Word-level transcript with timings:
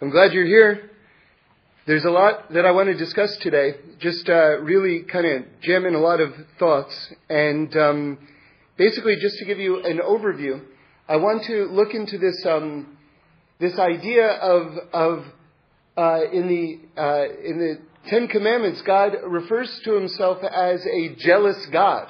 I'm 0.00 0.10
glad 0.10 0.32
you're 0.32 0.46
here. 0.46 0.90
There's 1.84 2.04
a 2.04 2.10
lot 2.10 2.52
that 2.52 2.64
I 2.64 2.70
want 2.70 2.86
to 2.86 2.96
discuss 2.96 3.36
today. 3.38 3.74
Just 3.98 4.28
uh, 4.28 4.60
really 4.60 5.02
kind 5.02 5.26
of 5.26 5.60
jam 5.60 5.86
in 5.86 5.96
a 5.96 5.98
lot 5.98 6.20
of 6.20 6.34
thoughts. 6.56 6.94
And 7.28 7.76
um, 7.76 8.18
basically, 8.76 9.16
just 9.20 9.38
to 9.38 9.44
give 9.44 9.58
you 9.58 9.82
an 9.84 9.98
overview, 9.98 10.62
I 11.08 11.16
want 11.16 11.46
to 11.46 11.64
look 11.64 11.94
into 11.94 12.16
this 12.16 12.46
um, 12.46 12.96
this 13.58 13.76
idea 13.76 14.28
of 14.28 14.66
of 14.92 15.24
uh, 15.96 16.20
in 16.32 16.46
the 16.46 17.02
uh, 17.02 17.24
in 17.44 17.58
the 17.58 17.78
Ten 18.08 18.28
Commandments, 18.28 18.80
God 18.82 19.14
refers 19.26 19.80
to 19.82 19.94
Himself 19.94 20.44
as 20.44 20.86
a 20.86 21.16
jealous 21.16 21.66
God, 21.72 22.06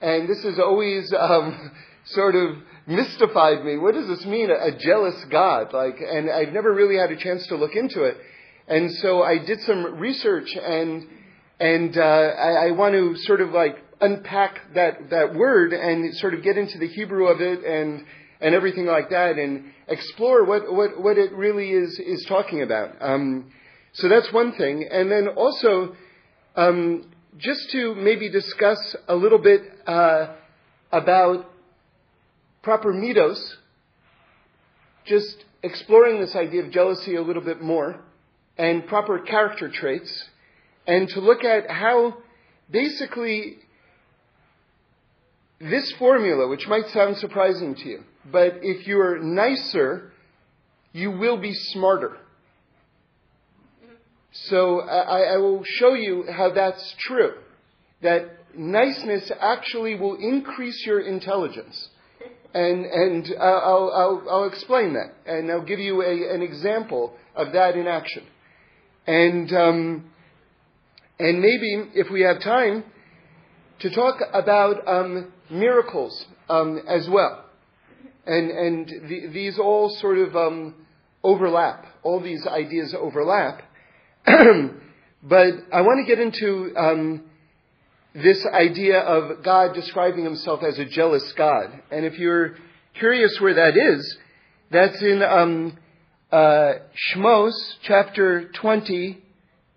and 0.00 0.26
this 0.26 0.42
is 0.46 0.58
always 0.58 1.12
um, 1.12 1.72
sort 2.06 2.36
of 2.36 2.56
mystified 2.86 3.64
me. 3.64 3.78
What 3.78 3.94
does 3.94 4.06
this 4.08 4.24
mean, 4.24 4.50
a, 4.50 4.76
jealous 4.78 5.24
God? 5.30 5.72
Like, 5.72 5.98
and 6.00 6.30
I've 6.30 6.52
never 6.52 6.72
really 6.72 6.96
had 6.96 7.10
a 7.10 7.16
chance 7.16 7.46
to 7.48 7.56
look 7.56 7.74
into 7.74 8.04
it. 8.04 8.16
And 8.68 8.90
so 8.96 9.22
I 9.22 9.38
did 9.38 9.60
some 9.62 9.98
research 9.98 10.48
and, 10.56 11.06
and, 11.58 11.96
uh, 11.96 12.00
I, 12.00 12.68
I 12.68 12.70
want 12.72 12.94
to 12.94 13.16
sort 13.24 13.40
of 13.40 13.50
like 13.50 13.76
unpack 14.00 14.74
that, 14.74 15.10
that 15.10 15.34
word 15.34 15.72
and 15.72 16.14
sort 16.16 16.34
of 16.34 16.42
get 16.42 16.56
into 16.56 16.78
the 16.78 16.88
Hebrew 16.88 17.26
of 17.26 17.40
it 17.40 17.64
and, 17.64 18.04
and 18.40 18.54
everything 18.54 18.86
like 18.86 19.10
that 19.10 19.38
and 19.38 19.72
explore 19.88 20.44
what, 20.44 20.72
what, 20.72 21.00
what 21.00 21.18
it 21.18 21.32
really 21.32 21.70
is, 21.70 21.98
is 21.98 22.24
talking 22.26 22.62
about. 22.62 22.96
Um, 23.00 23.52
so 23.92 24.08
that's 24.08 24.32
one 24.32 24.52
thing. 24.52 24.86
And 24.90 25.10
then 25.10 25.28
also, 25.28 25.96
um, 26.54 27.08
just 27.38 27.70
to 27.70 27.94
maybe 27.94 28.30
discuss 28.30 28.96
a 29.08 29.14
little 29.14 29.38
bit 29.38 29.62
uh, 29.86 30.34
about 30.92 31.50
proper 32.66 32.92
midos, 32.92 33.38
just 35.04 35.44
exploring 35.62 36.20
this 36.20 36.34
idea 36.34 36.64
of 36.64 36.72
jealousy 36.72 37.14
a 37.14 37.22
little 37.22 37.40
bit 37.40 37.62
more, 37.62 38.00
and 38.58 38.84
proper 38.88 39.20
character 39.20 39.70
traits, 39.70 40.24
and 40.84 41.08
to 41.08 41.20
look 41.20 41.44
at 41.44 41.70
how 41.70 42.16
basically 42.68 43.58
this 45.60 45.92
formula, 45.92 46.48
which 46.48 46.66
might 46.66 46.88
sound 46.88 47.16
surprising 47.18 47.76
to 47.76 47.88
you, 47.88 48.02
but 48.32 48.54
if 48.62 48.84
you're 48.84 49.20
nicer, 49.20 50.10
you 50.92 51.12
will 51.12 51.36
be 51.36 51.54
smarter. 51.54 52.16
So 54.32 54.80
I, 54.80 55.34
I, 55.34 55.36
will 55.36 55.62
show 55.64 55.94
you 55.94 56.24
how 56.28 56.50
that's 56.50 56.96
true. 56.98 57.34
That 58.02 58.24
niceness 58.56 59.30
actually 59.40 59.94
will 59.94 60.16
increase 60.16 60.84
your 60.84 60.98
intelligence. 60.98 61.90
And, 62.56 62.86
and 62.86 63.26
uh, 63.38 63.42
I'll, 63.42 63.92
I'll, 63.94 64.26
I'll, 64.30 64.44
explain 64.48 64.94
that. 64.94 65.12
And 65.30 65.50
I'll 65.50 65.66
give 65.66 65.78
you 65.78 66.00
a, 66.00 66.34
an 66.34 66.40
example 66.40 67.12
of 67.34 67.52
that 67.52 67.76
in 67.76 67.86
action. 67.86 68.22
And, 69.06 69.52
um, 69.52 70.10
and 71.18 71.40
maybe, 71.42 71.90
if 71.94 72.10
we 72.10 72.22
have 72.22 72.40
time, 72.40 72.82
to 73.80 73.94
talk 73.94 74.20
about 74.32 74.88
um, 74.88 75.34
miracles 75.50 76.24
um, 76.48 76.80
as 76.88 77.06
well. 77.10 77.44
And, 78.24 78.50
and 78.50 78.88
the, 79.06 79.28
these 79.34 79.58
all 79.58 79.94
sort 80.00 80.16
of 80.16 80.34
um, 80.34 80.76
overlap. 81.22 81.84
All 82.02 82.22
these 82.22 82.46
ideas 82.46 82.94
overlap. 82.98 83.60
but 84.24 85.52
I 85.70 85.82
want 85.82 86.06
to 86.06 86.10
get 86.10 86.22
into 86.22 86.74
um, 86.74 87.22
this 88.22 88.46
idea 88.46 88.98
of 89.00 89.42
God 89.44 89.74
describing 89.74 90.24
himself 90.24 90.62
as 90.62 90.78
a 90.78 90.86
jealous 90.86 91.32
God. 91.36 91.82
And 91.90 92.06
if 92.06 92.18
you're 92.18 92.56
curious 92.94 93.38
where 93.40 93.54
that 93.54 93.76
is, 93.76 94.18
that's 94.70 95.00
in 95.02 95.22
um, 95.22 95.78
uh, 96.32 96.72
Shmos 97.12 97.52
chapter 97.82 98.50
20, 98.54 99.22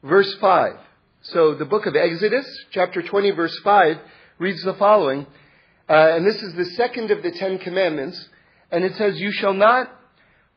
verse 0.04 0.34
5. 0.40 0.74
So 1.22 1.54
the 1.54 1.66
book 1.66 1.86
of 1.86 1.98
Exodus, 1.98 2.48
chapter 2.72 3.02
20, 3.02 3.32
verse 3.32 3.60
5, 3.62 3.98
reads 4.40 4.64
the 4.64 4.74
following. 4.76 5.28
Uh, 5.90 6.16
and 6.16 6.26
this 6.26 6.42
is 6.42 6.56
the 6.56 6.66
second 6.78 7.12
of 7.12 7.22
the 7.22 7.32
Ten 7.32 7.58
Commandments. 7.58 8.30
And 8.72 8.86
it 8.86 8.96
says, 8.96 9.20
You 9.20 9.34
shall 9.34 9.54
not 9.54 9.92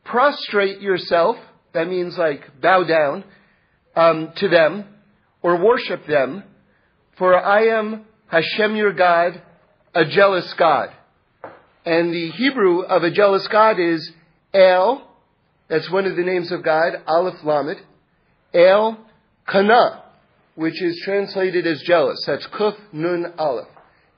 prostrate 0.05 0.79
yourself, 0.79 1.35
that 1.73 1.89
means 1.89 2.17
like 2.17 2.61
bow 2.61 2.83
down, 2.85 3.25
um, 3.93 4.31
to 4.37 4.47
them, 4.47 4.85
or 5.41 5.61
worship 5.61 6.07
them 6.07 6.43
for 7.17 7.35
I 7.37 7.67
am 7.79 8.05
Hashem 8.27 8.75
your 8.75 8.93
God, 8.93 9.41
a 9.93 10.05
jealous 10.05 10.51
God. 10.57 10.89
And 11.85 12.13
the 12.13 12.31
Hebrew 12.31 12.81
of 12.81 13.03
a 13.03 13.11
jealous 13.11 13.47
God 13.47 13.79
is 13.79 14.11
El, 14.53 15.07
that's 15.67 15.89
one 15.91 16.05
of 16.05 16.15
the 16.15 16.23
names 16.23 16.51
of 16.51 16.63
God, 16.63 16.93
Aleph 17.07 17.43
Lamed, 17.43 17.81
El 18.53 18.97
Kana, 19.47 20.03
which 20.55 20.81
is 20.81 21.01
translated 21.03 21.67
as 21.67 21.81
jealous. 21.85 22.23
That's 22.25 22.47
Kuf 22.47 22.75
Nun 22.91 23.33
Aleph. 23.37 23.67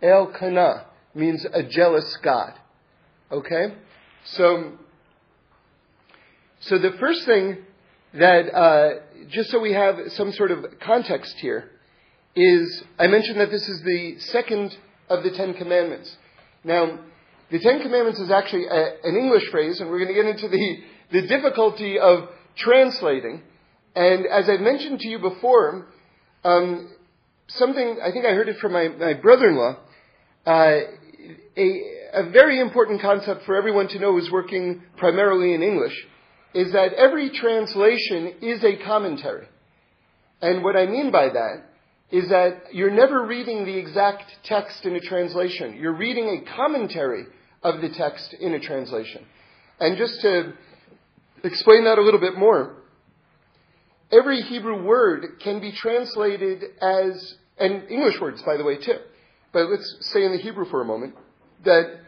El 0.01 0.27
Kana 0.27 0.85
means 1.13 1.45
a 1.51 1.63
jealous 1.63 2.17
God. 2.23 2.53
Okay? 3.31 3.73
So, 4.25 4.73
so 6.61 6.77
the 6.77 6.91
first 6.99 7.25
thing 7.25 7.57
that, 8.13 8.53
uh, 8.53 8.89
just 9.29 9.49
so 9.49 9.59
we 9.59 9.73
have 9.73 9.95
some 10.09 10.31
sort 10.33 10.51
of 10.51 10.65
context 10.81 11.35
here, 11.37 11.71
is 12.35 12.83
I 12.99 13.07
mentioned 13.07 13.39
that 13.39 13.51
this 13.51 13.67
is 13.67 13.81
the 13.81 14.19
second 14.19 14.77
of 15.09 15.23
the 15.23 15.31
Ten 15.31 15.53
Commandments. 15.53 16.15
Now, 16.63 16.99
the 17.51 17.59
Ten 17.59 17.81
Commandments 17.81 18.19
is 18.19 18.31
actually 18.31 18.65
a, 18.65 18.97
an 19.03 19.15
English 19.15 19.49
phrase, 19.51 19.79
and 19.79 19.89
we're 19.89 19.99
going 19.99 20.13
to 20.15 20.21
get 20.21 20.25
into 20.25 20.49
the, 20.49 20.77
the 21.11 21.27
difficulty 21.27 21.99
of 21.99 22.29
translating. 22.57 23.43
And 23.95 24.25
as 24.25 24.49
I've 24.49 24.61
mentioned 24.61 24.99
to 24.99 25.07
you 25.07 25.19
before, 25.19 25.87
um, 26.43 26.91
something, 27.47 27.99
I 28.03 28.11
think 28.11 28.25
I 28.25 28.33
heard 28.33 28.49
it 28.49 28.57
from 28.57 28.73
my, 28.73 28.89
my 28.89 29.13
brother 29.13 29.49
in 29.49 29.55
law, 29.55 29.77
uh, 30.45 30.79
a, 31.57 31.81
a 32.13 32.29
very 32.31 32.59
important 32.59 33.01
concept 33.01 33.45
for 33.45 33.55
everyone 33.55 33.87
to 33.89 33.99
know 33.99 34.11
who's 34.11 34.29
working 34.31 34.83
primarily 34.97 35.53
in 35.53 35.61
English 35.61 35.95
is 36.53 36.71
that 36.71 36.93
every 36.93 37.29
translation 37.29 38.33
is 38.41 38.63
a 38.63 38.77
commentary. 38.83 39.47
And 40.41 40.63
what 40.63 40.75
I 40.75 40.85
mean 40.85 41.11
by 41.11 41.29
that 41.29 41.63
is 42.15 42.29
that 42.29 42.73
you're 42.73 42.91
never 42.91 43.25
reading 43.25 43.65
the 43.65 43.77
exact 43.77 44.23
text 44.45 44.85
in 44.85 44.95
a 44.95 45.01
translation. 45.01 45.75
You're 45.75 45.97
reading 45.97 46.29
a 46.29 46.55
commentary 46.55 47.25
of 47.61 47.81
the 47.81 47.89
text 47.89 48.33
in 48.39 48.53
a 48.53 48.59
translation. 48.59 49.25
And 49.81 49.97
just 49.97 50.21
to 50.21 50.53
explain 51.43 51.83
that 51.83 51.97
a 51.97 52.01
little 52.01 52.21
bit 52.21 52.37
more, 52.37 52.77
every 54.13 54.39
Hebrew 54.43 54.81
word 54.81 55.41
can 55.43 55.59
be 55.59 55.73
translated 55.73 56.63
as, 56.81 57.35
and 57.57 57.89
English 57.89 58.21
words, 58.21 58.41
by 58.43 58.55
the 58.55 58.63
way, 58.63 58.77
too. 58.77 58.99
But 59.51 59.69
let's 59.69 59.97
say 60.13 60.23
in 60.23 60.31
the 60.31 60.41
Hebrew 60.41 60.69
for 60.71 60.81
a 60.81 60.85
moment, 60.85 61.15
that 61.65 61.99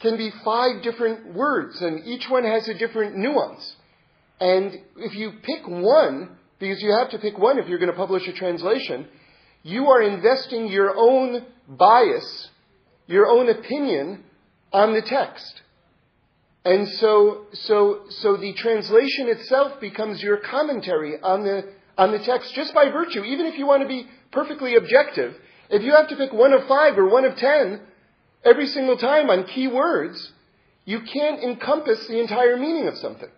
can 0.00 0.16
be 0.16 0.30
five 0.42 0.82
different 0.82 1.34
words, 1.34 1.78
and 1.82 2.06
each 2.06 2.24
one 2.30 2.44
has 2.44 2.68
a 2.68 2.78
different 2.78 3.18
nuance. 3.18 3.76
And 4.40 4.72
if 4.96 5.14
you 5.14 5.32
pick 5.42 5.68
one, 5.68 6.38
because 6.58 6.80
you 6.80 6.96
have 6.98 7.10
to 7.10 7.18
pick 7.18 7.36
one 7.36 7.58
if 7.58 7.68
you're 7.68 7.78
going 7.78 7.90
to 7.90 7.96
publish 7.98 8.26
a 8.26 8.32
translation, 8.32 9.08
you 9.62 9.86
are 9.88 10.02
investing 10.02 10.68
your 10.68 10.94
own 10.96 11.44
bias, 11.68 12.48
your 13.06 13.26
own 13.26 13.48
opinion 13.48 14.24
on 14.72 14.92
the 14.92 15.02
text. 15.02 15.62
And 16.64 16.88
so, 16.88 17.46
so, 17.52 18.02
so 18.08 18.36
the 18.36 18.52
translation 18.54 19.28
itself 19.28 19.80
becomes 19.80 20.22
your 20.22 20.38
commentary 20.38 21.20
on 21.20 21.42
the, 21.44 21.68
on 21.98 22.12
the 22.12 22.20
text 22.20 22.54
just 22.54 22.72
by 22.72 22.88
virtue, 22.88 23.24
even 23.24 23.46
if 23.46 23.58
you 23.58 23.66
want 23.66 23.82
to 23.82 23.88
be 23.88 24.06
perfectly 24.30 24.76
objective. 24.76 25.34
If 25.70 25.82
you 25.82 25.94
have 25.94 26.08
to 26.08 26.16
pick 26.16 26.32
one 26.32 26.52
of 26.52 26.66
five 26.66 26.98
or 26.98 27.08
one 27.08 27.24
of 27.24 27.36
ten 27.36 27.80
every 28.44 28.66
single 28.66 28.96
time 28.96 29.30
on 29.30 29.44
key 29.44 29.66
words, 29.68 30.32
you 30.84 31.00
can't 31.00 31.42
encompass 31.42 32.06
the 32.06 32.20
entire 32.20 32.56
meaning 32.56 32.88
of 32.88 32.96
something. 32.98 33.30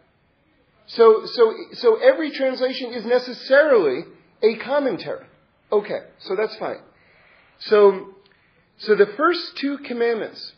So, 0.86 1.24
so, 1.24 1.54
so 1.74 1.96
every 1.96 2.30
translation 2.30 2.92
is 2.92 3.06
necessarily 3.06 4.04
a 4.42 4.56
commentary. 4.56 5.26
Okay, 5.74 6.02
so 6.20 6.36
that's 6.36 6.54
fine. 6.54 6.78
So, 7.58 8.14
so 8.78 8.94
the 8.94 9.12
first 9.16 9.56
two 9.56 9.78
commandments 9.78 10.52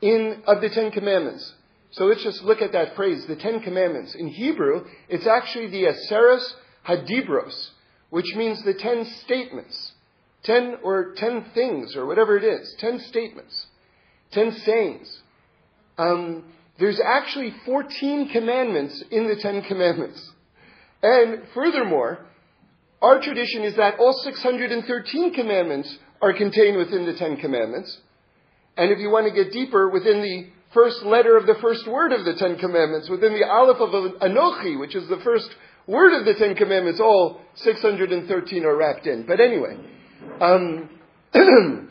in 0.00 0.44
of 0.46 0.60
the 0.60 0.68
Ten 0.68 0.92
Commandments. 0.92 1.52
So 1.90 2.04
let's 2.04 2.22
just 2.22 2.44
look 2.44 2.62
at 2.62 2.70
that 2.72 2.94
phrase, 2.94 3.26
the 3.26 3.34
Ten 3.34 3.60
Commandments. 3.60 4.14
In 4.14 4.28
Hebrew, 4.28 4.84
it's 5.08 5.26
actually 5.26 5.66
the 5.66 5.86
Aseres 5.86 6.44
Hadibros, 6.86 7.70
which 8.10 8.36
means 8.36 8.62
the 8.62 8.74
ten 8.74 9.04
statements, 9.24 9.94
ten 10.44 10.76
or 10.84 11.14
ten 11.16 11.46
things 11.52 11.96
or 11.96 12.06
whatever 12.06 12.36
it 12.36 12.44
is, 12.44 12.76
ten 12.78 13.00
statements, 13.00 13.66
ten 14.30 14.52
sayings. 14.52 15.22
Um, 15.98 16.44
there's 16.78 17.00
actually 17.00 17.52
14 17.64 18.28
commandments 18.28 19.02
in 19.10 19.26
the 19.26 19.36
Ten 19.36 19.62
Commandments. 19.62 20.30
And 21.02 21.42
furthermore, 21.52 22.26
our 23.02 23.20
tradition 23.20 23.64
is 23.64 23.76
that 23.76 23.98
all 23.98 24.12
613 24.12 25.34
commandments 25.34 25.98
are 26.22 26.32
contained 26.32 26.78
within 26.78 27.04
the 27.04 27.14
Ten 27.14 27.36
Commandments. 27.36 27.98
And 28.76 28.92
if 28.92 29.00
you 29.00 29.10
want 29.10 29.26
to 29.26 29.44
get 29.44 29.52
deeper, 29.52 29.90
within 29.90 30.22
the 30.22 30.46
first 30.72 31.02
letter 31.02 31.36
of 31.36 31.46
the 31.46 31.56
first 31.60 31.86
word 31.86 32.12
of 32.12 32.24
the 32.24 32.34
Ten 32.34 32.56
Commandments, 32.58 33.10
within 33.10 33.34
the 33.34 33.44
Aleph 33.44 33.80
of 33.80 33.90
Anochi, 34.20 34.78
which 34.78 34.94
is 34.94 35.08
the 35.08 35.20
first 35.24 35.50
word 35.86 36.18
of 36.18 36.24
the 36.24 36.34
Ten 36.34 36.54
Commandments, 36.54 37.00
all 37.00 37.40
613 37.56 38.64
are 38.64 38.76
wrapped 38.76 39.06
in. 39.06 39.26
But 39.26 39.40
anyway, 39.40 39.76
um, 40.40 40.88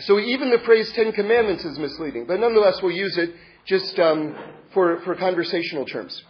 so 0.00 0.18
even 0.18 0.50
the 0.50 0.60
phrase 0.64 0.92
Ten 0.94 1.12
Commandments 1.12 1.64
is 1.64 1.78
misleading, 1.78 2.26
but 2.26 2.40
nonetheless 2.40 2.80
we'll 2.82 2.92
use 2.92 3.16
it 3.16 3.30
just 3.64 3.98
um, 4.00 4.36
for, 4.74 5.00
for 5.02 5.14
conversational 5.14 5.86
terms. 5.86 6.20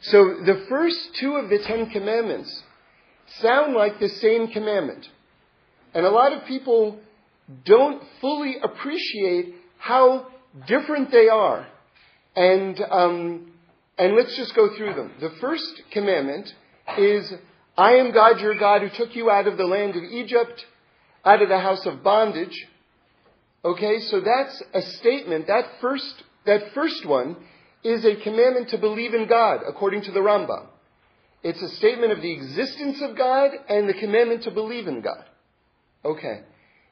So 0.00 0.38
the 0.44 0.66
first 0.68 0.98
two 1.20 1.36
of 1.36 1.48
the 1.48 1.58
Ten 1.58 1.90
Commandments 1.90 2.62
sound 3.40 3.74
like 3.74 3.98
the 3.98 4.08
same 4.08 4.48
commandment. 4.48 5.06
And 5.94 6.04
a 6.04 6.10
lot 6.10 6.32
of 6.32 6.46
people 6.46 6.98
don't 7.64 8.02
fully 8.20 8.56
appreciate 8.62 9.54
how 9.78 10.26
different 10.66 11.10
they 11.10 11.28
are. 11.28 11.66
And, 12.36 12.80
um, 12.90 13.52
and 13.96 14.14
let's 14.16 14.36
just 14.36 14.54
go 14.54 14.76
through 14.76 14.94
them. 14.94 15.12
The 15.20 15.32
first 15.40 15.82
commandment 15.92 16.48
is, 16.98 17.32
I 17.76 17.94
am 17.94 18.12
God 18.12 18.40
your 18.40 18.58
God 18.58 18.82
who 18.82 18.90
took 18.90 19.14
you 19.16 19.30
out 19.30 19.46
of 19.46 19.56
the 19.56 19.64
land 19.64 19.96
of 19.96 20.02
Egypt, 20.04 20.64
out 21.24 21.42
of 21.42 21.48
the 21.48 21.58
house 21.58 21.84
of 21.86 22.02
bondage. 22.02 22.66
Okay, 23.64 23.98
so 24.00 24.20
that's 24.20 24.62
a 24.74 24.82
statement. 24.98 25.46
That 25.46 25.64
first, 25.80 26.22
that 26.46 26.72
first 26.74 27.06
one 27.06 27.36
is 27.82 28.04
a 28.04 28.16
commandment 28.22 28.70
to 28.70 28.78
believe 28.78 29.14
in 29.14 29.28
God, 29.28 29.60
according 29.66 30.02
to 30.02 30.12
the 30.12 30.20
Rambam. 30.20 30.66
It's 31.42 31.62
a 31.62 31.76
statement 31.76 32.12
of 32.12 32.20
the 32.20 32.32
existence 32.32 33.00
of 33.02 33.16
God 33.16 33.50
and 33.68 33.88
the 33.88 33.94
commandment 33.94 34.42
to 34.44 34.50
believe 34.50 34.86
in 34.88 35.00
God. 35.00 35.24
Okay. 36.04 36.42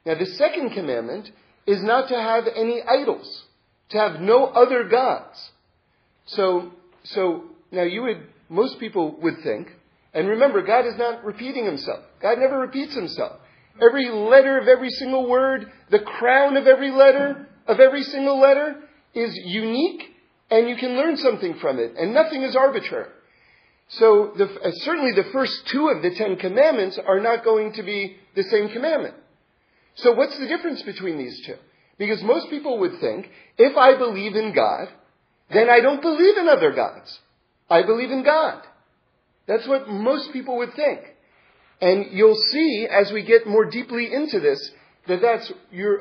Now 0.04 0.14
the 0.14 0.26
second 0.26 0.70
commandment 0.70 1.30
is 1.66 1.82
not 1.82 2.08
to 2.08 2.14
have 2.14 2.44
any 2.54 2.80
idols, 2.82 3.44
to 3.90 3.98
have 3.98 4.20
no 4.20 4.46
other 4.46 4.84
gods. 4.84 5.50
So, 6.26 6.72
so 7.04 7.44
now 7.72 7.82
you 7.82 8.02
would, 8.02 8.26
most 8.48 8.78
people 8.78 9.16
would 9.20 9.42
think, 9.42 9.68
and 10.14 10.28
remember, 10.28 10.62
God 10.62 10.86
is 10.86 10.96
not 10.96 11.24
repeating 11.24 11.66
himself. 11.66 12.00
God 12.22 12.38
never 12.38 12.58
repeats 12.58 12.94
himself. 12.94 13.38
Every 13.82 14.08
letter 14.08 14.58
of 14.58 14.66
every 14.66 14.88
single 14.88 15.28
word, 15.28 15.70
the 15.90 15.98
crown 15.98 16.56
of 16.56 16.66
every 16.66 16.90
letter, 16.90 17.48
of 17.66 17.80
every 17.80 18.02
single 18.02 18.40
letter, 18.40 18.76
is 19.12 19.38
unique, 19.44 20.02
and 20.50 20.68
you 20.68 20.76
can 20.76 20.96
learn 20.96 21.18
something 21.18 21.58
from 21.60 21.78
it, 21.78 21.94
and 21.98 22.14
nothing 22.14 22.42
is 22.42 22.56
arbitrary. 22.56 23.10
So 23.88 24.32
the, 24.36 24.44
uh, 24.44 24.70
certainly 24.82 25.12
the 25.12 25.30
first 25.32 25.68
two 25.68 25.88
of 25.88 26.02
the 26.02 26.14
Ten 26.14 26.36
Commandments 26.36 26.98
are 26.98 27.20
not 27.20 27.44
going 27.44 27.72
to 27.74 27.82
be 27.82 28.16
the 28.34 28.42
same 28.44 28.68
commandment. 28.70 29.14
So 29.96 30.12
what's 30.12 30.38
the 30.38 30.46
difference 30.46 30.82
between 30.82 31.18
these 31.18 31.40
two? 31.46 31.56
Because 31.98 32.22
most 32.22 32.50
people 32.50 32.78
would 32.80 32.98
think, 33.00 33.30
if 33.56 33.76
I 33.76 33.96
believe 33.96 34.34
in 34.34 34.52
God, 34.52 34.88
then 35.50 35.70
I 35.70 35.80
don't 35.80 36.02
believe 36.02 36.36
in 36.36 36.48
other 36.48 36.72
gods. 36.72 37.20
I 37.70 37.82
believe 37.82 38.10
in 38.10 38.22
God. 38.22 38.62
That's 39.46 39.66
what 39.66 39.88
most 39.88 40.32
people 40.32 40.58
would 40.58 40.74
think. 40.74 41.00
And 41.80 42.06
you'll 42.10 42.34
see 42.34 42.86
as 42.90 43.12
we 43.12 43.22
get 43.22 43.46
more 43.46 43.64
deeply 43.64 44.12
into 44.12 44.40
this 44.40 44.70
that 45.06 45.22
that's 45.22 45.52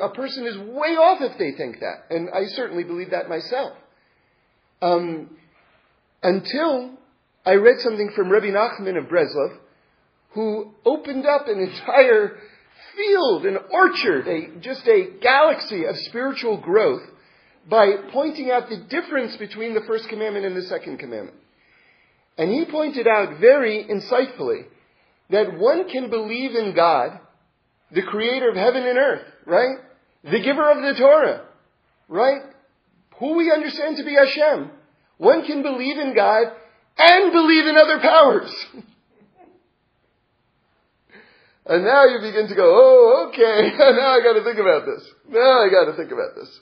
a 0.02 0.10
person 0.10 0.46
is 0.48 0.58
way 0.58 0.96
off 0.96 1.22
if 1.22 1.38
they 1.38 1.52
think 1.52 1.80
that, 1.80 2.06
and 2.10 2.30
I 2.34 2.46
certainly 2.48 2.84
believe 2.84 3.12
that 3.12 3.30
myself. 3.30 3.74
Um, 4.81 5.38
until 6.24 6.92
I 7.45 7.53
read 7.53 7.80
something 7.81 8.12
from 8.15 8.31
Rabbi 8.31 8.47
Nachman 8.47 8.97
of 8.97 9.06
Breslov, 9.06 9.57
who 10.31 10.74
opened 10.83 11.25
up 11.27 11.47
an 11.47 11.59
entire 11.59 12.38
field, 12.95 13.45
an 13.45 13.57
orchard, 13.71 14.27
a, 14.27 14.59
just 14.62 14.88
a 14.88 15.12
galaxy 15.21 15.86
of 15.86 15.95
spiritual 15.97 16.57
growth 16.57 17.03
by 17.69 17.92
pointing 18.12 18.51
out 18.51 18.69
the 18.69 18.77
difference 18.77 19.36
between 19.38 19.74
the 19.74 19.81
first 19.81 20.09
commandment 20.09 20.45
and 20.45 20.56
the 20.56 20.63
second 20.63 20.97
commandment. 20.97 21.38
And 22.38 22.51
he 22.51 22.65
pointed 22.65 23.07
out 23.07 23.39
very 23.39 23.86
insightfully 23.86 24.65
that 25.30 25.57
one 25.57 25.89
can 25.89 26.09
believe 26.09 26.56
in 26.56 26.75
God, 26.75 27.19
the 27.92 28.03
creator 28.03 28.50
of 28.50 28.56
heaven 28.56 28.86
and 28.86 28.97
earth, 28.97 29.24
right? 29.45 29.77
The 30.24 30.42
giver 30.42 30.69
of 30.69 30.77
the 30.77 31.00
Torah, 31.00 31.45
right? 32.07 32.42
Who 33.19 33.38
we 33.38 33.51
understand 33.51 33.97
to 33.97 34.03
be 34.03 34.15
Hashem. 34.15 34.71
One 35.18 35.45
can 35.45 35.62
believe 35.62 35.97
in 35.97 36.13
God 36.15 36.47
and 36.97 37.31
believe 37.31 37.68
in 37.68 37.75
other 37.75 38.00
powers. 38.00 38.65
and 41.65 41.83
now 41.83 42.06
you 42.06 42.19
begin 42.21 42.47
to 42.47 42.56
go, 42.56 42.63
oh, 42.63 43.30
okay, 43.30 43.75
now 43.77 44.12
I 44.12 44.21
gotta 44.24 44.44
think 44.44 44.59
about 44.59 44.86
this. 44.86 45.07
Now 45.30 45.63
I 45.63 45.69
gotta 45.69 45.95
think 45.97 46.12
about 46.12 46.36
this. 46.36 46.59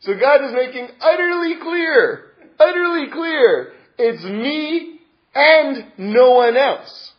So 0.00 0.14
God 0.18 0.44
is 0.44 0.52
making 0.52 0.88
utterly 1.00 1.54
clear, 1.60 2.32
utterly 2.58 3.10
clear, 3.12 3.72
it's 3.98 4.22
me 4.24 5.00
and 5.34 5.92
no 5.98 6.34
one 6.34 6.56
else. 6.56 7.12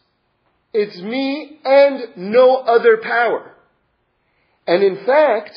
It's 0.73 0.97
me 1.01 1.59
and 1.65 2.15
no 2.15 2.57
other 2.57 2.97
power. 2.97 3.53
And 4.67 4.83
in 4.83 5.03
fact, 5.05 5.51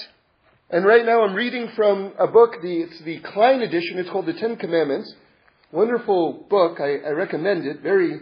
and 0.71 0.87
right 0.87 1.05
now 1.05 1.23
I'm 1.23 1.35
reading 1.35 1.69
from 1.77 2.13
a 2.19 2.27
book, 2.27 2.63
the, 2.63 2.83
it's 2.83 3.03
the 3.05 3.21
Klein 3.21 3.61
edition, 3.61 3.99
it's 3.99 4.09
called 4.09 4.27
The 4.27 4.33
Ten 4.33 4.57
Commandments. 4.57 5.15
Wonderful 5.73 6.47
book. 6.51 6.81
I, 6.81 6.99
I 6.99 7.11
recommend 7.13 7.67
it. 7.67 7.81
Very, 7.81 8.21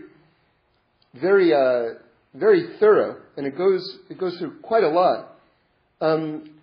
very, 1.21 1.53
uh, 1.53 1.99
very 2.33 2.79
thorough, 2.79 3.17
and 3.37 3.45
it 3.45 3.59
goes 3.59 3.99
it 4.09 4.19
goes 4.19 4.39
through 4.39 4.61
quite 4.61 4.85
a 4.85 4.89
lot. 4.89 5.37
Um, 6.01 6.61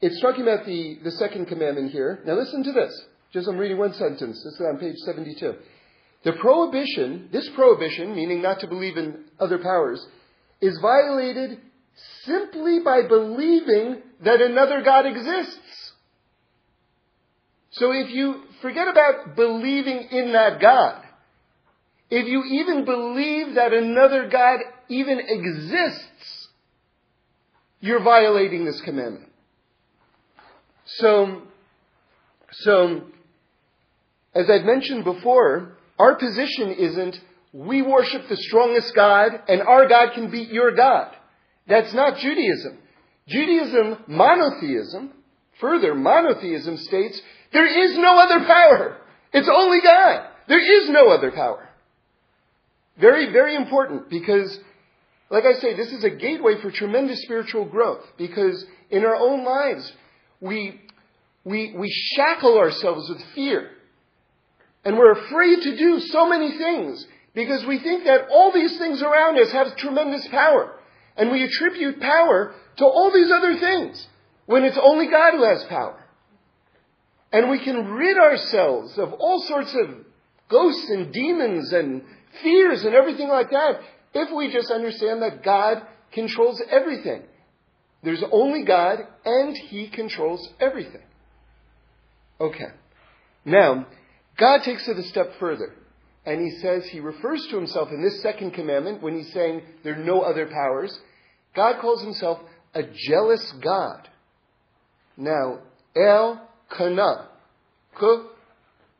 it's 0.00 0.20
talking 0.22 0.40
about 0.40 0.64
the, 0.64 0.98
the 1.04 1.10
second 1.12 1.46
commandment 1.46 1.92
here. 1.92 2.20
Now 2.24 2.34
listen 2.34 2.64
to 2.64 2.72
this. 2.72 2.98
Just 3.34 3.46
I'm 3.46 3.58
reading 3.58 3.76
one 3.76 3.92
sentence. 3.92 4.42
This 4.42 4.54
is 4.54 4.60
on 4.60 4.78
page 4.78 4.96
72. 5.04 5.54
The 6.24 6.32
prohibition, 6.32 7.28
this 7.30 7.48
prohibition, 7.54 8.16
meaning 8.16 8.40
not 8.40 8.60
to 8.60 8.66
believe 8.66 8.96
in 8.96 9.24
other 9.38 9.58
powers, 9.58 10.04
is 10.62 10.78
violated 10.80 11.60
simply 12.24 12.80
by 12.82 13.02
believing 13.06 14.02
that 14.24 14.40
another 14.40 14.82
God 14.82 15.04
exists. 15.04 15.81
So 17.72 17.92
if 17.92 18.10
you 18.10 18.42
forget 18.60 18.86
about 18.88 19.34
believing 19.34 20.08
in 20.10 20.32
that 20.32 20.60
God, 20.60 21.02
if 22.10 22.26
you 22.28 22.44
even 22.44 22.84
believe 22.84 23.54
that 23.54 23.72
another 23.72 24.28
God 24.28 24.60
even 24.88 25.18
exists, 25.18 26.48
you're 27.80 28.02
violating 28.02 28.64
this 28.66 28.80
commandment. 28.82 29.30
So, 30.84 31.42
so, 32.50 33.02
as 34.34 34.50
I've 34.50 34.64
mentioned 34.64 35.04
before, 35.04 35.78
our 35.98 36.16
position 36.16 36.72
isn't 36.72 37.18
we 37.54 37.82
worship 37.82 38.28
the 38.28 38.36
strongest 38.36 38.94
God 38.94 39.32
and 39.48 39.62
our 39.62 39.88
God 39.88 40.12
can 40.14 40.30
beat 40.30 40.50
your 40.50 40.72
God. 40.72 41.14
That's 41.66 41.92
not 41.94 42.18
Judaism. 42.18 42.78
Judaism, 43.28 43.98
monotheism, 44.06 45.12
further, 45.60 45.94
monotheism 45.94 46.76
states 46.78 47.20
there 47.52 47.84
is 47.84 47.96
no 47.98 48.18
other 48.18 48.44
power. 48.46 48.96
It's 49.32 49.48
only 49.48 49.80
God. 49.82 50.26
There 50.48 50.82
is 50.82 50.90
no 50.90 51.08
other 51.08 51.30
power. 51.30 51.68
Very, 52.98 53.32
very 53.32 53.54
important 53.54 54.10
because, 54.10 54.58
like 55.30 55.44
I 55.44 55.54
say, 55.60 55.74
this 55.74 55.92
is 55.92 56.04
a 56.04 56.10
gateway 56.10 56.60
for 56.60 56.70
tremendous 56.70 57.22
spiritual 57.22 57.64
growth 57.64 58.04
because 58.18 58.64
in 58.90 59.04
our 59.04 59.16
own 59.16 59.44
lives, 59.44 59.90
we, 60.40 60.80
we, 61.44 61.74
we 61.76 61.90
shackle 62.14 62.58
ourselves 62.58 63.08
with 63.08 63.22
fear. 63.34 63.70
And 64.84 64.98
we're 64.98 65.12
afraid 65.12 65.62
to 65.62 65.76
do 65.76 66.00
so 66.00 66.28
many 66.28 66.56
things 66.58 67.06
because 67.34 67.64
we 67.64 67.78
think 67.78 68.04
that 68.04 68.28
all 68.30 68.52
these 68.52 68.76
things 68.78 69.00
around 69.00 69.38
us 69.38 69.50
have 69.52 69.76
tremendous 69.76 70.26
power. 70.28 70.74
And 71.16 71.30
we 71.30 71.44
attribute 71.44 72.00
power 72.00 72.54
to 72.78 72.84
all 72.84 73.12
these 73.12 73.30
other 73.30 73.58
things 73.58 74.06
when 74.46 74.64
it's 74.64 74.78
only 74.80 75.08
God 75.08 75.32
who 75.32 75.44
has 75.44 75.64
power. 75.64 76.01
And 77.32 77.50
we 77.50 77.64
can 77.64 77.86
rid 77.92 78.18
ourselves 78.18 78.98
of 78.98 79.12
all 79.14 79.40
sorts 79.48 79.74
of 79.74 79.96
ghosts 80.50 80.90
and 80.90 81.12
demons 81.12 81.72
and 81.72 82.02
fears 82.42 82.84
and 82.84 82.94
everything 82.94 83.28
like 83.28 83.50
that 83.50 83.80
if 84.14 84.28
we 84.36 84.52
just 84.52 84.70
understand 84.70 85.22
that 85.22 85.42
God 85.42 85.82
controls 86.12 86.62
everything. 86.70 87.22
There's 88.02 88.22
only 88.30 88.64
God 88.64 88.98
and 89.24 89.56
He 89.56 89.88
controls 89.88 90.46
everything. 90.60 91.02
Okay. 92.40 92.68
Now, 93.44 93.86
God 94.38 94.62
takes 94.62 94.86
it 94.88 94.98
a 94.98 95.02
step 95.04 95.32
further. 95.38 95.74
And 96.26 96.40
He 96.40 96.50
says, 96.58 96.84
He 96.86 97.00
refers 97.00 97.46
to 97.50 97.56
Himself 97.56 97.88
in 97.90 98.02
this 98.02 98.22
second 98.22 98.52
commandment 98.52 99.02
when 99.02 99.16
He's 99.16 99.32
saying 99.32 99.62
there 99.84 99.94
are 99.94 100.04
no 100.04 100.20
other 100.20 100.46
powers. 100.46 100.96
God 101.54 101.80
calls 101.80 102.02
Himself 102.02 102.38
a 102.74 102.82
jealous 102.82 103.52
God. 103.62 104.08
Now, 105.16 105.60
El 105.94 106.48
kana. 106.76 107.28
K, 107.98 108.06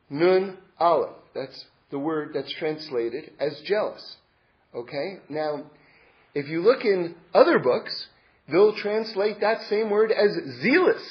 nun 0.09 0.57
aleph. 0.79 1.15
That's 1.33 1.65
the 1.91 1.99
word 1.99 2.31
that's 2.33 2.53
translated 2.55 3.31
as 3.39 3.59
jealous. 3.65 4.15
Okay? 4.75 5.19
Now, 5.29 5.63
if 6.33 6.47
you 6.47 6.61
look 6.61 6.83
in 6.83 7.15
other 7.33 7.59
books, 7.59 8.07
they'll 8.51 8.75
translate 8.75 9.41
that 9.41 9.61
same 9.69 9.89
word 9.89 10.11
as 10.11 10.31
zealous. 10.61 11.03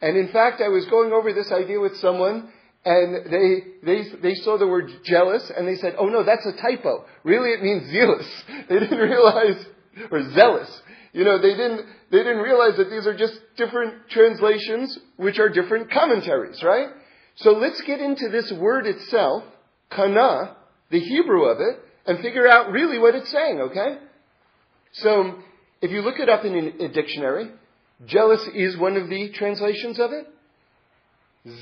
And 0.00 0.16
in 0.16 0.32
fact, 0.32 0.60
I 0.60 0.68
was 0.68 0.86
going 0.86 1.12
over 1.12 1.32
this 1.32 1.52
idea 1.52 1.80
with 1.80 1.96
someone, 1.96 2.50
and 2.84 3.30
they, 3.30 3.64
they, 3.84 4.02
they 4.20 4.34
saw 4.34 4.58
the 4.58 4.66
word 4.66 4.90
jealous, 5.04 5.50
and 5.56 5.66
they 5.66 5.76
said, 5.76 5.94
oh 5.98 6.06
no, 6.06 6.24
that's 6.24 6.46
a 6.46 6.60
typo. 6.60 7.04
Really, 7.22 7.50
it 7.50 7.62
means 7.62 7.90
zealous. 7.92 8.26
They 8.68 8.78
didn't 8.78 8.98
realize, 8.98 9.64
or 10.10 10.30
zealous. 10.32 10.80
You 11.12 11.24
know, 11.24 11.40
they 11.40 11.50
didn't, 11.50 11.86
they 12.10 12.18
didn't 12.18 12.38
realize 12.38 12.76
that 12.78 12.90
these 12.90 13.06
are 13.06 13.16
just 13.16 13.34
different 13.56 14.08
translations, 14.10 14.98
which 15.16 15.38
are 15.38 15.48
different 15.48 15.90
commentaries, 15.90 16.62
right? 16.62 16.88
So 17.36 17.52
let's 17.52 17.80
get 17.82 18.00
into 18.00 18.28
this 18.30 18.52
word 18.52 18.86
itself, 18.86 19.44
kana, 19.90 20.56
the 20.90 21.00
Hebrew 21.00 21.44
of 21.44 21.58
it, 21.60 21.80
and 22.06 22.18
figure 22.20 22.48
out 22.48 22.72
really 22.72 22.98
what 22.98 23.14
it's 23.14 23.30
saying, 23.30 23.60
okay? 23.60 23.98
So, 24.92 25.38
if 25.80 25.90
you 25.90 26.02
look 26.02 26.18
it 26.18 26.28
up 26.28 26.44
in 26.44 26.54
a 26.80 26.88
dictionary, 26.88 27.50
jealous 28.06 28.46
is 28.54 28.76
one 28.76 28.96
of 28.96 29.08
the 29.08 29.30
translations 29.34 29.98
of 29.98 30.12
it. 30.12 30.26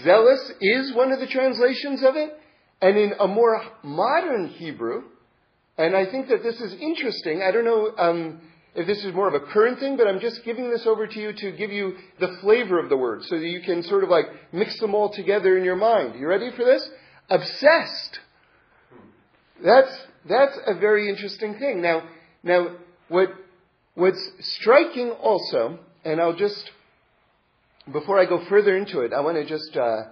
Zealous 0.05 0.53
is 0.61 0.95
one 0.95 1.13
of 1.13 1.21
the 1.21 1.27
translations 1.27 2.03
of 2.03 2.17
it. 2.17 2.37
And 2.83 2.97
in 2.97 3.13
a 3.19 3.27
more 3.27 3.63
modern 3.83 4.49
Hebrew, 4.49 5.05
and 5.81 5.97
I 5.97 6.05
think 6.11 6.29
that 6.29 6.43
this 6.43 6.61
is 6.61 6.75
interesting, 6.79 7.43
I 7.43 7.51
don't 7.51 7.65
know 7.65 7.93
um, 7.97 8.41
if 8.75 8.87
this 8.87 9.03
is 9.03 9.15
more 9.15 9.27
of 9.27 9.33
a 9.35 9.41
current 9.41 9.79
thing, 9.79 9.97
but 9.97 10.07
I'm 10.07 10.21
just 10.21 10.45
giving 10.45 10.71
this 10.71 10.87
over 10.87 11.07
to 11.07 11.19
you 11.19 11.33
to 11.33 11.53
give 11.53 11.73
you 11.73 11.95
the 12.19 12.37
flavor 12.43 12.79
of 12.79 12.91
the 12.91 12.99
word 12.99 13.23
so 13.25 13.39
that 13.39 13.47
you 13.47 13.63
can 13.63 13.83
sort 13.83 14.05
of 14.05 14.11
like 14.11 14.27
mix 14.53 14.79
them 14.79 14.95
all 14.95 15.11
together 15.11 15.57
in 15.57 15.65
your 15.65 15.77
mind. 15.77 16.21
You 16.21 16.29
ready 16.29 16.51
for 16.55 16.67
this? 16.67 16.87
Obsessed. 17.31 18.21
That's, 19.65 19.91
that's 20.29 20.59
a 20.67 20.79
very 20.79 21.09
interesting 21.09 21.59
thing. 21.59 21.81
Now, 21.81 22.03
now, 22.43 22.77
what, 23.09 23.31
what's 23.95 24.31
striking 24.41 25.13
also, 25.13 25.79
and 26.05 26.21
I'll 26.21 26.37
just, 26.37 26.71
before 27.91 28.19
I 28.19 28.27
go 28.27 28.45
further 28.51 28.77
into 28.77 29.01
it, 29.01 29.15
I 29.15 29.21
want 29.23 29.39
to 29.39 29.47
just 29.47 29.75
uh, 29.79 30.03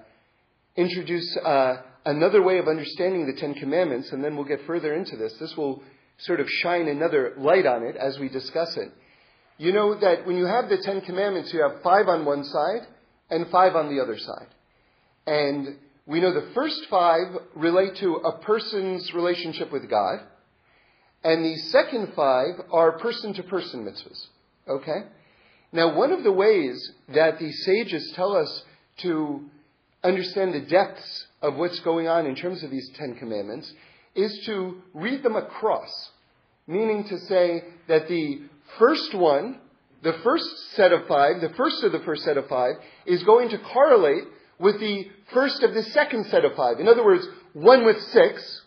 introduce 0.76 1.36
uh, 1.44 1.82
another 2.04 2.42
way 2.42 2.58
of 2.58 2.68
understanding 2.68 3.26
the 3.26 3.40
Ten 3.40 3.54
Commandments, 3.54 4.12
and 4.12 4.22
then 4.22 4.36
we'll 4.36 4.44
get 4.44 4.66
further 4.66 4.94
into 4.94 5.16
this. 5.16 5.34
This 5.34 5.56
will 5.56 5.82
sort 6.18 6.40
of 6.40 6.48
shine 6.48 6.88
another 6.88 7.34
light 7.36 7.66
on 7.66 7.82
it 7.82 7.96
as 7.96 8.18
we 8.18 8.28
discuss 8.28 8.76
it. 8.76 8.92
You 9.58 9.72
know 9.72 9.98
that 9.98 10.26
when 10.26 10.36
you 10.36 10.46
have 10.46 10.68
the 10.68 10.78
Ten 10.78 11.00
Commandments, 11.00 11.52
you 11.52 11.62
have 11.62 11.82
five 11.82 12.08
on 12.08 12.24
one 12.24 12.44
side 12.44 12.86
and 13.30 13.48
five 13.50 13.74
on 13.74 13.94
the 13.94 14.02
other 14.02 14.18
side. 14.18 14.48
And 15.26 15.76
we 16.06 16.20
know 16.20 16.32
the 16.32 16.52
first 16.54 16.86
five 16.88 17.26
relate 17.54 17.96
to 17.96 18.14
a 18.16 18.38
person's 18.38 19.12
relationship 19.12 19.70
with 19.70 19.90
God, 19.90 20.20
and 21.22 21.44
the 21.44 21.56
second 21.56 22.12
five 22.14 22.54
are 22.72 22.92
person 22.98 23.34
to 23.34 23.42
person 23.42 23.84
mitzvahs. 23.84 24.26
Okay? 24.68 25.04
Now, 25.72 25.94
one 25.94 26.12
of 26.12 26.22
the 26.22 26.32
ways 26.32 26.92
that 27.08 27.38
the 27.38 27.52
sages 27.52 28.12
tell 28.14 28.34
us 28.34 28.62
to 28.98 29.50
understand 30.02 30.54
the 30.54 30.60
depths 30.60 31.26
of 31.40 31.56
what's 31.56 31.78
going 31.80 32.08
on 32.08 32.26
in 32.26 32.34
terms 32.34 32.62
of 32.62 32.70
these 32.70 32.90
Ten 32.96 33.14
Commandments 33.14 33.72
is 34.14 34.44
to 34.46 34.82
read 34.94 35.22
them 35.22 35.36
across, 35.36 36.10
meaning 36.66 37.04
to 37.04 37.18
say 37.20 37.62
that 37.86 38.08
the 38.08 38.42
first 38.78 39.14
one, 39.14 39.60
the 40.02 40.14
first 40.24 40.46
set 40.74 40.92
of 40.92 41.06
five, 41.06 41.40
the 41.40 41.50
first 41.50 41.82
of 41.84 41.92
the 41.92 42.00
first 42.00 42.24
set 42.24 42.36
of 42.36 42.48
five, 42.48 42.74
is 43.06 43.22
going 43.22 43.50
to 43.50 43.58
correlate 43.58 44.24
with 44.58 44.80
the 44.80 45.08
first 45.32 45.62
of 45.62 45.74
the 45.74 45.82
second 45.84 46.26
set 46.26 46.44
of 46.44 46.54
five. 46.56 46.80
In 46.80 46.88
other 46.88 47.04
words, 47.04 47.26
one 47.52 47.84
with 47.84 48.00
six, 48.02 48.62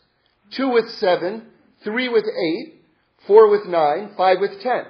two 0.52 0.70
with 0.70 0.90
seven, 0.92 1.48
three 1.84 2.08
with 2.08 2.26
eight, 2.26 2.82
four 3.28 3.50
with 3.50 3.66
nine, 3.66 4.12
five 4.16 4.40
with 4.40 4.62
ten. 4.62 4.86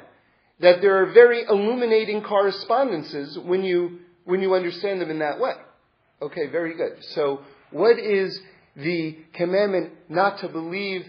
That 0.59 0.81
there 0.81 1.01
are 1.01 1.11
very 1.11 1.43
illuminating 1.43 2.21
correspondences 2.21 3.37
when 3.39 3.63
you, 3.63 3.99
when 4.25 4.41
you 4.41 4.53
understand 4.53 5.01
them 5.01 5.09
in 5.09 5.19
that 5.19 5.39
way. 5.39 5.53
Okay, 6.21 6.47
very 6.47 6.75
good. 6.75 7.03
So, 7.15 7.41
what 7.71 7.99
is 7.99 8.39
the 8.75 9.17
commandment 9.33 9.91
not 10.09 10.39
to 10.39 10.47
believe 10.47 11.05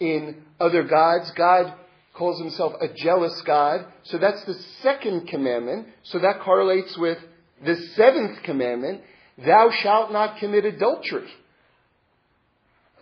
in 0.00 0.42
other 0.58 0.82
gods? 0.84 1.30
God 1.32 1.74
calls 2.14 2.40
himself 2.40 2.74
a 2.80 2.88
jealous 2.88 3.40
God. 3.42 3.86
So 4.04 4.18
that's 4.18 4.44
the 4.44 4.54
second 4.82 5.28
commandment. 5.28 5.88
So 6.04 6.18
that 6.20 6.40
correlates 6.40 6.96
with 6.96 7.18
the 7.64 7.76
seventh 7.96 8.42
commandment. 8.44 9.02
Thou 9.38 9.70
shalt 9.70 10.12
not 10.12 10.38
commit 10.38 10.64
adultery. 10.64 11.28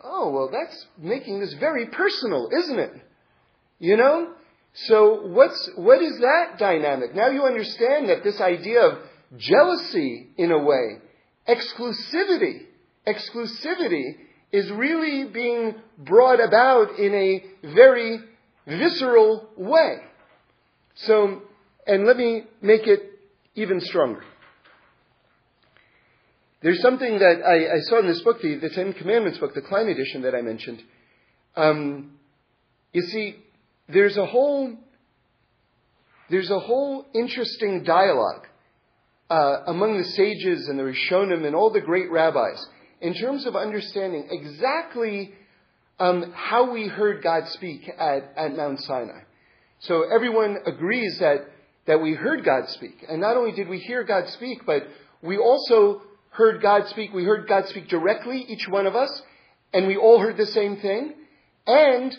Oh, 0.02 0.30
well, 0.30 0.50
that's 0.50 0.86
making 0.98 1.40
this 1.40 1.54
very 1.60 1.86
personal, 1.86 2.48
isn't 2.58 2.78
it? 2.78 2.92
You 3.78 3.96
know? 3.96 4.32
So 4.74 5.26
what's, 5.26 5.70
what 5.76 6.00
is 6.02 6.18
that 6.20 6.58
dynamic? 6.58 7.14
Now 7.14 7.28
you 7.28 7.44
understand 7.44 8.08
that 8.08 8.24
this 8.24 8.40
idea 8.40 8.80
of 8.80 8.98
jealousy, 9.36 10.28
in 10.36 10.50
a 10.50 10.58
way, 10.58 10.98
exclusivity, 11.46 12.66
exclusivity 13.06 14.16
is 14.52 14.70
really 14.70 15.24
being 15.32 15.74
brought 15.98 16.40
about 16.40 16.98
in 16.98 17.14
a 17.14 17.74
very 17.74 18.18
visceral 18.66 19.48
way. 19.56 19.96
So, 20.94 21.42
and 21.86 22.06
let 22.06 22.16
me 22.16 22.44
make 22.60 22.86
it 22.86 23.00
even 23.54 23.80
stronger. 23.80 24.22
There's 26.62 26.80
something 26.80 27.18
that 27.18 27.42
I, 27.44 27.76
I, 27.76 27.80
saw 27.80 27.98
in 27.98 28.06
this 28.06 28.20
book, 28.20 28.40
the, 28.40 28.56
the, 28.56 28.70
Ten 28.70 28.92
Commandments 28.92 29.38
book, 29.38 29.52
the 29.52 29.62
Klein 29.62 29.88
edition 29.88 30.22
that 30.22 30.34
I 30.34 30.42
mentioned. 30.42 30.80
Um, 31.56 32.12
you 32.92 33.02
see, 33.02 33.36
there's 33.88 34.16
a 34.16 34.26
whole 34.26 34.76
there's 36.30 36.50
a 36.50 36.60
whole 36.60 37.04
interesting 37.14 37.82
dialogue 37.82 38.46
uh, 39.28 39.64
among 39.66 39.98
the 39.98 40.04
sages 40.04 40.68
and 40.68 40.78
the 40.78 40.82
Rishonim 40.82 41.44
and 41.44 41.54
all 41.54 41.70
the 41.70 41.80
great 41.80 42.10
rabbis 42.10 42.64
in 43.02 43.14
terms 43.14 43.46
of 43.46 43.54
understanding 43.56 44.28
exactly 44.30 45.34
um, 45.98 46.32
how 46.34 46.72
we 46.72 46.88
heard 46.88 47.22
God 47.22 47.48
speak 47.48 47.88
at, 47.88 48.32
at 48.36 48.56
Mount 48.56 48.80
Sinai. 48.80 49.20
So 49.80 50.04
everyone 50.10 50.58
agrees 50.66 51.18
that 51.18 51.48
that 51.84 52.00
we 52.00 52.14
heard 52.14 52.44
God 52.44 52.68
speak, 52.68 53.04
and 53.08 53.20
not 53.20 53.36
only 53.36 53.50
did 53.52 53.68
we 53.68 53.78
hear 53.78 54.04
God 54.04 54.28
speak, 54.28 54.64
but 54.64 54.86
we 55.20 55.36
also 55.36 56.02
heard 56.30 56.62
God 56.62 56.88
speak. 56.88 57.12
We 57.12 57.24
heard 57.24 57.48
God 57.48 57.68
speak 57.68 57.88
directly, 57.88 58.44
each 58.48 58.68
one 58.68 58.86
of 58.86 58.94
us, 58.94 59.22
and 59.72 59.86
we 59.86 59.96
all 59.96 60.20
heard 60.20 60.36
the 60.36 60.46
same 60.46 60.76
thing. 60.76 61.14
And 61.66 62.16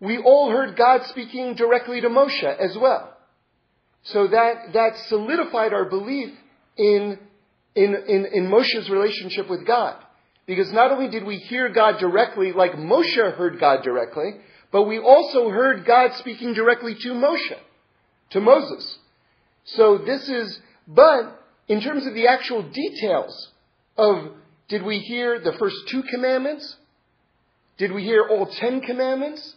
we 0.00 0.18
all 0.18 0.50
heard 0.50 0.76
God 0.76 1.04
speaking 1.06 1.54
directly 1.54 2.00
to 2.00 2.08
Moshe 2.08 2.42
as 2.42 2.76
well. 2.76 3.12
So 4.04 4.28
that, 4.28 4.72
that 4.72 4.96
solidified 5.08 5.72
our 5.72 5.86
belief 5.86 6.32
in, 6.76 7.18
in, 7.74 7.94
in, 8.06 8.26
in 8.32 8.50
Moshe's 8.50 8.88
relationship 8.88 9.50
with 9.50 9.66
God. 9.66 9.96
Because 10.48 10.72
not 10.72 10.90
only 10.90 11.08
did 11.08 11.24
we 11.24 11.36
hear 11.36 11.68
God 11.68 11.98
directly, 11.98 12.52
like 12.52 12.72
Moshe 12.72 13.14
heard 13.36 13.60
God 13.60 13.82
directly, 13.82 14.30
but 14.72 14.84
we 14.84 14.98
also 14.98 15.50
heard 15.50 15.84
God 15.84 16.14
speaking 16.14 16.54
directly 16.54 16.94
to 16.94 17.12
Moshe, 17.12 17.58
to 18.30 18.40
Moses. 18.40 18.98
So 19.64 19.98
this 19.98 20.26
is, 20.26 20.58
but 20.88 21.38
in 21.68 21.82
terms 21.82 22.06
of 22.06 22.14
the 22.14 22.28
actual 22.28 22.62
details 22.62 23.50
of 23.98 24.30
did 24.68 24.82
we 24.84 25.00
hear 25.00 25.38
the 25.38 25.52
first 25.52 25.76
two 25.88 26.02
commandments? 26.04 26.76
Did 27.76 27.92
we 27.92 28.02
hear 28.02 28.26
all 28.26 28.46
ten 28.46 28.80
commandments? 28.80 29.54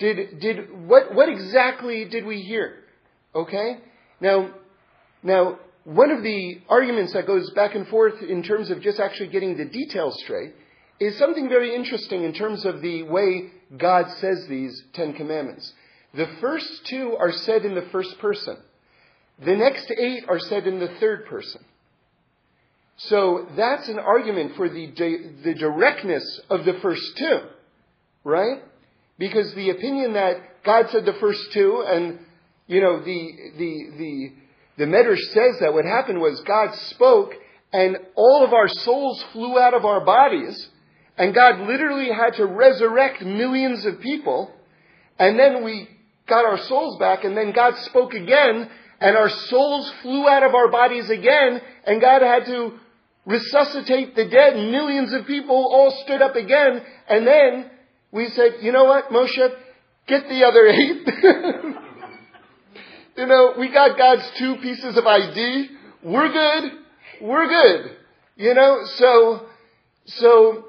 Did, 0.00 0.40
did, 0.40 0.88
what, 0.88 1.14
what 1.14 1.28
exactly 1.28 2.04
did 2.04 2.26
we 2.26 2.42
hear? 2.42 2.74
Okay? 3.32 3.78
Now, 4.20 4.50
now, 5.22 5.60
one 5.86 6.10
of 6.10 6.24
the 6.24 6.60
arguments 6.68 7.12
that 7.12 7.28
goes 7.28 7.48
back 7.50 7.76
and 7.76 7.86
forth 7.86 8.20
in 8.20 8.42
terms 8.42 8.70
of 8.70 8.80
just 8.80 8.98
actually 8.98 9.28
getting 9.28 9.56
the 9.56 9.66
details 9.66 10.20
straight 10.24 10.52
is 10.98 11.16
something 11.16 11.48
very 11.48 11.76
interesting 11.76 12.24
in 12.24 12.32
terms 12.32 12.64
of 12.64 12.82
the 12.82 13.04
way 13.04 13.52
God 13.78 14.10
says 14.18 14.46
these 14.48 14.82
Ten 14.94 15.12
Commandments. 15.12 15.72
The 16.12 16.26
first 16.40 16.86
two 16.86 17.16
are 17.16 17.30
said 17.30 17.64
in 17.64 17.76
the 17.76 17.86
first 17.92 18.18
person. 18.18 18.56
The 19.44 19.54
next 19.54 19.88
eight 19.96 20.24
are 20.28 20.40
said 20.40 20.66
in 20.66 20.80
the 20.80 20.88
third 20.98 21.26
person. 21.26 21.64
So 22.96 23.46
that's 23.56 23.88
an 23.88 24.00
argument 24.00 24.56
for 24.56 24.68
the, 24.68 24.86
the 25.44 25.54
directness 25.54 26.40
of 26.50 26.64
the 26.64 26.80
first 26.82 27.16
two, 27.16 27.42
right? 28.24 28.60
Because 29.18 29.54
the 29.54 29.70
opinion 29.70 30.14
that 30.14 30.64
God 30.64 30.86
said 30.90 31.04
the 31.04 31.12
first 31.20 31.52
two, 31.52 31.84
and 31.86 32.18
you 32.66 32.80
know 32.80 32.98
the 33.04 33.30
the 33.56 33.90
the 33.98 34.32
the 34.78 34.84
Medrash 34.84 35.22
says 35.32 35.60
that 35.60 35.72
what 35.72 35.84
happened 35.84 36.20
was 36.20 36.40
God 36.40 36.74
spoke, 36.90 37.32
and 37.72 37.96
all 38.14 38.44
of 38.44 38.52
our 38.52 38.68
souls 38.68 39.24
flew 39.32 39.58
out 39.58 39.74
of 39.74 39.84
our 39.84 40.04
bodies, 40.04 40.68
and 41.16 41.34
God 41.34 41.60
literally 41.60 42.10
had 42.10 42.34
to 42.34 42.46
resurrect 42.46 43.22
millions 43.22 43.84
of 43.86 44.00
people, 44.00 44.50
and 45.18 45.38
then 45.38 45.64
we 45.64 45.88
got 46.28 46.44
our 46.44 46.58
souls 46.58 46.98
back, 46.98 47.24
and 47.24 47.36
then 47.36 47.52
God 47.52 47.76
spoke 47.78 48.12
again, 48.12 48.68
and 49.00 49.16
our 49.16 49.30
souls 49.30 49.92
flew 50.02 50.28
out 50.28 50.42
of 50.42 50.54
our 50.54 50.70
bodies 50.70 51.08
again, 51.08 51.60
and 51.86 52.00
God 52.00 52.22
had 52.22 52.44
to 52.46 52.78
resuscitate 53.24 54.14
the 54.14 54.28
dead. 54.28 54.56
Millions 54.56 55.12
of 55.12 55.26
people 55.26 55.56
all 55.56 55.90
stood 56.04 56.20
up 56.20 56.36
again, 56.36 56.82
and 57.08 57.26
then 57.26 57.70
we 58.12 58.28
said, 58.28 58.56
you 58.60 58.72
know 58.72 58.84
what, 58.84 59.08
Moshe, 59.10 59.50
get 60.06 60.28
the 60.28 60.44
other 60.44 60.66
eight. 60.66 61.76
you 63.16 63.26
know, 63.26 63.54
we 63.58 63.68
got 63.72 63.96
God's 63.96 64.28
two 64.38 64.56
pieces 64.56 64.96
of 64.96 65.06
ID. 65.06 65.70
We're 66.02 66.32
good. 66.32 66.72
we're 67.20 67.48
good. 67.48 67.96
You 68.36 68.54
know, 68.54 68.84
so, 68.96 69.46
so, 70.06 70.64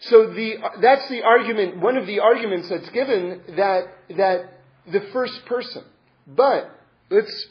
so 0.00 0.26
the, 0.32 0.56
that's 0.80 1.08
the 1.08 1.22
argument, 1.22 1.78
one 1.78 1.96
of 1.96 2.06
the 2.06 2.20
arguments 2.20 2.68
that's 2.68 2.90
given 2.90 3.42
that, 3.56 3.84
that 4.16 4.60
the 4.90 5.00
first 5.12 5.44
person. 5.46 5.84
But, 6.26 6.70
let's, 7.10 7.46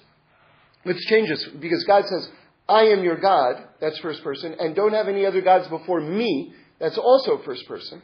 let's 0.86 1.04
change 1.06 1.30
this, 1.30 1.48
because 1.60 1.84
God 1.86 2.06
says, 2.06 2.30
I 2.68 2.84
am 2.88 3.04
your 3.04 3.18
God, 3.18 3.64
that's 3.80 3.98
first 4.00 4.24
person, 4.24 4.56
and 4.60 4.76
don't 4.76 4.94
have 4.94 5.08
any 5.08 5.26
other 5.26 5.42
gods 5.42 5.68
before 5.68 6.02
me, 6.02 6.54
that's 6.80 6.98
also 6.98 7.42
first 7.46 7.66
person. 7.68 8.02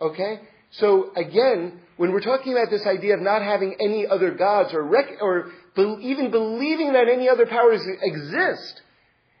Okay? 0.00 0.40
So 0.72 1.12
again, 1.16 1.80
when 1.96 2.12
we're 2.12 2.20
talking 2.20 2.52
about 2.52 2.70
this 2.70 2.86
idea 2.86 3.14
of 3.14 3.20
not 3.20 3.42
having 3.42 3.76
any 3.80 4.06
other 4.06 4.30
gods 4.32 4.72
or, 4.72 4.82
rec- 4.82 5.20
or 5.20 5.50
be- 5.76 5.98
even 6.02 6.30
believing 6.30 6.94
that 6.94 7.08
any 7.08 7.28
other 7.28 7.46
powers 7.46 7.82
exist, 8.02 8.82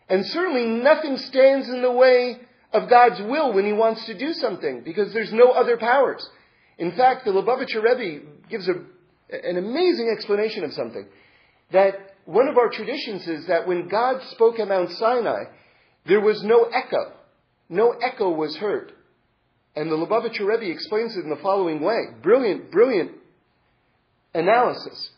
and 0.08 0.26
certainly 0.26 0.66
nothing 0.66 1.16
stands 1.16 1.68
in 1.68 1.80
the 1.80 1.90
way 1.90 2.38
of 2.72 2.88
God's 2.88 3.20
will 3.22 3.52
when 3.52 3.64
He 3.64 3.72
wants 3.72 4.04
to 4.06 4.14
do 4.14 4.34
something, 4.34 4.82
because 4.82 5.12
there's 5.12 5.32
no 5.32 5.52
other 5.52 5.76
powers. 5.76 6.26
In 6.78 6.92
fact, 6.92 7.24
the 7.24 7.30
Lubavitcher 7.30 7.82
Rebbe 7.82 8.26
gives 8.50 8.68
a, 8.68 8.74
an 9.34 9.56
amazing 9.56 10.10
explanation 10.14 10.64
of 10.64 10.72
something. 10.74 11.06
That 11.72 12.16
one 12.26 12.48
of 12.48 12.58
our 12.58 12.68
traditions 12.68 13.26
is 13.26 13.46
that 13.46 13.66
when 13.66 13.88
God 13.88 14.22
spoke 14.32 14.58
at 14.58 14.68
Mount 14.68 14.90
Sinai, 14.92 15.44
there 16.06 16.20
was 16.20 16.42
no 16.42 16.64
echo. 16.64 17.12
No 17.68 17.92
echo 17.92 18.30
was 18.30 18.54
heard. 18.56 18.92
And 19.74 19.90
the 19.90 19.96
Lubavitcher 19.96 20.46
Rebbe 20.46 20.70
explains 20.70 21.16
it 21.16 21.24
in 21.24 21.30
the 21.30 21.36
following 21.36 21.80
way. 21.80 22.00
Brilliant, 22.22 22.70
brilliant 22.70 23.12
analysis. 24.34 25.10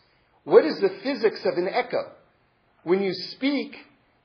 What 0.43 0.65
is 0.65 0.79
the 0.79 0.97
physics 1.03 1.43
of 1.45 1.57
an 1.57 1.67
echo? 1.67 2.11
When 2.83 3.01
you 3.01 3.13
speak, 3.13 3.75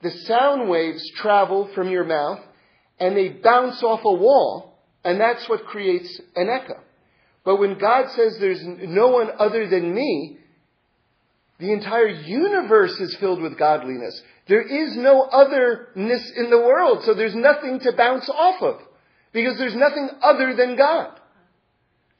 the 0.02 0.10
sound 0.10 0.68
waves 0.68 1.02
travel 1.16 1.70
from 1.74 1.88
your 1.88 2.04
mouth 2.04 2.40
and 3.00 3.16
they 3.16 3.28
bounce 3.28 3.82
off 3.82 4.04
a 4.04 4.12
wall, 4.12 4.78
and 5.02 5.18
that's 5.18 5.48
what 5.48 5.64
creates 5.64 6.20
an 6.36 6.50
echo. 6.50 6.78
But 7.44 7.56
when 7.56 7.78
God 7.78 8.10
says 8.10 8.36
there's 8.38 8.62
no 8.62 9.08
one 9.08 9.30
other 9.38 9.66
than 9.66 9.94
me, 9.94 10.36
the 11.58 11.72
entire 11.72 12.08
universe 12.08 12.92
is 13.00 13.16
filled 13.16 13.40
with 13.40 13.58
godliness. 13.58 14.20
There 14.48 14.60
is 14.60 14.96
no 14.96 15.22
otherness 15.22 16.30
in 16.36 16.50
the 16.50 16.58
world, 16.58 17.04
so 17.04 17.14
there's 17.14 17.34
nothing 17.34 17.80
to 17.80 17.92
bounce 17.92 18.28
off 18.28 18.62
of. 18.62 18.80
Because 19.32 19.58
there's 19.58 19.76
nothing 19.76 20.10
other 20.22 20.54
than 20.56 20.76
God. 20.76 21.18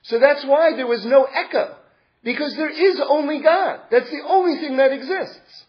So 0.02 0.18
that's 0.18 0.44
why 0.44 0.76
there 0.76 0.86
was 0.86 1.04
no 1.04 1.24
echo. 1.24 1.76
Because 2.22 2.54
there 2.56 2.70
is 2.70 3.00
only 3.08 3.42
God. 3.42 3.80
That's 3.90 4.10
the 4.10 4.22
only 4.26 4.60
thing 4.60 4.76
that 4.76 4.92
exists. 4.92 5.64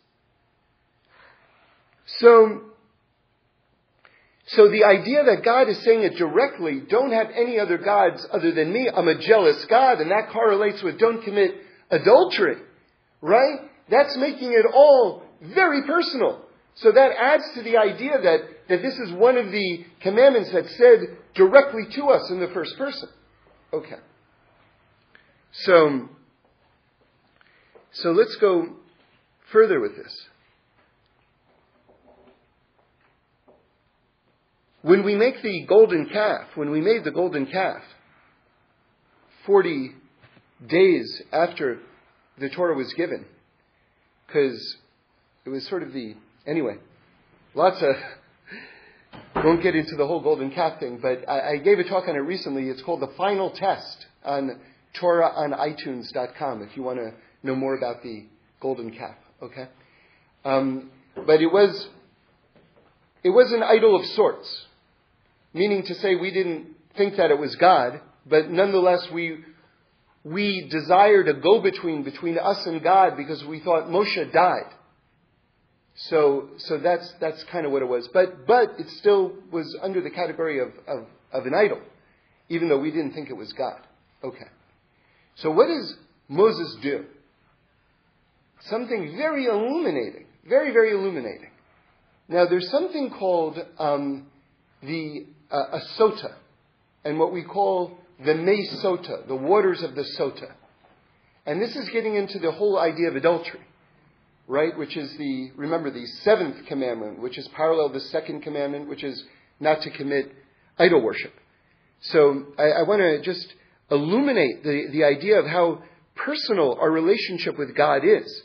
So, 2.19 2.61
so 4.47 4.69
the 4.69 4.83
idea 4.83 5.23
that 5.23 5.43
God 5.43 5.69
is 5.69 5.81
saying 5.83 6.03
it 6.03 6.17
directly, 6.17 6.81
don't 6.89 7.11
have 7.11 7.27
any 7.33 7.57
other 7.57 7.77
gods 7.77 8.25
other 8.31 8.51
than 8.51 8.71
me, 8.73 8.89
I'm 8.93 9.07
a 9.07 9.17
jealous 9.17 9.63
God, 9.65 10.01
and 10.01 10.11
that 10.11 10.29
correlates 10.31 10.83
with 10.83 10.99
don't 10.99 11.23
commit 11.23 11.55
adultery, 11.89 12.57
right? 13.21 13.59
That's 13.89 14.15
making 14.17 14.51
it 14.51 14.65
all 14.73 15.23
very 15.41 15.83
personal. 15.83 16.45
So 16.75 16.91
that 16.91 17.11
adds 17.19 17.43
to 17.55 17.63
the 17.63 17.77
idea 17.77 18.19
that, 18.21 18.39
that 18.69 18.81
this 18.81 18.97
is 18.97 19.11
one 19.11 19.37
of 19.37 19.51
the 19.51 19.85
commandments 20.01 20.51
that's 20.51 20.75
said 20.77 21.17
directly 21.35 21.85
to 21.95 22.05
us 22.09 22.29
in 22.29 22.39
the 22.39 22.47
first 22.47 22.77
person. 22.77 23.09
Okay. 23.73 23.97
So, 25.51 26.09
so 27.91 28.11
let's 28.11 28.35
go 28.37 28.67
further 29.51 29.79
with 29.79 29.95
this. 29.95 30.27
When 34.81 35.03
we 35.03 35.15
make 35.15 35.41
the 35.43 35.65
golden 35.67 36.07
calf, 36.07 36.47
when 36.55 36.71
we 36.71 36.81
made 36.81 37.03
the 37.03 37.11
golden 37.11 37.45
calf, 37.45 37.83
40 39.45 39.91
days 40.67 41.21
after 41.31 41.79
the 42.39 42.49
Torah 42.49 42.75
was 42.75 42.91
given, 42.93 43.25
because 44.25 44.77
it 45.45 45.49
was 45.49 45.67
sort 45.67 45.83
of 45.83 45.93
the, 45.93 46.15
anyway, 46.45 46.77
lots 47.53 47.81
of, 47.81 47.95
won't 49.43 49.61
get 49.61 49.75
into 49.75 49.95
the 49.95 50.05
whole 50.05 50.21
golden 50.21 50.51
calf 50.51 50.79
thing, 50.79 50.99
but 51.01 51.27
I, 51.29 51.51
I 51.53 51.57
gave 51.57 51.79
a 51.79 51.83
talk 51.83 52.07
on 52.07 52.15
it 52.15 52.19
recently. 52.19 52.69
It's 52.69 52.81
called 52.81 53.01
The 53.01 53.11
Final 53.17 53.49
Test 53.51 54.05
on 54.23 54.59
TorahOnITunes.com 54.95 56.63
if 56.63 56.75
you 56.75 56.83
want 56.83 56.99
to 56.99 57.13
know 57.43 57.55
more 57.55 57.75
about 57.75 58.03
the 58.03 58.25
golden 58.59 58.91
calf, 58.91 59.15
okay? 59.41 59.67
Um, 60.45 60.91
but 61.15 61.41
it 61.41 61.51
was, 61.51 61.87
it 63.23 63.29
was 63.29 63.51
an 63.51 63.63
idol 63.63 63.95
of 63.95 64.05
sorts, 64.07 64.65
meaning 65.53 65.83
to 65.83 65.95
say 65.95 66.15
we 66.15 66.31
didn't 66.31 66.67
think 66.95 67.17
that 67.17 67.31
it 67.31 67.39
was 67.39 67.55
God, 67.55 68.01
but 68.25 68.49
nonetheless 68.49 69.09
we, 69.11 69.43
we 70.23 70.67
desired 70.69 71.27
a 71.27 71.33
go-between 71.33 72.03
between 72.03 72.37
us 72.37 72.65
and 72.65 72.83
God 72.83 73.17
because 73.17 73.43
we 73.45 73.59
thought 73.59 73.87
Moshe 73.87 74.31
died. 74.31 74.71
So, 76.09 76.49
so 76.57 76.77
that's, 76.79 77.13
that's 77.19 77.43
kind 77.45 77.65
of 77.65 77.71
what 77.71 77.81
it 77.81 77.87
was. 77.87 78.07
But, 78.07 78.47
but 78.47 78.79
it 78.79 78.89
still 78.89 79.33
was 79.51 79.77
under 79.81 80.01
the 80.01 80.09
category 80.09 80.59
of, 80.59 80.69
of, 80.87 81.05
of 81.31 81.45
an 81.45 81.53
idol, 81.53 81.79
even 82.49 82.69
though 82.69 82.79
we 82.79 82.89
didn't 82.89 83.13
think 83.13 83.29
it 83.29 83.37
was 83.37 83.53
God. 83.53 83.79
Okay. 84.23 84.47
So 85.35 85.51
what 85.51 85.67
does 85.67 85.95
Moses 86.27 86.77
do? 86.81 87.05
Something 88.61 89.15
very 89.15 89.45
illuminating. 89.45 90.25
Very, 90.47 90.71
very 90.71 90.91
illuminating. 90.91 91.51
Now, 92.27 92.45
there's 92.45 92.69
something 92.71 93.11
called 93.11 93.59
um, 93.77 94.27
the 94.81 95.25
uh, 95.51 95.77
a 95.77 95.81
sota, 95.99 96.33
and 97.03 97.19
what 97.19 97.33
we 97.33 97.43
call 97.43 97.97
the 98.23 98.33
Mei 98.35 98.65
Sota, 98.83 99.27
the 99.27 99.35
waters 99.35 99.83
of 99.83 99.95
the 99.95 100.05
Sota. 100.17 100.51
And 101.45 101.61
this 101.61 101.75
is 101.75 101.89
getting 101.89 102.15
into 102.15 102.39
the 102.39 102.51
whole 102.51 102.79
idea 102.79 103.09
of 103.09 103.15
adultery 103.15 103.59
right? 104.51 104.77
Which 104.77 104.97
is 104.97 105.09
the, 105.17 105.51
remember, 105.55 105.89
the 105.89 106.05
seventh 106.23 106.65
commandment, 106.65 107.21
which 107.21 107.37
is 107.37 107.47
parallel 107.55 107.87
to 107.87 107.93
the 107.93 108.01
second 108.01 108.41
commandment, 108.41 108.89
which 108.89 109.01
is 109.01 109.23
not 109.61 109.81
to 109.83 109.89
commit 109.89 110.35
idol 110.77 111.01
worship. 111.01 111.33
So 112.01 112.47
I, 112.59 112.63
I 112.63 112.81
want 112.83 112.99
to 112.99 113.21
just 113.21 113.47
illuminate 113.89 114.61
the, 114.63 114.87
the 114.91 115.05
idea 115.05 115.39
of 115.39 115.47
how 115.47 115.81
personal 116.15 116.77
our 116.81 116.91
relationship 116.91 117.57
with 117.57 117.73
God 117.75 118.01
is 118.03 118.43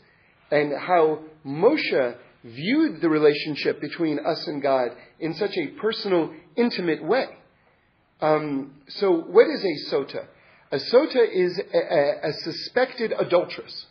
and 0.53 0.73
how 0.79 1.23
Moshe 1.45 2.17
viewed 2.45 3.01
the 3.01 3.09
relationship 3.09 3.81
between 3.81 4.21
us 4.21 4.47
and 4.47 4.63
God 4.63 4.91
in 5.19 5.35
such 5.35 5.57
a 5.57 5.67
personal, 5.81 6.33
intimate 6.55 7.03
way. 7.03 7.27
Um, 8.21 8.77
so, 8.89 9.11
what 9.13 9.47
is 9.49 9.65
a 9.65 9.93
sota? 9.93 10.27
A 10.71 10.77
sota 10.77 11.29
is 11.29 11.61
a, 11.75 11.79
a, 11.79 12.29
a 12.29 12.33
suspected 12.45 13.13
adulteress. 13.19 13.87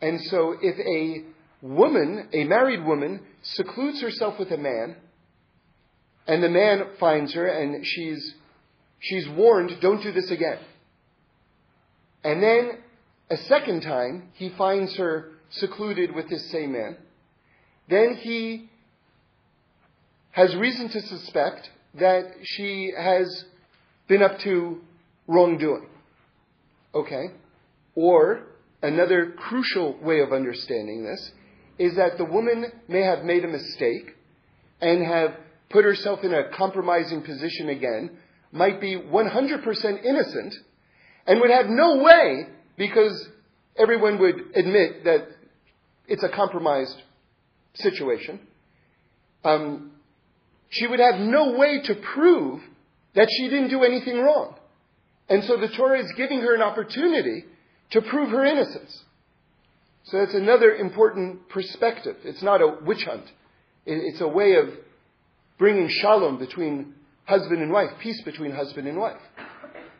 And 0.00 0.20
so, 0.22 0.56
if 0.60 0.78
a 0.78 1.33
woman, 1.64 2.28
a 2.34 2.44
married 2.44 2.84
woman, 2.84 3.20
secludes 3.42 4.02
herself 4.02 4.38
with 4.38 4.50
a 4.50 4.58
man, 4.58 4.96
and 6.26 6.42
the 6.42 6.48
man 6.48 6.84
finds 7.00 7.32
her 7.32 7.46
and 7.46 7.84
she's, 7.86 8.34
she's 9.00 9.26
warned, 9.30 9.80
don't 9.80 10.02
do 10.02 10.12
this 10.12 10.30
again. 10.30 10.58
And 12.22 12.42
then 12.42 12.78
a 13.30 13.36
second 13.36 13.80
time, 13.80 14.28
he 14.34 14.50
finds 14.50 14.94
her 14.96 15.32
secluded 15.50 16.14
with 16.14 16.28
this 16.28 16.50
same 16.50 16.72
man. 16.72 16.98
Then 17.88 18.16
he 18.16 18.68
has 20.32 20.54
reason 20.56 20.88
to 20.90 21.00
suspect 21.00 21.70
that 21.94 22.24
she 22.42 22.92
has 22.96 23.44
been 24.06 24.22
up 24.22 24.38
to 24.40 24.80
wrongdoing. 25.26 25.86
Okay? 26.94 27.26
Or 27.94 28.42
another 28.82 29.32
crucial 29.36 29.96
way 30.02 30.20
of 30.20 30.32
understanding 30.32 31.04
this 31.04 31.32
is 31.78 31.96
that 31.96 32.18
the 32.18 32.24
woman 32.24 32.66
may 32.88 33.02
have 33.02 33.24
made 33.24 33.44
a 33.44 33.48
mistake 33.48 34.16
and 34.80 35.04
have 35.04 35.36
put 35.70 35.84
herself 35.84 36.20
in 36.22 36.32
a 36.32 36.50
compromising 36.56 37.22
position 37.22 37.68
again, 37.68 38.16
might 38.52 38.80
be 38.80 38.96
100% 38.96 40.04
innocent, 40.04 40.54
and 41.26 41.40
would 41.40 41.50
have 41.50 41.66
no 41.66 42.02
way, 42.02 42.46
because 42.76 43.28
everyone 43.76 44.18
would 44.20 44.36
admit 44.54 45.04
that 45.04 45.28
it's 46.06 46.22
a 46.22 46.28
compromised 46.28 47.02
situation, 47.74 48.38
um, 49.44 49.90
she 50.70 50.86
would 50.86 51.00
have 51.00 51.20
no 51.20 51.56
way 51.58 51.80
to 51.82 51.94
prove 52.14 52.60
that 53.14 53.28
she 53.36 53.48
didn't 53.48 53.70
do 53.70 53.82
anything 53.82 54.18
wrong. 54.20 54.54
And 55.28 55.44
so 55.44 55.56
the 55.56 55.68
Torah 55.68 56.00
is 56.00 56.12
giving 56.16 56.40
her 56.40 56.54
an 56.54 56.62
opportunity 56.62 57.44
to 57.90 58.02
prove 58.02 58.30
her 58.30 58.44
innocence. 58.44 59.02
So 60.04 60.18
that's 60.18 60.34
another 60.34 60.74
important 60.74 61.48
perspective. 61.48 62.16
It's 62.24 62.42
not 62.42 62.60
a 62.60 62.76
witch 62.82 63.04
hunt. 63.04 63.24
It's 63.86 64.20
a 64.20 64.28
way 64.28 64.56
of 64.56 64.68
bringing 65.58 65.88
shalom 65.88 66.38
between 66.38 66.94
husband 67.24 67.62
and 67.62 67.72
wife, 67.72 67.90
peace 68.00 68.20
between 68.22 68.52
husband 68.52 68.86
and 68.86 68.98
wife. 68.98 69.20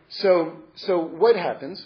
So, 0.09 0.57
so 0.77 1.01
what 1.01 1.37
happens? 1.37 1.85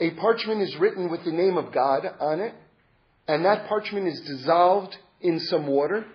A 0.00 0.10
parchment 0.12 0.62
is 0.62 0.76
written 0.76 1.10
with 1.10 1.24
the 1.24 1.32
name 1.32 1.56
of 1.56 1.72
God 1.72 2.06
on 2.20 2.40
it, 2.40 2.54
and 3.28 3.44
that 3.44 3.66
parchment 3.66 4.08
is 4.08 4.20
dissolved 4.20 4.96
in 5.20 5.40
some 5.40 5.66
water. 5.66 6.06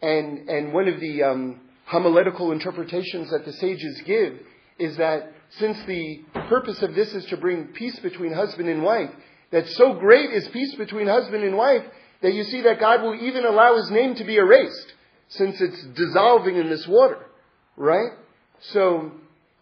And, 0.00 0.48
and 0.48 0.72
one 0.72 0.88
of 0.88 1.00
the 1.00 1.22
um, 1.24 1.60
homiletical 1.86 2.52
interpretations 2.52 3.30
that 3.30 3.44
the 3.44 3.52
sages 3.52 4.02
give 4.06 4.38
is 4.78 4.96
that 4.98 5.32
since 5.50 5.78
the 5.86 6.22
purpose 6.48 6.82
of 6.82 6.94
this 6.94 7.14
is 7.14 7.24
to 7.26 7.36
bring 7.36 7.68
peace 7.68 7.98
between 8.00 8.32
husband 8.32 8.68
and 8.68 8.82
wife, 8.82 9.10
that 9.50 9.66
so 9.68 9.94
great 9.94 10.30
is 10.30 10.46
peace 10.48 10.74
between 10.74 11.06
husband 11.06 11.44
and 11.44 11.56
wife 11.56 11.84
that 12.20 12.34
you 12.34 12.44
see 12.44 12.62
that 12.62 12.80
God 12.80 13.02
will 13.02 13.14
even 13.14 13.44
allow 13.44 13.76
his 13.76 13.90
name 13.90 14.14
to 14.16 14.24
be 14.24 14.36
erased 14.36 14.92
since 15.28 15.60
it's 15.60 15.82
dissolving 15.94 16.56
in 16.56 16.68
this 16.68 16.86
water, 16.86 17.26
right? 17.76 18.10
So 18.72 19.12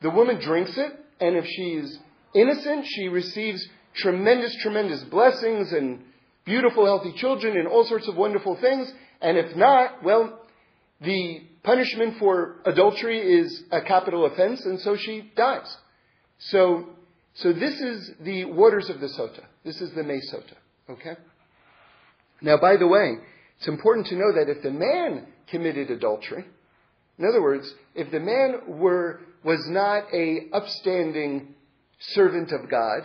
the 0.01 0.11
woman 0.11 0.41
drinks 0.41 0.77
it, 0.77 0.93
and 1.21 1.37
if 1.37 1.45
she's 1.47 1.99
innocent, 2.35 2.87
she 2.87 3.09
receives 3.09 3.67
tremendous, 3.95 4.57
tremendous 4.63 5.03
blessings 5.05 5.73
and 5.73 6.03
beautiful, 6.45 6.85
healthy 6.87 7.13
children 7.13 7.57
and 7.59 7.67
all 7.67 7.85
sorts 7.85 8.09
of 8.09 8.17
wonderful 8.17 8.57
things. 8.57 8.91
And 9.21 9.37
if 9.37 9.57
not, 9.57 10.03
well, 10.03 10.41
the 11.01 11.43
punishment 11.67 12.17
for 12.19 12.57
adultery 12.65 13.21
is 13.21 13.65
a 13.73 13.83
capital 13.83 14.25
offense, 14.25 14.65
and 14.65 14.81
so 14.81 14.97
she 14.97 15.33
dies. 15.37 15.77
So, 16.39 16.87
so 17.35 17.53
this 17.53 17.75
is 17.81 18.13
the 18.21 18.45
waters 18.45 18.89
of 18.89 19.01
the 19.01 19.09
Sota. 19.09 19.43
This 19.65 19.81
is 19.81 19.93
the 19.95 20.05
Mei 20.05 20.21
Sota. 20.33 20.55
Okay? 20.89 21.17
Now, 22.41 22.57
by 22.57 22.77
the 22.77 22.87
way, 22.87 23.17
it's 23.59 23.67
important 23.67 24.07
to 24.07 24.15
know 24.15 24.33
that 24.33 24.49
if 24.49 24.63
the 24.63 24.71
man 24.71 25.27
committed 25.51 25.91
adultery, 25.91 26.45
in 27.19 27.25
other 27.27 27.43
words, 27.43 27.69
if 27.95 28.13
the 28.13 28.21
man 28.21 28.79
were, 28.79 29.21
was 29.43 29.67
not 29.69 30.05
a 30.15 30.49
upstanding 30.53 31.55
servant 31.99 32.53
of 32.53 32.71
God, 32.71 33.01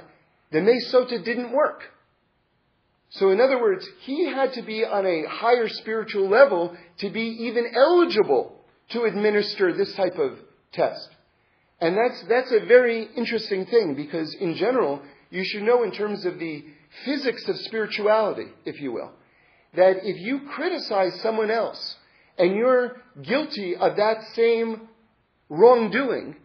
the 0.51 0.61
Mei 0.61 0.77
Sota 0.93 1.23
didn't 1.23 1.51
work. 1.51 1.81
So 3.11 3.31
in 3.31 3.41
other 3.41 3.61
words, 3.61 3.87
he 4.01 4.25
had 4.25 4.53
to 4.53 4.61
be 4.61 4.85
on 4.85 5.05
a 5.05 5.27
higher 5.27 5.67
spiritual 5.67 6.29
level 6.29 6.75
to 6.99 7.09
be 7.09 7.21
even 7.21 7.71
eligible 7.75 8.55
to 8.91 9.03
administer 9.03 9.73
this 9.73 9.93
type 9.95 10.17
of 10.17 10.37
test. 10.71 11.09
And 11.81 11.97
that's, 11.97 12.23
that's 12.29 12.51
a 12.51 12.65
very 12.65 13.09
interesting 13.17 13.65
thing 13.65 13.95
because 13.95 14.33
in 14.35 14.55
general, 14.55 15.01
you 15.29 15.43
should 15.43 15.63
know 15.63 15.83
in 15.83 15.91
terms 15.91 16.25
of 16.25 16.39
the 16.39 16.63
physics 17.03 17.47
of 17.49 17.57
spirituality, 17.57 18.47
if 18.65 18.79
you 18.79 18.93
will, 18.93 19.11
that 19.75 19.97
if 20.03 20.17
you 20.21 20.41
criticize 20.55 21.19
someone 21.21 21.51
else 21.51 21.95
and 22.37 22.55
you're 22.55 22.97
guilty 23.21 23.75
of 23.75 23.97
that 23.97 24.23
same 24.35 24.87
wrongdoing, 25.49 26.35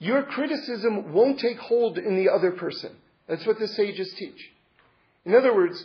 your 0.00 0.24
criticism 0.24 1.12
won't 1.12 1.38
take 1.38 1.58
hold 1.58 1.98
in 1.98 2.16
the 2.16 2.32
other 2.32 2.50
person. 2.50 2.90
That's 3.28 3.46
what 3.46 3.60
the 3.60 3.68
sages 3.68 4.12
teach. 4.18 4.51
In 5.24 5.34
other 5.34 5.54
words, 5.54 5.84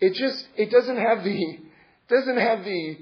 it 0.00 0.14
just 0.14 0.46
it 0.56 0.70
doesn't 0.70 0.96
have 0.96 1.24
the 1.24 1.58
doesn't 2.08 2.38
have 2.38 2.64
the 2.64 2.98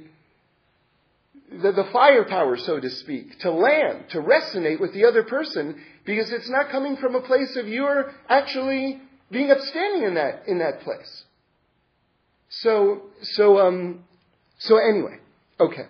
the, 1.50 1.72
the 1.72 1.88
firepower, 1.92 2.56
so 2.56 2.80
to 2.80 2.90
speak, 2.90 3.38
to 3.40 3.50
land, 3.50 4.06
to 4.10 4.18
resonate 4.18 4.80
with 4.80 4.92
the 4.92 5.04
other 5.04 5.22
person, 5.22 5.80
because 6.04 6.32
it's 6.32 6.48
not 6.48 6.70
coming 6.70 6.96
from 6.96 7.14
a 7.14 7.20
place 7.20 7.56
of 7.56 7.68
you're 7.68 8.12
actually 8.28 9.00
being 9.30 9.50
upstanding 9.50 10.04
in 10.04 10.14
that 10.14 10.44
in 10.46 10.58
that 10.58 10.80
place. 10.80 11.24
So 12.48 13.02
so 13.22 13.58
um 13.58 14.04
so 14.58 14.76
anyway, 14.78 15.18
okay. 15.60 15.86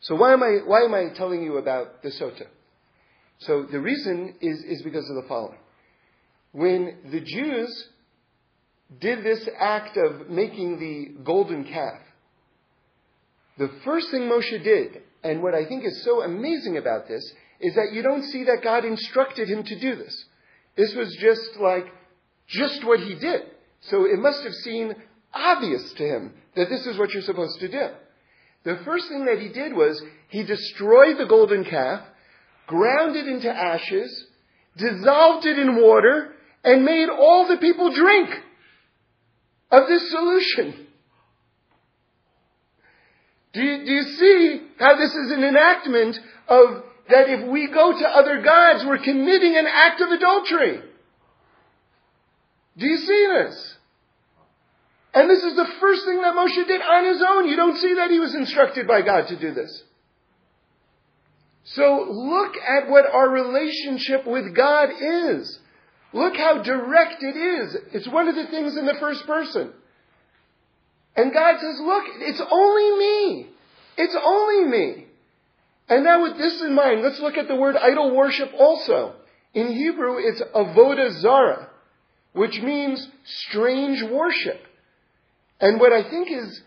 So 0.00 0.14
why 0.14 0.32
am 0.32 0.42
I 0.42 0.58
why 0.64 0.82
am 0.82 0.94
I 0.94 1.08
telling 1.14 1.42
you 1.42 1.58
about 1.58 2.02
the 2.02 2.10
sota? 2.10 2.46
So 3.38 3.66
the 3.70 3.80
reason 3.80 4.34
is 4.40 4.62
is 4.64 4.82
because 4.82 5.08
of 5.08 5.16
the 5.16 5.28
following. 5.28 5.58
When 6.52 6.98
the 7.10 7.20
Jews 7.20 7.88
did 9.00 9.22
this 9.22 9.48
act 9.58 9.96
of 9.96 10.28
making 10.30 10.78
the 10.78 11.22
golden 11.22 11.64
calf, 11.64 12.00
the 13.58 13.70
first 13.84 14.10
thing 14.10 14.22
Moshe 14.22 14.62
did, 14.62 15.02
and 15.22 15.42
what 15.42 15.54
I 15.54 15.66
think 15.66 15.84
is 15.84 16.04
so 16.04 16.22
amazing 16.22 16.76
about 16.76 17.08
this, 17.08 17.32
is 17.60 17.74
that 17.74 17.92
you 17.92 18.02
don't 18.02 18.22
see 18.22 18.44
that 18.44 18.62
God 18.62 18.84
instructed 18.84 19.48
him 19.48 19.64
to 19.64 19.80
do 19.80 19.96
this. 19.96 20.24
This 20.76 20.94
was 20.94 21.14
just 21.20 21.56
like, 21.60 21.86
just 22.46 22.84
what 22.84 23.00
he 23.00 23.14
did. 23.16 23.42
So 23.80 24.04
it 24.04 24.18
must 24.18 24.42
have 24.44 24.54
seemed 24.54 24.94
obvious 25.34 25.92
to 25.94 26.04
him 26.04 26.34
that 26.54 26.68
this 26.68 26.86
is 26.86 26.96
what 26.98 27.12
you're 27.12 27.22
supposed 27.22 27.58
to 27.60 27.68
do. 27.68 27.88
The 28.64 28.80
first 28.84 29.08
thing 29.08 29.24
that 29.26 29.40
he 29.40 29.48
did 29.48 29.74
was 29.74 30.00
he 30.28 30.44
destroyed 30.44 31.18
the 31.18 31.26
golden 31.26 31.64
calf, 31.64 32.02
ground 32.66 33.16
it 33.16 33.26
into 33.26 33.52
ashes, 33.52 34.26
dissolved 34.76 35.46
it 35.46 35.58
in 35.58 35.82
water, 35.82 36.34
and 36.64 36.84
made 36.84 37.08
all 37.08 37.48
the 37.48 37.56
people 37.56 37.92
drink 37.92 38.30
of 39.70 39.88
this 39.88 40.10
solution. 40.10 40.86
Do 43.52 43.62
you, 43.62 43.84
do 43.84 43.92
you 43.92 44.02
see 44.02 44.62
how 44.78 44.96
this 44.96 45.14
is 45.14 45.30
an 45.32 45.42
enactment 45.42 46.18
of 46.48 46.84
that 47.08 47.28
if 47.28 47.48
we 47.48 47.66
go 47.68 47.98
to 47.98 48.08
other 48.08 48.42
gods, 48.42 48.84
we're 48.84 48.98
committing 48.98 49.56
an 49.56 49.66
act 49.66 50.00
of 50.00 50.10
adultery? 50.10 50.80
Do 52.76 52.86
you 52.86 52.98
see 52.98 53.26
this? 53.34 53.76
And 55.14 55.28
this 55.28 55.42
is 55.42 55.56
the 55.56 55.68
first 55.80 56.04
thing 56.04 56.20
that 56.20 56.34
Moshe 56.34 56.66
did 56.66 56.80
on 56.82 57.04
his 57.06 57.22
own. 57.26 57.48
You 57.48 57.56
don't 57.56 57.78
see 57.78 57.94
that 57.94 58.10
he 58.10 58.20
was 58.20 58.34
instructed 58.34 58.86
by 58.86 59.02
God 59.02 59.28
to 59.28 59.36
do 59.38 59.52
this. 59.52 59.82
So 61.64 62.06
look 62.10 62.56
at 62.56 62.88
what 62.88 63.06
our 63.12 63.28
relationship 63.28 64.26
with 64.26 64.54
God 64.54 64.90
is. 65.00 65.58
Look 66.12 66.36
how 66.36 66.62
direct 66.62 67.22
it 67.22 67.36
is. 67.36 67.76
It's 67.92 68.08
one 68.08 68.28
of 68.28 68.34
the 68.34 68.46
things 68.46 68.76
in 68.76 68.86
the 68.86 68.96
first 68.98 69.26
person. 69.26 69.72
And 71.16 71.32
God 71.32 71.58
says, 71.60 71.80
look, 71.80 72.04
it's 72.20 72.40
only 72.50 72.98
me. 72.98 73.46
It's 73.96 74.16
only 74.24 74.64
me. 74.70 75.06
And 75.88 76.04
now 76.04 76.22
with 76.22 76.38
this 76.38 76.60
in 76.62 76.74
mind, 76.74 77.02
let's 77.02 77.20
look 77.20 77.36
at 77.36 77.48
the 77.48 77.56
word 77.56 77.76
idol 77.76 78.14
worship 78.14 78.52
also. 78.58 79.14
In 79.54 79.72
Hebrew, 79.72 80.18
it's 80.18 80.40
avodah 80.54 81.20
zara, 81.20 81.68
which 82.32 82.60
means 82.60 83.06
strange 83.24 84.02
worship. 84.02 84.60
And 85.60 85.80
what 85.80 85.92
I 85.92 86.08
think 86.08 86.30
is 86.30 86.62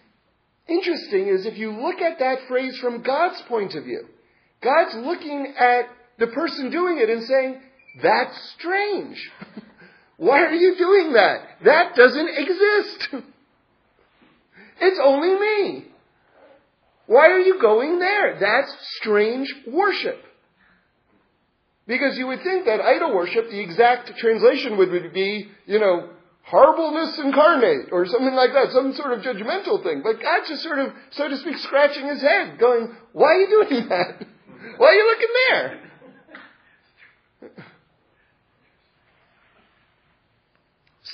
interesting 0.67 1.27
is 1.27 1.45
if 1.45 1.57
you 1.57 1.71
look 1.71 2.01
at 2.01 2.19
that 2.19 2.39
phrase 2.47 2.77
from 2.79 3.03
God's 3.03 3.41
point 3.43 3.75
of 3.75 3.83
view, 3.83 4.05
God's 4.61 4.95
looking 4.95 5.53
at 5.57 5.85
the 6.19 6.27
person 6.27 6.69
doing 6.69 6.97
it 6.97 7.09
and 7.09 7.23
saying, 7.23 7.61
that's 8.01 8.51
strange. 8.57 9.31
Why 10.17 10.43
are 10.43 10.53
you 10.53 10.77
doing 10.77 11.13
that? 11.13 11.41
That 11.65 11.95
doesn't 11.95 12.29
exist. 12.37 13.07
it's 14.81 14.99
only 15.03 15.39
me. 15.39 15.85
Why 17.07 17.27
are 17.29 17.39
you 17.39 17.59
going 17.59 17.99
there? 17.99 18.37
That's 18.39 18.71
strange 18.99 19.53
worship. 19.67 20.23
Because 21.87 22.17
you 22.17 22.27
would 22.27 22.43
think 22.43 22.65
that 22.65 22.79
idol 22.79 23.13
worship, 23.13 23.49
the 23.49 23.59
exact 23.59 24.15
translation 24.17 24.77
would 24.77 25.11
be, 25.11 25.49
you 25.65 25.79
know, 25.79 26.09
horribleness 26.43 27.17
incarnate, 27.19 27.89
or 27.91 28.05
something 28.05 28.33
like 28.33 28.53
that, 28.53 28.71
some 28.71 28.93
sort 28.93 29.13
of 29.13 29.21
judgmental 29.23 29.83
thing. 29.83 30.01
But 30.03 30.21
God's 30.21 30.49
just 30.49 30.63
sort 30.63 30.79
of, 30.79 30.93
so 31.11 31.27
to 31.27 31.37
speak, 31.37 31.57
scratching 31.57 32.07
his 32.07 32.21
head, 32.21 32.59
going, 32.59 32.95
why 33.13 33.27
are 33.27 33.39
you 33.39 33.65
doing 33.67 33.89
that? 33.89 34.25
Why 34.77 34.87
are 34.87 34.93
you 34.93 35.05
looking 35.07 35.29
there? 35.49 35.79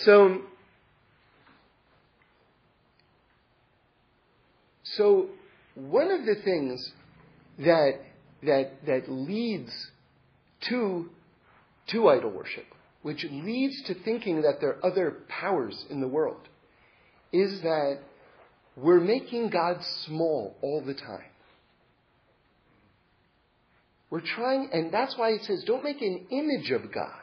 So, 0.04 0.42
so 4.84 5.30
one 5.76 6.12
of 6.12 6.26
the 6.26 6.36
things 6.44 6.92
that 7.60 7.94
that 8.44 8.86
that 8.86 9.12
leads 9.12 9.72
to 10.70 11.10
to 11.88 12.10
idol 12.10 12.32
worship, 12.32 12.66
which 13.02 13.26
leads 13.32 13.82
to 13.84 13.96
thinking 14.04 14.42
that 14.44 14.60
there 14.62 14.78
are 14.78 14.86
other 14.86 15.18
powers 15.28 15.86
in 15.90 16.02
the 16.02 16.08
world, 16.08 16.48
is 17.32 17.62
that 17.62 18.00
we're 18.76 19.00
making 19.00 19.50
God 19.50 19.84
small 20.06 20.56
all 20.62 20.84
the 20.86 20.94
time. 20.94 21.32
We're 24.10 24.22
trying, 24.22 24.70
and 24.72 24.94
that's 24.94 25.18
why 25.18 25.32
it 25.32 25.44
says, 25.44 25.64
don't 25.66 25.84
make 25.84 26.02
an 26.02 26.28
image 26.30 26.72
of 26.72 26.92
God. 26.94 27.20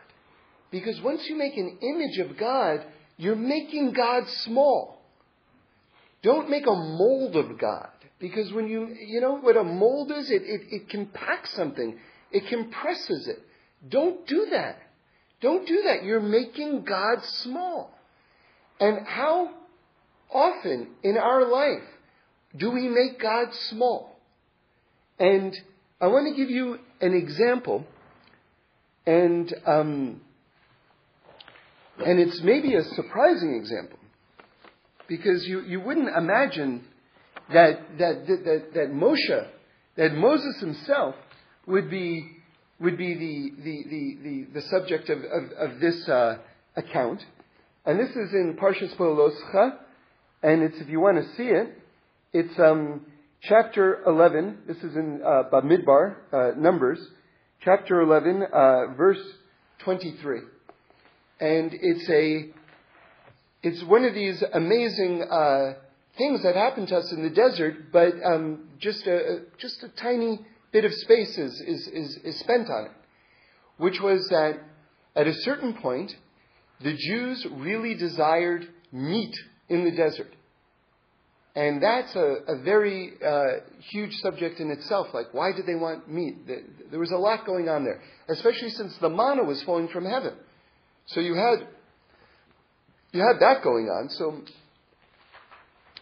Because 0.75 1.01
once 1.03 1.29
you 1.29 1.37
make 1.37 1.57
an 1.57 1.79
image 1.81 2.19
of 2.19 2.37
God, 2.37 2.85
you're 3.17 3.37
making 3.37 3.93
God 3.93 4.29
small. 4.43 5.01
Don't 6.21 6.51
make 6.51 6.67
a 6.67 6.75
mold 6.75 7.37
of 7.37 7.61
God. 7.61 7.91
Because 8.19 8.53
when 8.53 8.67
you, 8.67 8.89
you 8.89 9.21
know 9.21 9.37
what 9.37 9.57
a 9.57 9.63
mold 9.63 10.11
is? 10.11 10.29
It, 10.33 10.43
it, 10.43 10.63
it 10.73 10.89
compacts 10.89 11.55
something. 11.55 11.97
It 12.33 12.49
compresses 12.49 13.29
it. 13.29 13.41
Don't 13.89 14.27
do 14.27 14.49
that. 14.51 14.79
Don't 15.41 15.65
do 15.65 15.83
that. 15.87 16.03
You're 16.03 16.19
making 16.19 16.83
God 16.83 17.25
small. 17.25 17.97
And 18.81 19.07
how 19.07 19.51
often 20.29 20.89
in 21.05 21.17
our 21.17 21.49
life 21.49 21.87
do 22.57 22.73
we 22.73 22.89
make 22.89 23.21
God 23.21 23.55
small? 23.71 24.19
And 25.21 25.57
I 26.01 26.09
want 26.09 26.27
to 26.27 26.35
give 26.35 26.51
you 26.51 26.81
an 27.01 27.15
example. 27.15 27.85
And 29.07 29.55
um, 29.67 30.21
and 31.99 32.19
it's 32.19 32.41
maybe 32.43 32.75
a 32.75 32.83
surprising 32.83 33.55
example. 33.55 33.99
because 35.09 35.45
you, 35.47 35.61
you 35.63 35.81
wouldn't 35.81 36.09
imagine 36.09 36.85
that, 37.53 37.99
that, 37.99 38.27
that, 38.27 38.71
that, 38.75 38.91
Moshe, 38.91 39.47
that 39.97 40.15
Moses 40.15 40.61
himself 40.61 41.15
would 41.67 41.91
be, 41.91 42.27
would 42.81 42.97
be 42.97 43.15
the, 43.15 43.63
the, 43.63 43.85
the, 43.91 44.47
the, 44.55 44.63
subject 44.69 45.11
of, 45.11 45.19
of, 45.19 45.73
of 45.73 45.81
this 45.81 46.09
uh, 46.09 46.39
account. 46.77 47.21
And 47.85 48.01
this 48.01 48.11
is 48.11 48.33
in 48.33 48.57
Parshas 48.61 48.97
Beha'aloscha, 48.97 49.77
and 50.43 50.63
it's, 50.63 50.81
if 50.81 50.89
you 50.89 51.01
want 51.01 51.19
to 51.19 51.37
see 51.37 51.45
it, 51.45 51.79
it's 52.33 52.59
um, 52.59 53.07
chapter 53.43 54.03
11. 54.07 54.59
This 54.67 54.79
is 54.79 54.97
in 54.97 55.21
uh, 55.25 55.45
Bamidbar, 55.53 56.17
uh, 56.33 56.51
Numbers, 56.57 56.99
chapter 57.63 58.01
11, 58.01 58.43
uh, 58.53 58.95
verse 58.97 59.21
23. 59.85 60.41
And 61.40 61.73
it's 61.75 62.09
a, 62.09 62.51
it's 63.62 63.83
one 63.85 64.05
of 64.05 64.14
these 64.14 64.42
amazing 64.53 65.23
uh, 65.23 65.75
things 66.16 66.42
that 66.42 66.55
happen 66.55 66.87
to 66.87 66.97
us 66.97 67.12
in 67.12 67.23
the 67.23 67.31
desert, 67.31 67.92
but 67.92 68.12
um, 68.25 68.68
just 68.79 69.07
a 69.07 69.40
just 69.59 69.83
a 69.83 69.88
tiny 69.88 70.40
bit 70.73 70.85
of 70.85 70.92
space 70.92 71.38
is, 71.38 71.61
is, 71.61 71.88
is, 71.88 72.18
is 72.25 72.40
spent 72.40 72.68
on 72.68 72.87
it. 72.87 72.92
Which 73.77 74.01
was 74.01 74.27
that 74.29 74.61
at 75.16 75.27
a 75.27 75.35
certain 75.35 75.75
point, 75.75 76.12
the 76.81 76.97
Jews 76.97 77.47
really 77.51 77.94
desired 77.94 78.68
meat 78.92 79.35
in 79.68 79.85
the 79.85 79.92
desert. 79.92 80.35
And 81.57 81.81
that's 81.81 82.14
a, 82.16 82.38
a 82.49 82.62
very 82.62 83.12
uh, 83.25 83.61
huge 83.90 84.12
subject 84.16 84.59
in 84.59 84.70
itself. 84.73 85.09
Like, 85.14 85.33
why 85.33 85.53
did 85.53 85.66
they 85.66 85.77
want 85.77 86.11
meat? 86.11 86.49
There 86.90 86.99
was 86.99 87.12
a 87.12 87.16
lot 87.16 87.47
going 87.47 87.68
on 87.68 87.85
there, 87.85 88.01
especially 88.29 88.70
since 88.70 88.97
the 88.99 89.09
manna 89.09 89.44
was 89.44 89.62
falling 89.62 89.88
from 89.88 90.05
heaven. 90.05 90.35
So 91.07 91.21
you 91.21 91.35
had 91.35 91.69
you 93.12 93.21
had 93.21 93.40
that 93.40 93.62
going 93.62 93.87
on. 93.87 94.09
So 94.11 94.40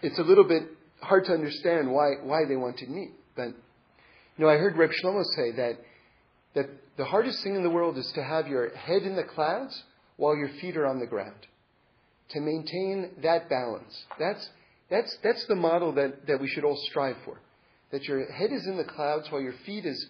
it's 0.03 0.19
a 0.19 0.23
little 0.23 0.45
bit 0.45 0.65
hard 1.01 1.25
to 1.27 1.33
understand 1.33 1.91
why 1.91 2.15
why 2.23 2.45
they 2.49 2.57
wanted 2.57 2.89
meat. 2.89 3.13
But 3.37 3.49
you 3.49 4.45
know, 4.45 4.49
I 4.49 4.57
heard 4.57 4.77
Reb 4.77 4.91
Shlomo 4.91 5.25
say 5.37 5.53
that 5.53 5.79
that 6.55 6.67
the 6.97 7.05
hardest 7.05 7.43
thing 7.43 7.57
in 7.57 7.63
the 7.63 7.71
world 7.71 7.99
is 7.99 8.11
to 8.15 8.23
have 8.23 8.49
your 8.49 8.75
head 8.77 9.03
in 9.03 9.17
the 9.17 9.25
clouds 9.25 9.83
while 10.17 10.37
your 10.37 10.51
feet 10.61 10.77
are 10.77 10.87
on 10.87 11.01
the 11.01 11.07
ground. 11.07 11.47
To 12.31 12.41
maintain 12.41 13.11
that 13.23 13.49
balance. 13.49 14.05
That's 14.19 14.49
that's, 14.93 15.17
that's 15.25 15.47
the 15.47 15.55
model 15.55 15.95
that, 15.95 16.27
that 16.27 16.39
we 16.39 16.49
should 16.49 16.65
all 16.65 16.79
strive 16.91 17.17
for. 17.25 17.41
That 17.93 18.05
your 18.05 18.31
head 18.31 18.53
is 18.53 18.67
in 18.67 18.77
the 18.77 18.85
clouds 18.85 19.27
while 19.31 19.41
your 19.41 19.55
feet 19.65 19.87
is, 19.87 20.07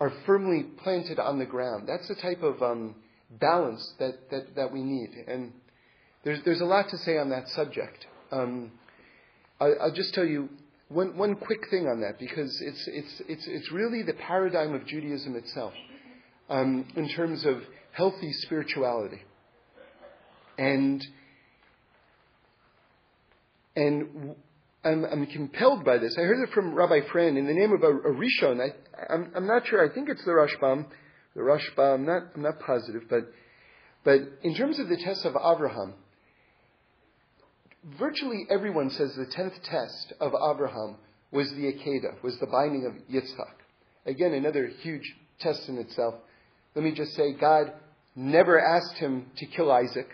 are 0.00 0.12
firmly 0.26 0.64
planted 0.82 1.20
on 1.20 1.38
the 1.38 1.46
ground. 1.46 1.88
That's 1.88 2.08
the 2.08 2.16
type 2.16 2.42
of 2.42 2.60
um, 2.60 2.96
balance 3.30 3.92
that, 3.98 4.30
that, 4.30 4.54
that 4.56 4.72
we 4.72 4.82
need. 4.82 5.10
And 5.26 5.52
there's, 6.24 6.40
there's 6.44 6.60
a 6.60 6.66
lot 6.66 6.88
to 6.90 6.98
say 6.98 7.18
on 7.18 7.30
that 7.30 7.48
subject. 7.48 8.06
Um, 8.32 8.72
I, 9.60 9.68
will 9.68 9.92
just 9.94 10.14
tell 10.14 10.24
you 10.24 10.48
one, 10.88 11.16
one 11.16 11.34
quick 11.34 11.68
thing 11.70 11.86
on 11.86 12.00
that 12.00 12.18
because 12.18 12.60
it's, 12.60 12.88
it's, 12.88 13.22
it's, 13.28 13.46
it's 13.46 13.72
really 13.72 14.02
the 14.02 14.14
paradigm 14.14 14.74
of 14.74 14.86
Judaism 14.86 15.36
itself 15.36 15.72
um, 16.48 16.86
in 16.96 17.08
terms 17.08 17.44
of 17.44 17.62
healthy 17.92 18.32
spirituality. 18.32 19.22
And 20.56 21.04
and 23.76 24.34
I'm, 24.84 25.04
I'm, 25.04 25.26
compelled 25.26 25.84
by 25.84 25.98
this. 25.98 26.16
I 26.18 26.22
heard 26.22 26.42
it 26.42 26.52
from 26.52 26.74
Rabbi 26.74 27.00
Friend 27.12 27.38
in 27.38 27.46
the 27.46 27.52
name 27.52 27.72
of 27.72 27.82
a, 27.82 27.90
a 27.90 28.12
Rishon. 28.12 28.60
I, 28.60 29.14
am 29.14 29.30
I'm 29.36 29.46
not 29.46 29.66
sure. 29.66 29.88
I 29.88 29.92
think 29.92 30.08
it's 30.08 30.24
the 30.24 30.32
Rashbam. 30.32 30.86
The 31.38 31.44
Rashbam. 31.44 31.94
I'm 31.94 32.04
not, 32.04 32.22
I'm 32.34 32.42
not 32.42 32.58
positive, 32.58 33.02
but, 33.08 33.30
but 34.02 34.18
in 34.42 34.56
terms 34.56 34.80
of 34.80 34.88
the 34.88 34.96
test 34.96 35.24
of 35.24 35.36
Abraham, 35.36 35.94
virtually 37.96 38.44
everyone 38.50 38.90
says 38.90 39.14
the 39.14 39.24
tenth 39.24 39.54
test 39.62 40.14
of 40.20 40.32
Abraham 40.34 40.96
was 41.30 41.48
the 41.52 41.72
Akedah, 41.72 42.20
was 42.24 42.36
the 42.40 42.48
binding 42.48 42.86
of 42.86 42.94
Yitzchak. 43.14 43.54
Again, 44.04 44.32
another 44.32 44.66
huge 44.80 45.14
test 45.38 45.68
in 45.68 45.78
itself. 45.78 46.16
Let 46.74 46.84
me 46.84 46.90
just 46.90 47.12
say, 47.12 47.34
God 47.34 47.72
never 48.16 48.60
asked 48.60 48.98
him 48.98 49.26
to 49.36 49.46
kill 49.46 49.70
Isaac. 49.70 50.08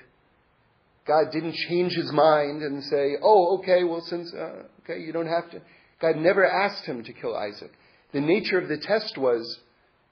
God 1.06 1.32
didn't 1.32 1.54
change 1.54 1.94
his 1.94 2.12
mind 2.12 2.62
and 2.62 2.84
say, 2.84 3.12
oh, 3.22 3.60
okay, 3.60 3.82
well, 3.84 4.02
since, 4.02 4.30
uh, 4.34 4.64
okay, 4.82 5.00
you 5.00 5.12
don't 5.14 5.26
have 5.26 5.50
to. 5.52 5.62
God 6.02 6.16
never 6.16 6.44
asked 6.44 6.84
him 6.84 7.02
to 7.02 7.12
kill 7.14 7.34
Isaac. 7.34 7.72
The 8.12 8.20
nature 8.20 8.58
of 8.58 8.68
the 8.68 8.76
test 8.76 9.16
was 9.16 9.60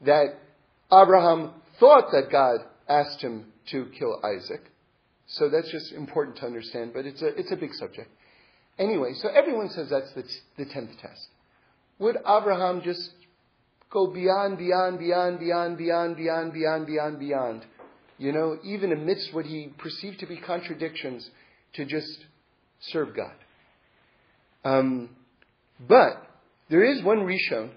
that 0.06 0.38
Abraham 0.92 1.52
thought 1.80 2.10
that 2.12 2.30
God 2.30 2.60
asked 2.88 3.20
him 3.20 3.46
to 3.70 3.86
kill 3.98 4.20
Isaac. 4.24 4.60
So 5.26 5.48
that's 5.48 5.70
just 5.70 5.92
important 5.92 6.36
to 6.38 6.46
understand, 6.46 6.92
but 6.92 7.06
it's 7.06 7.22
a, 7.22 7.28
it's 7.28 7.50
a 7.52 7.56
big 7.56 7.72
subject. 7.74 8.10
Anyway, 8.78 9.14
so 9.14 9.28
everyone 9.28 9.70
says 9.70 9.88
that's 9.90 10.12
the, 10.12 10.24
the 10.58 10.66
tenth 10.70 10.90
test. 11.00 11.28
Would 11.98 12.16
Abraham 12.26 12.82
just 12.82 13.10
go 13.90 14.06
beyond, 14.08 14.58
beyond, 14.58 14.98
beyond, 14.98 15.38
beyond, 15.38 15.78
beyond, 15.78 16.16
beyond, 16.16 16.52
beyond, 16.52 16.86
beyond, 16.86 17.18
beyond, 17.18 17.66
you 18.18 18.32
know, 18.32 18.58
even 18.64 18.92
amidst 18.92 19.32
what 19.32 19.46
he 19.46 19.72
perceived 19.78 20.20
to 20.20 20.26
be 20.26 20.36
contradictions, 20.36 21.28
to 21.74 21.84
just 21.84 22.24
serve 22.80 23.14
God. 23.16 23.34
Um, 24.64 25.10
but 25.80 26.26
there 26.68 26.84
is 26.84 27.02
one 27.02 27.20
Rishon 27.20 27.70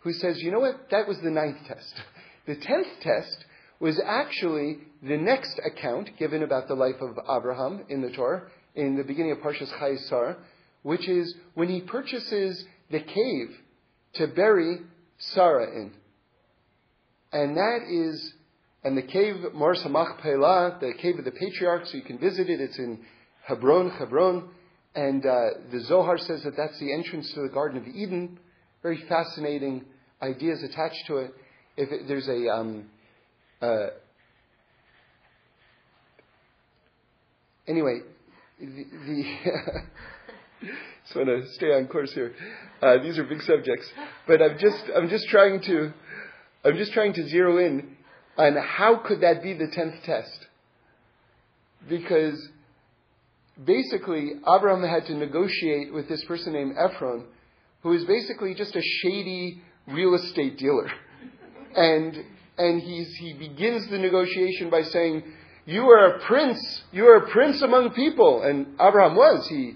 who 0.00 0.12
says, 0.12 0.40
you 0.40 0.50
know 0.50 0.60
what? 0.60 0.90
That 0.90 1.08
was 1.08 1.18
the 1.22 1.30
ninth 1.30 1.58
test. 1.66 1.94
The 2.46 2.56
tenth 2.56 2.86
test 3.00 3.44
was 3.80 4.00
actually 4.04 4.78
the 5.02 5.16
next 5.16 5.60
account 5.64 6.10
given 6.18 6.42
about 6.42 6.68
the 6.68 6.74
life 6.74 7.00
of 7.00 7.18
Abraham 7.28 7.84
in 7.88 8.02
the 8.02 8.10
Torah, 8.10 8.42
in 8.74 8.96
the 8.96 9.04
beginning 9.04 9.32
of 9.32 9.38
Parshas 9.38 9.72
Chayei 9.78 9.98
Sarah, 10.08 10.36
which 10.82 11.08
is 11.08 11.34
when 11.54 11.68
he 11.68 11.80
purchases 11.80 12.64
the 12.90 13.00
cave 13.00 13.56
to 14.14 14.26
bury 14.28 14.78
Sarah 15.18 15.70
in. 15.70 15.92
And 17.32 17.56
that 17.56 17.80
is 17.88 18.34
and 18.84 18.98
the 18.98 19.02
cave 19.02 19.36
Mor 19.54 19.74
Machpelah, 19.74 20.78
the 20.78 20.92
cave 21.00 21.18
of 21.18 21.24
the 21.24 21.30
patriarchs, 21.30 21.90
so 21.90 21.96
you 21.96 22.02
can 22.02 22.18
visit 22.18 22.50
it. 22.50 22.60
It's 22.60 22.78
in 22.78 23.00
Hebron, 23.46 23.90
Hebron. 23.90 24.50
And 24.94 25.24
uh, 25.24 25.46
the 25.72 25.80
Zohar 25.80 26.18
says 26.18 26.42
that 26.44 26.54
that's 26.56 26.78
the 26.78 26.92
entrance 26.92 27.32
to 27.32 27.40
the 27.40 27.48
Garden 27.48 27.78
of 27.78 27.88
Eden. 27.88 28.38
Very 28.82 29.02
fascinating 29.08 29.86
ideas 30.20 30.62
attached 30.62 31.06
to 31.06 31.16
it. 31.16 31.34
If 31.76 31.90
it, 31.90 32.08
there's 32.08 32.28
a 32.28 32.48
um, 32.52 32.84
uh, 33.60 33.86
anyway, 37.66 38.00
the, 38.60 38.66
the 38.66 39.24
just 41.04 41.16
want 41.16 41.28
to 41.28 41.42
stay 41.54 41.74
on 41.74 41.86
course 41.86 42.12
here. 42.12 42.34
Uh, 42.80 43.02
these 43.02 43.18
are 43.18 43.24
big 43.24 43.42
subjects, 43.42 43.86
but 44.26 44.40
I'm 44.40 44.58
just 44.58 44.84
I'm 44.96 45.08
just 45.08 45.26
trying 45.28 45.60
to 45.62 45.92
I'm 46.64 46.76
just 46.76 46.92
trying 46.92 47.12
to 47.14 47.28
zero 47.28 47.58
in 47.58 47.96
on 48.36 48.56
how 48.56 48.96
could 49.06 49.20
that 49.20 49.42
be 49.42 49.54
the 49.54 49.68
tenth 49.68 50.02
test? 50.04 50.46
Because 51.88 52.48
basically, 53.62 54.32
Abraham 54.40 54.82
had 54.88 55.06
to 55.06 55.14
negotiate 55.14 55.92
with 55.92 56.08
this 56.08 56.24
person 56.24 56.52
named 56.52 56.74
Ephron, 56.78 57.26
who 57.82 57.92
is 57.92 58.04
basically 58.04 58.54
just 58.54 58.74
a 58.74 58.82
shady 58.82 59.60
real 59.86 60.14
estate 60.14 60.58
dealer. 60.58 60.90
And, 61.76 62.24
and 62.58 62.80
he's, 62.80 63.14
he 63.16 63.32
begins 63.34 63.88
the 63.88 63.98
negotiation 63.98 64.70
by 64.70 64.82
saying, 64.82 65.22
You 65.66 65.82
are 65.90 66.16
a 66.16 66.18
prince. 66.20 66.82
You 66.92 67.06
are 67.06 67.16
a 67.16 67.30
prince 67.30 67.62
among 67.62 67.90
people. 67.90 68.42
And 68.42 68.74
Abraham 68.80 69.16
was. 69.16 69.46
He, 69.48 69.74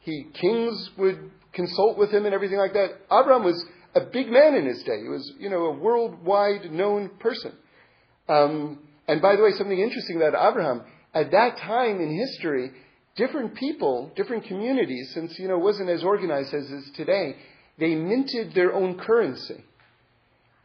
he, 0.00 0.26
kings 0.34 0.90
would 0.96 1.30
consult 1.52 1.98
with 1.98 2.10
him 2.10 2.24
and 2.24 2.34
everything 2.34 2.58
like 2.58 2.72
that. 2.74 2.90
Abraham 3.12 3.44
was 3.44 3.64
a 3.94 4.00
big 4.00 4.30
man 4.30 4.54
in 4.54 4.66
his 4.66 4.82
day. 4.82 5.00
He 5.02 5.08
was, 5.08 5.32
you 5.38 5.50
know, 5.50 5.66
a 5.66 5.72
worldwide 5.72 6.70
known 6.70 7.10
person. 7.18 7.52
Um, 8.28 8.80
and 9.06 9.22
by 9.22 9.36
the 9.36 9.42
way, 9.42 9.50
something 9.52 9.78
interesting 9.78 10.16
about 10.16 10.34
Abraham, 10.50 10.82
at 11.14 11.30
that 11.30 11.56
time 11.58 12.00
in 12.00 12.16
history, 12.16 12.72
different 13.16 13.54
people, 13.54 14.12
different 14.14 14.44
communities, 14.44 15.10
since 15.14 15.38
you 15.38 15.48
know 15.48 15.56
it 15.56 15.62
wasn't 15.62 15.88
as 15.88 16.04
organized 16.04 16.54
as 16.54 16.70
it 16.70 16.74
is 16.74 16.90
today, 16.94 17.36
they 17.78 17.94
minted 17.94 18.54
their 18.54 18.72
own 18.72 18.98
currency. 18.98 19.64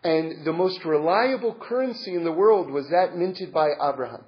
And 0.03 0.45
the 0.45 0.53
most 0.53 0.83
reliable 0.83 1.55
currency 1.55 2.13
in 2.13 2.23
the 2.23 2.31
world 2.31 2.69
was 2.69 2.89
that 2.89 3.15
minted 3.15 3.53
by 3.53 3.69
Abraham. 3.81 4.23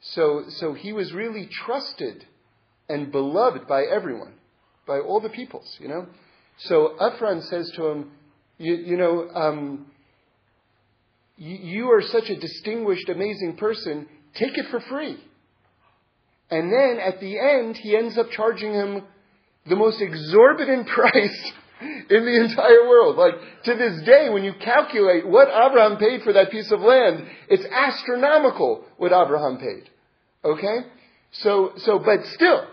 So, 0.00 0.44
so 0.48 0.74
he 0.74 0.92
was 0.92 1.12
really 1.12 1.46
trusted 1.46 2.24
and 2.88 3.10
beloved 3.10 3.66
by 3.66 3.82
everyone, 3.84 4.34
by 4.86 4.98
all 4.98 5.20
the 5.20 5.28
peoples, 5.28 5.76
you 5.80 5.88
know. 5.88 6.06
So 6.58 6.96
Ephron 6.96 7.42
says 7.42 7.70
to 7.76 7.86
him, 7.86 8.10
you, 8.58 8.74
you 8.74 8.96
know, 8.96 9.28
um, 9.34 9.86
you 11.36 11.90
are 11.90 12.02
such 12.02 12.30
a 12.30 12.36
distinguished, 12.36 13.08
amazing 13.08 13.56
person, 13.56 14.06
take 14.34 14.56
it 14.56 14.66
for 14.70 14.80
free. 14.80 15.18
And 16.50 16.70
then 16.72 16.98
at 17.00 17.20
the 17.20 17.38
end, 17.38 17.76
he 17.78 17.96
ends 17.96 18.18
up 18.18 18.30
charging 18.30 18.74
him 18.74 19.02
the 19.66 19.76
most 19.76 20.00
exorbitant 20.00 20.86
price 20.88 21.52
in 22.10 22.24
the 22.24 22.44
entire 22.44 22.88
world. 22.88 23.16
Like, 23.16 23.34
to 23.64 23.74
this 23.74 24.02
day, 24.04 24.28
when 24.30 24.44
you 24.44 24.54
calculate 24.62 25.26
what 25.26 25.48
Abraham 25.48 25.98
paid 25.98 26.22
for 26.22 26.32
that 26.32 26.50
piece 26.50 26.70
of 26.70 26.80
land, 26.80 27.26
it's 27.48 27.64
astronomical 27.64 28.84
what 28.96 29.12
Abraham 29.12 29.58
paid. 29.58 29.88
Okay? 30.44 30.88
So, 31.32 31.72
so, 31.78 31.98
but 31.98 32.24
still, 32.34 32.66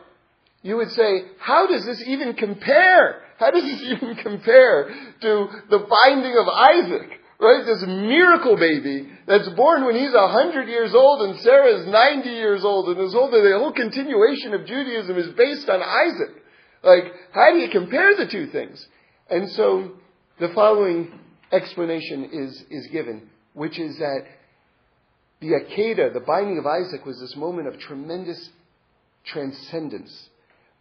you 0.61 0.77
would 0.77 0.91
say, 0.91 1.23
how 1.39 1.67
does 1.67 1.85
this 1.85 2.03
even 2.07 2.33
compare? 2.33 3.21
How 3.37 3.51
does 3.51 3.63
this 3.63 3.81
even 3.83 4.15
compare 4.15 4.89
to 5.21 5.47
the 5.69 5.79
binding 5.79 6.35
of 6.37 6.47
Isaac? 6.47 7.09
Right? 7.41 7.65
This 7.65 7.85
miracle 7.87 8.57
baby 8.57 9.07
that's 9.25 9.47
born 9.55 9.85
when 9.85 9.95
he's 9.95 10.13
a 10.13 10.27
hundred 10.27 10.67
years 10.67 10.93
old 10.93 11.21
and 11.21 11.39
Sarah 11.39 11.79
is 11.79 11.87
ninety 11.87 12.31
years 12.31 12.65
old 12.65 12.89
and 12.89 12.99
this 12.99 13.13
whole, 13.13 13.31
the 13.31 13.57
whole 13.57 13.71
continuation 13.71 14.53
of 14.53 14.65
Judaism 14.65 15.17
is 15.17 15.29
based 15.37 15.69
on 15.69 15.81
Isaac. 15.81 16.35
Like, 16.83 17.13
how 17.31 17.53
do 17.53 17.59
you 17.59 17.69
compare 17.69 18.17
the 18.17 18.27
two 18.29 18.47
things? 18.47 18.85
And 19.29 19.49
so, 19.51 19.91
the 20.39 20.49
following 20.55 21.11
explanation 21.51 22.29
is, 22.31 22.63
is 22.69 22.87
given, 22.91 23.29
which 23.53 23.77
is 23.79 23.97
that 23.97 24.21
the 25.39 25.51
Akedah, 25.51 26.13
the 26.13 26.19
binding 26.19 26.57
of 26.57 26.65
Isaac, 26.65 27.05
was 27.05 27.19
this 27.19 27.35
moment 27.35 27.67
of 27.67 27.79
tremendous 27.79 28.49
transcendence. 29.25 30.29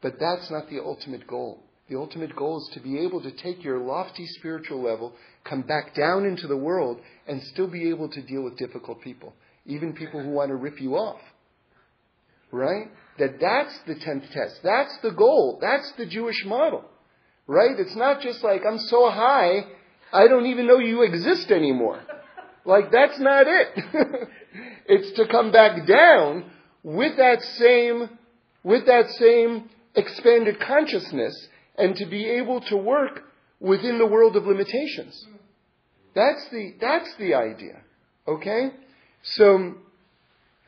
But 0.01 0.15
that's 0.19 0.51
not 0.51 0.69
the 0.71 0.81
ultimate 0.81 1.27
goal. 1.27 1.63
The 1.89 1.99
ultimate 1.99 2.37
goal 2.37 2.59
is 2.59 2.75
to 2.75 2.81
be 2.81 2.99
able 3.01 3.23
to 3.23 3.31
take 3.31 3.65
your 3.65 3.79
lofty 3.79 4.27
spiritual 4.27 4.83
level, 4.83 5.15
come 5.45 5.63
back 5.63 5.95
down 5.95 6.25
into 6.25 6.47
the 6.47 6.57
world, 6.57 7.01
and 7.27 7.43
still 7.43 7.67
be 7.67 7.89
able 7.89 8.09
to 8.11 8.23
deal 8.23 8.43
with 8.43 8.59
difficult 8.59 9.01
people, 9.01 9.33
even 9.67 9.95
people 9.95 10.23
who 10.23 10.31
want 10.31 10.51
to 10.51 10.57
rip 10.57 10.81
you 10.81 10.97
off. 10.97 11.21
Right? 12.51 12.89
That 13.19 13.41
that's 13.41 13.79
the 13.87 13.95
tenth 13.95 14.25
test. 14.33 14.61
That's 14.63 14.97
the 15.03 15.11
goal. 15.11 15.59
That's 15.61 15.93
the 15.99 16.07
Jewish 16.07 16.45
model. 16.47 16.85
Right? 17.49 17.81
It's 17.81 17.97
not 17.97 18.21
just 18.21 18.45
like, 18.45 18.63
I'm 18.65 18.79
so 18.79 19.11
high, 19.11 19.65
I 20.13 20.29
don't 20.29 20.47
even 20.47 20.67
know 20.67 20.79
you 20.79 21.03
exist 21.03 21.51
anymore. 21.51 22.01
Like, 22.65 22.93
that's 22.93 23.19
not 23.19 23.47
it. 23.49 23.69
it's 24.87 25.17
to 25.17 25.27
come 25.27 25.51
back 25.51 25.87
down 25.87 26.45
with 26.83 27.17
that 27.17 27.43
same, 27.43 28.11
with 28.63 28.87
that 28.87 29.09
same 29.19 29.71
expanded 29.95 30.61
consciousness 30.61 31.35
and 31.77 31.97
to 31.97 32.07
be 32.07 32.27
able 32.29 32.61
to 32.61 32.77
work 32.77 33.23
within 33.61 33.99
the 33.99 34.07
world 34.07 34.37
of 34.37 34.45
limitations. 34.45 35.27
That's 36.15 36.47
the, 36.51 36.75
that's 36.81 37.09
the 37.19 37.35
idea. 37.35 37.81
Okay? 38.27 38.71
So, 39.23 39.75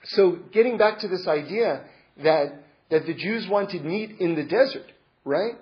so 0.05 0.39
getting 0.53 0.79
back 0.79 1.01
to 1.01 1.09
this 1.09 1.27
idea 1.27 1.85
that, 2.23 2.65
that 2.91 3.07
the 3.07 3.15
Jews 3.15 3.47
wanted 3.49 3.85
meat 3.85 4.17
in 4.19 4.35
the 4.35 4.45
desert, 4.45 4.91
right? 5.25 5.55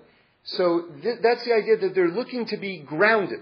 So 0.43 0.85
th- 1.01 1.19
that's 1.21 1.43
the 1.45 1.53
idea 1.53 1.77
that 1.77 1.93
they're 1.95 2.09
looking 2.09 2.45
to 2.47 2.57
be 2.57 2.79
grounded. 2.79 3.41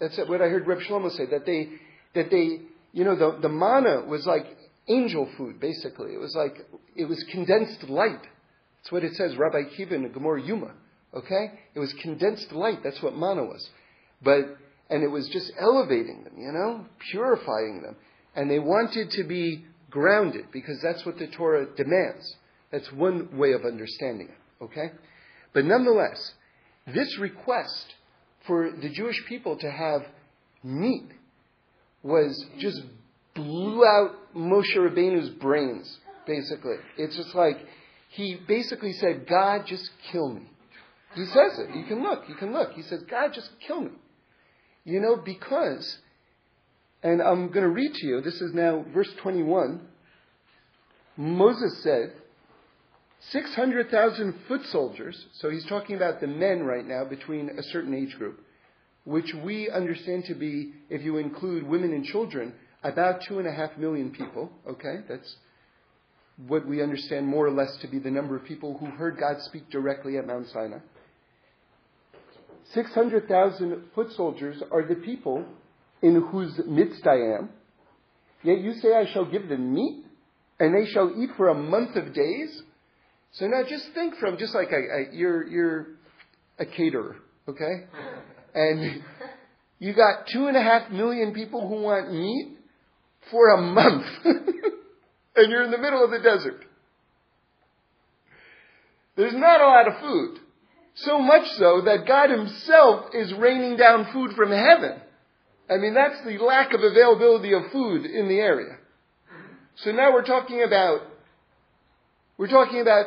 That's 0.00 0.18
what 0.18 0.42
I 0.42 0.48
heard 0.48 0.66
Reb 0.66 0.80
Shlomo 0.80 1.10
say, 1.10 1.26
that 1.26 1.46
they, 1.46 1.70
that 2.14 2.30
they, 2.30 2.60
you 2.92 3.04
know, 3.04 3.16
the, 3.16 3.38
the 3.40 3.48
manna 3.48 4.02
was 4.06 4.26
like 4.26 4.46
angel 4.88 5.28
food, 5.36 5.60
basically. 5.60 6.12
It 6.12 6.20
was 6.20 6.34
like, 6.34 6.66
it 6.94 7.06
was 7.06 7.22
condensed 7.30 7.84
light. 7.84 8.22
That's 8.78 8.92
what 8.92 9.04
it 9.04 9.14
says, 9.14 9.36
Rabbi 9.36 9.62
Akiva 9.62 9.92
in 9.92 10.12
Gemara 10.12 10.42
Yuma. 10.42 10.72
Okay? 11.14 11.52
It 11.74 11.80
was 11.80 11.92
condensed 12.02 12.52
light. 12.52 12.82
That's 12.84 13.02
what 13.02 13.16
manna 13.16 13.44
was. 13.44 13.68
But, 14.22 14.58
and 14.90 15.02
it 15.02 15.08
was 15.08 15.28
just 15.28 15.50
elevating 15.58 16.24
them, 16.24 16.34
you 16.38 16.52
know, 16.52 16.86
purifying 17.10 17.82
them. 17.82 17.96
And 18.34 18.50
they 18.50 18.58
wanted 18.58 19.10
to 19.12 19.24
be 19.24 19.64
grounded 19.90 20.46
because 20.52 20.78
that's 20.82 21.04
what 21.06 21.18
the 21.18 21.26
Torah 21.26 21.66
demands. 21.74 22.36
That's 22.70 22.92
one 22.92 23.36
way 23.38 23.52
of 23.52 23.64
understanding 23.64 24.28
it. 24.28 24.64
Okay? 24.64 24.92
But 25.56 25.64
nonetheless, 25.64 26.34
this 26.86 27.16
request 27.18 27.94
for 28.46 28.70
the 28.70 28.90
Jewish 28.90 29.24
people 29.26 29.56
to 29.56 29.70
have 29.70 30.02
meat 30.62 31.10
was 32.02 32.44
just 32.58 32.82
blew 33.34 33.82
out 33.82 34.34
Moshe 34.36 34.76
Rabbeinu's 34.76 35.30
brains, 35.30 35.98
basically. 36.26 36.76
It's 36.98 37.16
just 37.16 37.34
like, 37.34 37.56
he 38.10 38.38
basically 38.46 38.92
said, 38.92 39.26
God, 39.26 39.64
just 39.66 39.88
kill 40.12 40.34
me. 40.34 40.42
He 41.14 41.24
says 41.24 41.58
it. 41.58 41.74
You 41.74 41.84
can 41.86 42.02
look. 42.02 42.28
You 42.28 42.34
can 42.34 42.52
look. 42.52 42.74
He 42.74 42.82
says, 42.82 43.02
God, 43.08 43.32
just 43.32 43.48
kill 43.66 43.80
me. 43.80 43.92
You 44.84 45.00
know, 45.00 45.16
because, 45.16 46.00
and 47.02 47.22
I'm 47.22 47.46
going 47.46 47.64
to 47.64 47.70
read 47.70 47.94
to 47.94 48.06
you, 48.06 48.20
this 48.20 48.42
is 48.42 48.52
now 48.52 48.84
verse 48.92 49.10
21. 49.22 49.80
Moses 51.16 51.82
said, 51.82 52.12
600,000 53.32 54.34
foot 54.46 54.60
soldiers, 54.66 55.26
so 55.34 55.50
he's 55.50 55.66
talking 55.66 55.96
about 55.96 56.20
the 56.20 56.26
men 56.26 56.62
right 56.62 56.86
now 56.86 57.04
between 57.04 57.50
a 57.50 57.62
certain 57.64 57.94
age 57.94 58.16
group, 58.16 58.40
which 59.04 59.32
we 59.44 59.70
understand 59.70 60.24
to 60.26 60.34
be, 60.34 60.72
if 60.90 61.02
you 61.02 61.16
include 61.18 61.66
women 61.66 61.92
and 61.92 62.04
children, 62.04 62.54
about 62.82 63.22
two 63.26 63.38
and 63.38 63.48
a 63.48 63.52
half 63.52 63.76
million 63.76 64.10
people. 64.10 64.50
Okay, 64.68 65.00
that's 65.08 65.36
what 66.46 66.66
we 66.66 66.82
understand 66.82 67.26
more 67.26 67.46
or 67.46 67.50
less 67.50 67.76
to 67.80 67.88
be 67.88 67.98
the 67.98 68.10
number 68.10 68.36
of 68.36 68.44
people 68.44 68.76
who 68.78 68.86
heard 68.86 69.18
God 69.18 69.40
speak 69.42 69.70
directly 69.70 70.18
at 70.18 70.26
Mount 70.26 70.46
Sinai. 70.52 70.78
600,000 72.74 73.84
foot 73.94 74.12
soldiers 74.12 74.62
are 74.70 74.86
the 74.86 74.96
people 74.96 75.44
in 76.02 76.20
whose 76.30 76.60
midst 76.66 77.06
I 77.06 77.36
am. 77.36 77.50
Yet 78.42 78.60
you 78.60 78.74
say 78.74 78.94
I 78.94 79.12
shall 79.12 79.24
give 79.24 79.48
them 79.48 79.74
meat, 79.74 80.04
and 80.60 80.74
they 80.74 80.90
shall 80.90 81.12
eat 81.16 81.30
for 81.36 81.48
a 81.48 81.54
month 81.54 81.96
of 81.96 82.12
days. 82.12 82.62
So 83.32 83.46
now 83.46 83.62
just 83.68 83.86
think 83.94 84.16
from 84.16 84.38
just 84.38 84.54
like 84.54 84.70
a, 84.72 84.76
a, 84.76 85.14
you're 85.14 85.46
you're 85.46 85.86
a 86.58 86.64
caterer, 86.64 87.16
okay, 87.48 87.84
and 88.54 89.02
you 89.78 89.92
got 89.92 90.26
two 90.32 90.46
and 90.46 90.56
a 90.56 90.62
half 90.62 90.90
million 90.90 91.34
people 91.34 91.68
who 91.68 91.82
want 91.82 92.12
meat 92.12 92.56
for 93.30 93.50
a 93.50 93.60
month, 93.60 94.06
and 94.24 95.50
you're 95.50 95.64
in 95.64 95.70
the 95.70 95.78
middle 95.78 96.02
of 96.02 96.10
the 96.10 96.18
desert. 96.18 96.64
There's 99.16 99.34
not 99.34 99.60
a 99.60 99.66
lot 99.66 99.88
of 99.88 100.00
food. 100.00 100.40
So 100.96 101.18
much 101.18 101.46
so 101.58 101.82
that 101.84 102.06
God 102.06 102.30
Himself 102.30 103.14
is 103.14 103.32
raining 103.34 103.76
down 103.76 104.08
food 104.12 104.32
from 104.34 104.50
heaven. 104.50 105.00
I 105.68 105.76
mean, 105.76 105.94
that's 105.94 106.24
the 106.24 106.38
lack 106.42 106.72
of 106.72 106.80
availability 106.82 107.52
of 107.52 107.70
food 107.72 108.06
in 108.06 108.28
the 108.28 108.38
area. 108.38 108.76
So 109.76 109.90
now 109.90 110.12
we're 110.12 110.24
talking 110.24 110.62
about, 110.62 111.00
we're 112.38 112.48
talking 112.48 112.80
about 112.80 113.06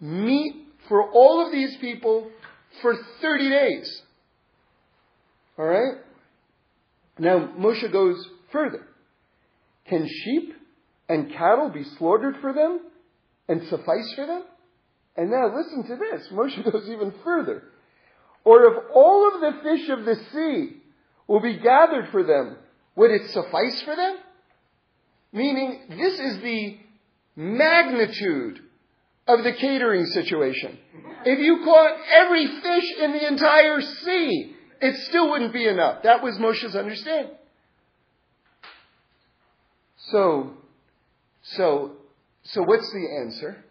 meat 0.00 0.66
for 0.88 1.10
all 1.10 1.44
of 1.44 1.52
these 1.52 1.76
people 1.80 2.30
for 2.82 2.94
30 3.20 3.50
days. 3.50 4.02
Alright? 5.58 5.98
Now, 7.18 7.52
Moshe 7.58 7.90
goes 7.90 8.24
further. 8.52 8.86
Can 9.88 10.06
sheep 10.06 10.54
and 11.08 11.32
cattle 11.32 11.70
be 11.70 11.84
slaughtered 11.98 12.36
for 12.40 12.52
them 12.52 12.80
and 13.48 13.66
suffice 13.68 14.12
for 14.14 14.26
them? 14.26 14.44
And 15.16 15.30
now 15.30 15.52
listen 15.54 15.84
to 15.84 15.96
this. 15.96 16.28
Moshe 16.32 16.64
goes 16.72 16.88
even 16.88 17.12
further. 17.24 17.64
Or 18.44 18.64
if 18.64 18.84
all 18.94 19.30
of 19.34 19.40
the 19.40 19.62
fish 19.62 19.88
of 19.88 20.04
the 20.04 20.16
sea 20.32 20.76
will 21.26 21.40
be 21.40 21.58
gathered 21.58 22.10
for 22.10 22.22
them, 22.22 22.56
would 22.96 23.10
it 23.10 23.30
suffice 23.30 23.82
for 23.84 23.96
them? 23.96 24.16
Meaning, 25.32 25.80
this 25.90 26.18
is 26.18 26.42
the 26.42 26.78
magnitude 27.38 28.58
of 29.28 29.44
the 29.44 29.52
catering 29.52 30.04
situation. 30.06 30.76
If 31.24 31.38
you 31.38 31.62
caught 31.64 31.96
every 32.12 32.46
fish 32.46 32.84
in 33.00 33.12
the 33.12 33.28
entire 33.28 33.80
sea, 33.80 34.56
it 34.80 34.96
still 35.08 35.30
wouldn't 35.30 35.52
be 35.52 35.66
enough. 35.66 36.02
That 36.02 36.22
was 36.22 36.36
Moshe's 36.36 36.74
understanding. 36.74 37.34
So, 40.10 40.54
so, 41.42 41.92
so 42.42 42.62
what's 42.62 42.90
the 42.90 43.06
answer? 43.24 43.64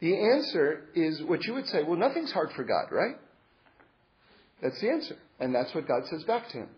The 0.00 0.16
answer 0.16 0.84
is 0.94 1.22
what 1.22 1.44
you 1.44 1.54
would 1.54 1.68
say, 1.68 1.82
well, 1.82 1.98
nothing's 1.98 2.32
hard 2.32 2.52
for 2.52 2.64
God, 2.64 2.86
right? 2.90 3.16
That's 4.62 4.80
the 4.80 4.88
answer. 4.88 5.16
And 5.40 5.54
that's 5.54 5.74
what 5.74 5.86
God 5.86 6.06
says 6.06 6.24
back 6.24 6.48
to 6.50 6.58
him. 6.58 6.68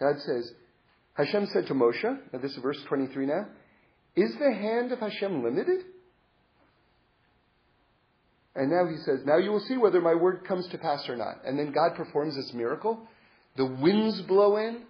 God 0.00 0.18
says, 0.20 0.50
Hashem 1.14 1.46
said 1.52 1.66
to 1.66 1.74
Moshe, 1.74 2.02
now 2.32 2.38
this 2.38 2.52
is 2.52 2.58
verse 2.58 2.82
23 2.88 3.26
now, 3.26 3.46
is 4.16 4.32
the 4.38 4.52
hand 4.52 4.92
of 4.92 5.00
Hashem 5.00 5.42
limited? 5.42 5.84
And 8.54 8.70
now 8.70 8.86
he 8.86 8.96
says, 8.98 9.20
Now 9.24 9.38
you 9.38 9.50
will 9.50 9.60
see 9.60 9.76
whether 9.76 10.00
my 10.00 10.14
word 10.14 10.44
comes 10.46 10.68
to 10.68 10.78
pass 10.78 11.08
or 11.08 11.16
not. 11.16 11.44
And 11.44 11.58
then 11.58 11.72
God 11.72 11.96
performs 11.96 12.36
this 12.36 12.52
miracle. 12.52 13.00
The 13.56 13.66
winds 13.66 14.20
blow 14.22 14.56
in, 14.56 14.82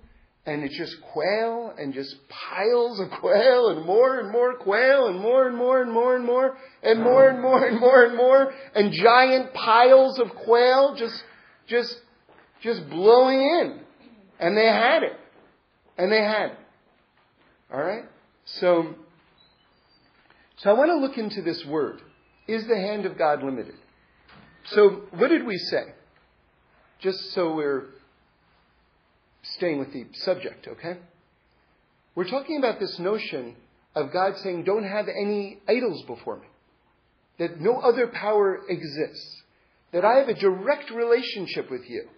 and 0.44 0.62
it's 0.62 0.76
just 0.76 1.00
quail, 1.12 1.74
and 1.78 1.94
just 1.94 2.16
piles 2.28 3.00
of 3.00 3.10
quail, 3.10 3.70
and 3.70 3.86
more 3.86 4.20
and 4.20 4.30
more 4.30 4.56
quail, 4.56 5.08
and 5.08 5.18
more 5.18 5.48
and 5.48 5.56
more 5.56 5.82
and 5.82 5.92
more 5.92 6.16
and 6.16 6.26
more, 6.26 6.56
and 6.82 7.02
more 7.02 7.28
and 7.28 7.40
more 7.40 7.66
and 7.66 7.80
more 7.80 8.04
and 8.04 8.16
more, 8.16 8.54
and 8.74 8.92
giant 8.92 9.54
piles 9.54 10.18
of 10.18 10.34
quail 10.34 10.94
just, 10.96 11.22
just, 11.66 11.98
just 12.62 12.88
blowing 12.90 13.40
in. 13.40 13.80
And 14.38 14.56
they 14.56 14.66
had 14.66 15.02
it. 15.02 15.18
And 15.96 16.12
they 16.12 16.22
had 16.22 16.50
it. 16.50 16.58
All 17.72 17.80
right? 17.82 18.04
So, 18.44 18.94
so 20.64 20.70
I 20.70 20.72
want 20.72 20.90
to 20.90 20.96
look 20.96 21.18
into 21.18 21.42
this 21.42 21.62
word. 21.66 22.00
Is 22.48 22.66
the 22.66 22.76
hand 22.76 23.04
of 23.04 23.18
God 23.18 23.42
limited? 23.42 23.74
So 24.68 25.02
what 25.10 25.28
did 25.28 25.44
we 25.44 25.58
say? 25.58 25.84
Just 27.00 27.34
so 27.34 27.54
we're 27.54 27.84
staying 29.42 29.78
with 29.78 29.92
the 29.92 30.06
subject, 30.14 30.66
okay? 30.66 31.00
We're 32.14 32.30
talking 32.30 32.56
about 32.56 32.80
this 32.80 32.98
notion 32.98 33.56
of 33.94 34.10
God 34.10 34.38
saying, 34.38 34.64
Don't 34.64 34.84
have 34.84 35.06
any 35.06 35.58
idols 35.68 36.02
before 36.04 36.38
me. 36.38 36.46
That 37.38 37.60
no 37.60 37.76
other 37.80 38.06
power 38.06 38.62
exists. 38.66 39.42
That 39.92 40.06
I 40.06 40.14
have 40.14 40.30
a 40.30 40.34
direct 40.34 40.90
relationship 40.90 41.70
with 41.70 41.82
you. 41.90 42.08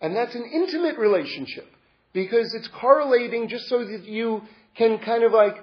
And 0.00 0.16
that's 0.16 0.34
an 0.34 0.50
intimate 0.50 0.96
relationship 0.96 1.68
because 2.14 2.54
it's 2.54 2.68
correlating 2.68 3.48
just 3.48 3.68
so 3.68 3.84
that 3.84 4.04
you 4.06 4.40
can 4.74 4.98
kind 5.00 5.22
of 5.22 5.32
like 5.32 5.62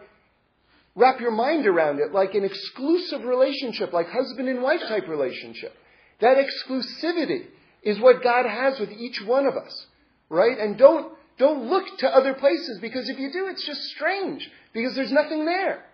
wrap 0.97 1.21
your 1.21 1.31
mind 1.31 1.67
around 1.67 1.99
it 1.99 2.11
like 2.11 2.33
an 2.33 2.43
exclusive 2.43 3.23
relationship, 3.23 3.93
like 3.93 4.09
husband 4.09 4.49
and 4.49 4.61
wife 4.61 4.81
type 4.81 5.07
relationship. 5.07 5.73
That 6.19 6.37
exclusivity 6.37 7.45
is 7.83 7.99
what 7.99 8.23
God 8.23 8.45
has 8.47 8.79
with 8.79 8.91
each 8.91 9.21
one 9.21 9.45
of 9.45 9.55
us, 9.55 9.85
right? 10.27 10.57
And 10.57 10.77
don't, 10.77 11.13
don't 11.37 11.69
look 11.69 11.85
to 11.99 12.09
other 12.09 12.33
places 12.33 12.79
because 12.81 13.07
if 13.07 13.19
you 13.19 13.31
do, 13.31 13.47
it's 13.47 13.65
just 13.65 13.81
strange 13.95 14.49
because 14.73 14.95
there's 14.95 15.11
nothing 15.11 15.45
there. 15.45 15.85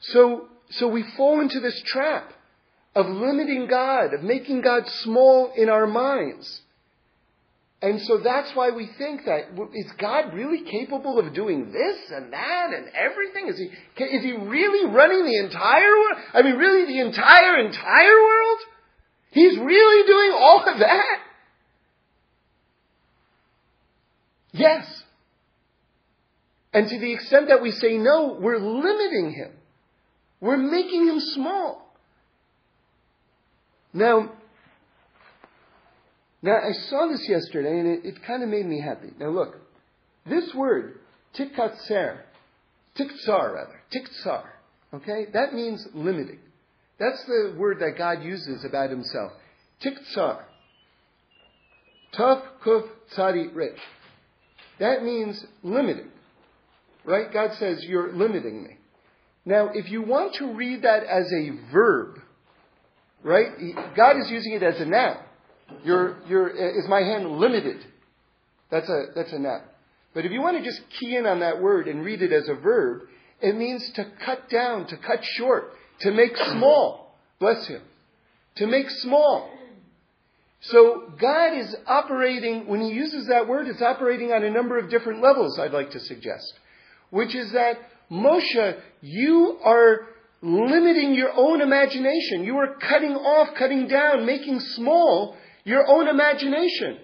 So, 0.00 0.48
so 0.70 0.88
we 0.88 1.04
fall 1.16 1.40
into 1.40 1.60
this 1.60 1.80
trap 1.82 2.32
of 2.94 3.06
limiting 3.06 3.66
God, 3.68 4.14
of 4.14 4.22
making 4.22 4.62
God 4.62 4.88
small 4.88 5.52
in 5.54 5.68
our 5.68 5.86
minds. 5.86 6.62
And 7.82 8.00
so 8.02 8.18
that's 8.18 8.54
why 8.54 8.70
we 8.70 8.88
think 8.96 9.24
that 9.24 9.48
is 9.74 9.90
God 9.98 10.34
really 10.34 10.62
capable 10.62 11.18
of 11.18 11.34
doing 11.34 11.72
this 11.72 11.98
and 12.10 12.32
that 12.32 12.70
and 12.72 12.86
everything? 12.94 13.48
Is 13.48 13.58
he 13.58 14.04
is 14.04 14.22
he 14.22 14.32
really 14.32 14.88
running 14.88 15.24
the 15.24 15.36
entire 15.38 15.90
world? 15.90 16.16
I 16.32 16.42
mean, 16.42 16.54
really 16.54 16.86
the 16.86 17.00
entire 17.00 17.58
entire 17.58 18.22
world? 18.22 18.58
He's 19.32 19.58
really 19.58 20.06
doing 20.06 20.32
all 20.32 20.64
of 20.64 20.78
that? 20.78 21.18
Yes. 24.52 25.02
And 26.72 26.88
to 26.88 26.98
the 27.00 27.12
extent 27.12 27.48
that 27.48 27.62
we 27.62 27.72
say 27.72 27.98
no, 27.98 28.38
we're 28.40 28.58
limiting 28.58 29.32
him. 29.32 29.50
We're 30.40 30.56
making 30.56 31.08
him 31.08 31.18
small. 31.18 31.92
Now, 33.92 34.32
now, 36.42 36.56
I 36.56 36.72
saw 36.72 37.06
this 37.06 37.28
yesterday 37.28 37.78
and 37.78 37.88
it, 37.88 38.04
it 38.04 38.22
kind 38.24 38.42
of 38.42 38.48
made 38.48 38.66
me 38.66 38.80
happy. 38.80 39.12
Now, 39.18 39.28
look, 39.28 39.56
this 40.26 40.52
word, 40.54 40.98
tikatser, 41.38 42.18
tiktsar 42.98 43.54
rather, 43.54 43.80
tiktsar, 43.94 44.44
okay, 44.92 45.26
that 45.32 45.54
means 45.54 45.86
limiting. 45.94 46.40
That's 46.98 47.24
the 47.24 47.54
word 47.56 47.78
that 47.80 47.96
God 47.96 48.22
uses 48.24 48.64
about 48.64 48.90
himself. 48.90 49.32
Tiktsar. 49.84 50.42
Tuf 52.14 52.42
kuf 52.64 52.88
tzadi 53.16 53.54
rich. 53.54 53.78
That 54.78 55.02
means 55.02 55.44
limiting. 55.62 56.10
Right? 57.04 57.32
God 57.32 57.52
says, 57.58 57.82
You're 57.84 58.12
limiting 58.12 58.62
me. 58.62 58.76
Now, 59.44 59.70
if 59.74 59.90
you 59.90 60.02
want 60.02 60.34
to 60.34 60.54
read 60.54 60.82
that 60.82 61.02
as 61.04 61.32
a 61.32 61.72
verb, 61.72 62.20
right? 63.24 63.48
God 63.96 64.18
is 64.18 64.30
using 64.30 64.52
it 64.52 64.62
as 64.62 64.80
a 64.80 64.84
noun. 64.84 65.18
Your, 65.84 66.18
your, 66.28 66.48
is 66.48 66.88
my 66.88 67.00
hand 67.00 67.38
limited? 67.38 67.84
That's 68.70 68.88
a, 68.88 69.06
that's 69.14 69.32
a 69.32 69.38
noun. 69.38 69.62
But 70.14 70.26
if 70.26 70.32
you 70.32 70.40
want 70.40 70.58
to 70.58 70.64
just 70.64 70.80
key 71.00 71.16
in 71.16 71.26
on 71.26 71.40
that 71.40 71.60
word 71.60 71.88
and 71.88 72.04
read 72.04 72.22
it 72.22 72.32
as 72.32 72.48
a 72.48 72.54
verb, 72.54 73.02
it 73.40 73.56
means 73.56 73.90
to 73.92 74.06
cut 74.24 74.48
down, 74.48 74.86
to 74.86 74.96
cut 74.96 75.24
short, 75.24 75.72
to 76.00 76.10
make 76.12 76.36
small. 76.36 77.16
Bless 77.38 77.66
him. 77.66 77.82
To 78.56 78.66
make 78.66 78.88
small. 78.90 79.50
So 80.60 81.12
God 81.18 81.58
is 81.58 81.74
operating, 81.86 82.66
when 82.68 82.80
he 82.82 82.92
uses 82.92 83.26
that 83.26 83.48
word, 83.48 83.66
it's 83.66 83.82
operating 83.82 84.32
on 84.32 84.44
a 84.44 84.50
number 84.50 84.78
of 84.78 84.90
different 84.90 85.20
levels, 85.20 85.58
I'd 85.58 85.72
like 85.72 85.90
to 85.90 86.00
suggest. 86.00 86.52
Which 87.10 87.34
is 87.34 87.50
that, 87.52 87.78
Moshe, 88.10 88.80
you 89.00 89.58
are 89.64 90.06
limiting 90.40 91.14
your 91.14 91.32
own 91.34 91.60
imagination. 91.60 92.44
You 92.44 92.58
are 92.58 92.76
cutting 92.76 93.14
off, 93.14 93.54
cutting 93.54 93.88
down, 93.88 94.24
making 94.24 94.60
small 94.60 95.36
your 95.64 95.86
own 95.88 96.08
imagination. 96.08 96.98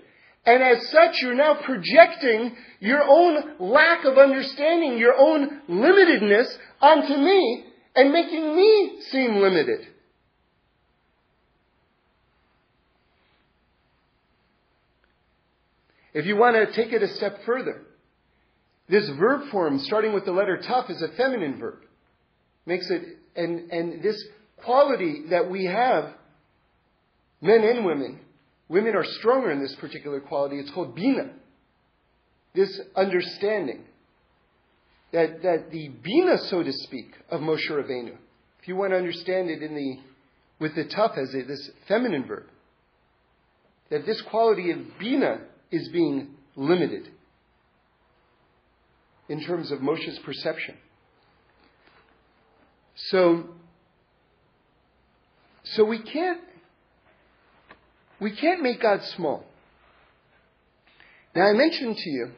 And 0.46 0.62
as 0.62 0.88
such, 0.90 1.16
you're 1.20 1.34
now 1.34 1.58
projecting 1.62 2.56
your 2.80 3.02
own 3.02 3.56
lack 3.58 4.04
of 4.04 4.16
understanding, 4.16 4.98
your 4.98 5.14
own 5.14 5.60
limitedness 5.68 6.46
onto 6.80 7.14
me 7.16 7.64
and 7.94 8.12
making 8.12 8.56
me 8.56 9.00
seem 9.10 9.36
limited. 9.36 9.88
If 16.14 16.26
you 16.26 16.36
want 16.36 16.56
to 16.56 16.72
take 16.74 16.92
it 16.92 17.02
a 17.02 17.08
step 17.14 17.40
further, 17.44 17.82
this 18.88 19.08
verb 19.18 19.50
form, 19.50 19.78
starting 19.80 20.14
with 20.14 20.24
the 20.24 20.32
letter 20.32 20.58
tuf, 20.66 20.90
is 20.90 21.02
a 21.02 21.08
feminine 21.16 21.58
verb. 21.58 21.80
Makes 22.64 22.90
it, 22.90 23.02
and, 23.36 23.70
and 23.70 24.02
this 24.02 24.22
quality 24.56 25.24
that 25.30 25.50
we 25.50 25.66
have, 25.66 26.14
men 27.40 27.62
and 27.62 27.84
women, 27.84 28.20
Women 28.68 28.94
are 28.94 29.04
stronger 29.04 29.50
in 29.50 29.60
this 29.60 29.74
particular 29.76 30.20
quality. 30.20 30.58
It's 30.58 30.70
called 30.70 30.94
bina. 30.94 31.30
This 32.54 32.80
understanding. 32.94 33.84
That, 35.12 35.42
that 35.42 35.70
the 35.70 35.88
bina, 35.88 36.36
so 36.50 36.62
to 36.62 36.72
speak, 36.72 37.10
of 37.30 37.40
Moshe 37.40 37.70
Rabbeinu, 37.70 38.14
if 38.60 38.68
you 38.68 38.76
want 38.76 38.92
to 38.92 38.96
understand 38.96 39.48
it 39.48 39.62
in 39.62 39.74
the, 39.74 39.98
with 40.60 40.74
the 40.74 40.84
tuf 40.84 41.16
as 41.16 41.34
a, 41.34 41.42
this 41.44 41.70
feminine 41.86 42.26
verb, 42.26 42.44
that 43.90 44.04
this 44.04 44.20
quality 44.28 44.70
of 44.70 44.78
bina 44.98 45.40
is 45.70 45.88
being 45.88 46.34
limited 46.56 47.08
in 49.30 49.42
terms 49.42 49.70
of 49.70 49.78
Moshe's 49.78 50.18
perception. 50.18 50.74
So, 52.96 53.44
so 55.64 55.84
we 55.84 56.02
can't 56.02 56.40
we 58.20 58.34
can't 58.34 58.62
make 58.62 58.80
God 58.80 59.02
small. 59.04 59.44
Now, 61.34 61.46
I 61.46 61.52
mentioned 61.52 61.96
to 61.96 62.10
you 62.10 62.30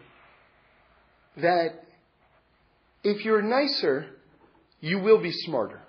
that 1.38 1.84
if 3.02 3.24
you're 3.24 3.42
nicer, 3.42 4.06
you 4.80 4.98
will 4.98 5.18
be 5.18 5.32
smarter. 5.32 5.80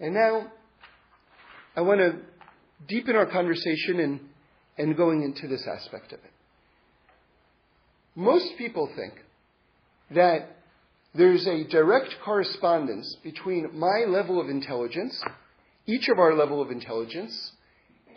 And 0.00 0.14
now, 0.14 0.50
I 1.76 1.82
want 1.82 2.00
to 2.00 2.16
deepen 2.88 3.14
our 3.14 3.26
conversation 3.26 4.00
and, 4.00 4.20
and 4.76 4.96
going 4.96 5.22
into 5.22 5.46
this 5.46 5.66
aspect 5.66 6.12
of 6.12 6.18
it. 6.18 6.30
Most 8.16 8.58
people 8.58 8.90
think 8.96 9.14
that 10.10 10.56
there's 11.14 11.46
a 11.46 11.64
direct 11.64 12.16
correspondence 12.24 13.16
between 13.22 13.78
my 13.78 14.04
level 14.08 14.40
of 14.40 14.48
intelligence, 14.48 15.22
each 15.86 16.08
of 16.08 16.18
our 16.18 16.34
level 16.34 16.60
of 16.60 16.70
intelligence, 16.70 17.52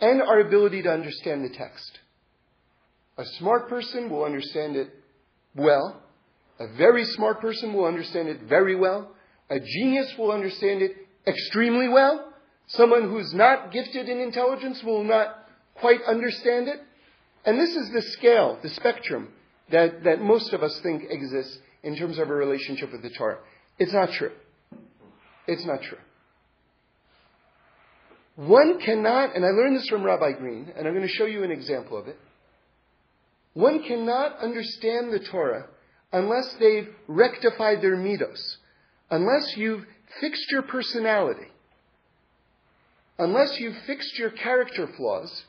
and 0.00 0.22
our 0.22 0.40
ability 0.40 0.82
to 0.82 0.90
understand 0.90 1.44
the 1.44 1.56
text. 1.56 1.98
A 3.18 3.24
smart 3.38 3.68
person 3.68 4.10
will 4.10 4.24
understand 4.24 4.76
it 4.76 4.90
well. 5.54 6.02
A 6.58 6.68
very 6.76 7.04
smart 7.04 7.40
person 7.40 7.72
will 7.72 7.86
understand 7.86 8.28
it 8.28 8.42
very 8.42 8.74
well. 8.74 9.10
A 9.48 9.58
genius 9.60 10.12
will 10.18 10.32
understand 10.32 10.82
it 10.82 10.96
extremely 11.26 11.88
well. 11.88 12.32
Someone 12.68 13.08
who's 13.08 13.32
not 13.32 13.72
gifted 13.72 14.08
in 14.08 14.18
intelligence 14.18 14.82
will 14.82 15.04
not 15.04 15.46
quite 15.74 16.00
understand 16.06 16.68
it. 16.68 16.80
And 17.44 17.58
this 17.60 17.70
is 17.70 17.90
the 17.92 18.02
scale, 18.02 18.58
the 18.62 18.70
spectrum 18.70 19.28
that, 19.70 20.04
that 20.04 20.20
most 20.20 20.52
of 20.52 20.62
us 20.62 20.78
think 20.82 21.04
exists 21.08 21.58
in 21.82 21.96
terms 21.96 22.18
of 22.18 22.28
a 22.28 22.34
relationship 22.34 22.90
with 22.92 23.02
the 23.02 23.10
Torah. 23.10 23.38
It's 23.78 23.92
not 23.92 24.10
true. 24.12 24.32
It's 25.46 25.64
not 25.64 25.82
true. 25.82 25.98
One 28.36 28.78
cannot, 28.80 29.34
and 29.34 29.44
I 29.44 29.48
learned 29.48 29.76
this 29.76 29.88
from 29.88 30.04
Rabbi 30.04 30.32
Green, 30.32 30.70
and 30.76 30.86
I'm 30.86 30.94
going 30.94 31.06
to 31.06 31.14
show 31.14 31.24
you 31.24 31.42
an 31.42 31.50
example 31.50 31.96
of 31.96 32.06
it. 32.06 32.18
One 33.54 33.82
cannot 33.82 34.38
understand 34.40 35.10
the 35.10 35.20
Torah 35.20 35.66
unless 36.12 36.54
they've 36.60 36.88
rectified 37.08 37.80
their 37.80 37.96
midos, 37.96 38.56
unless 39.10 39.56
you've 39.56 39.84
fixed 40.20 40.50
your 40.50 40.62
personality, 40.62 41.48
unless 43.18 43.58
you've 43.58 43.76
fixed 43.86 44.18
your 44.18 44.30
character 44.30 44.86
flaws, 44.98 45.44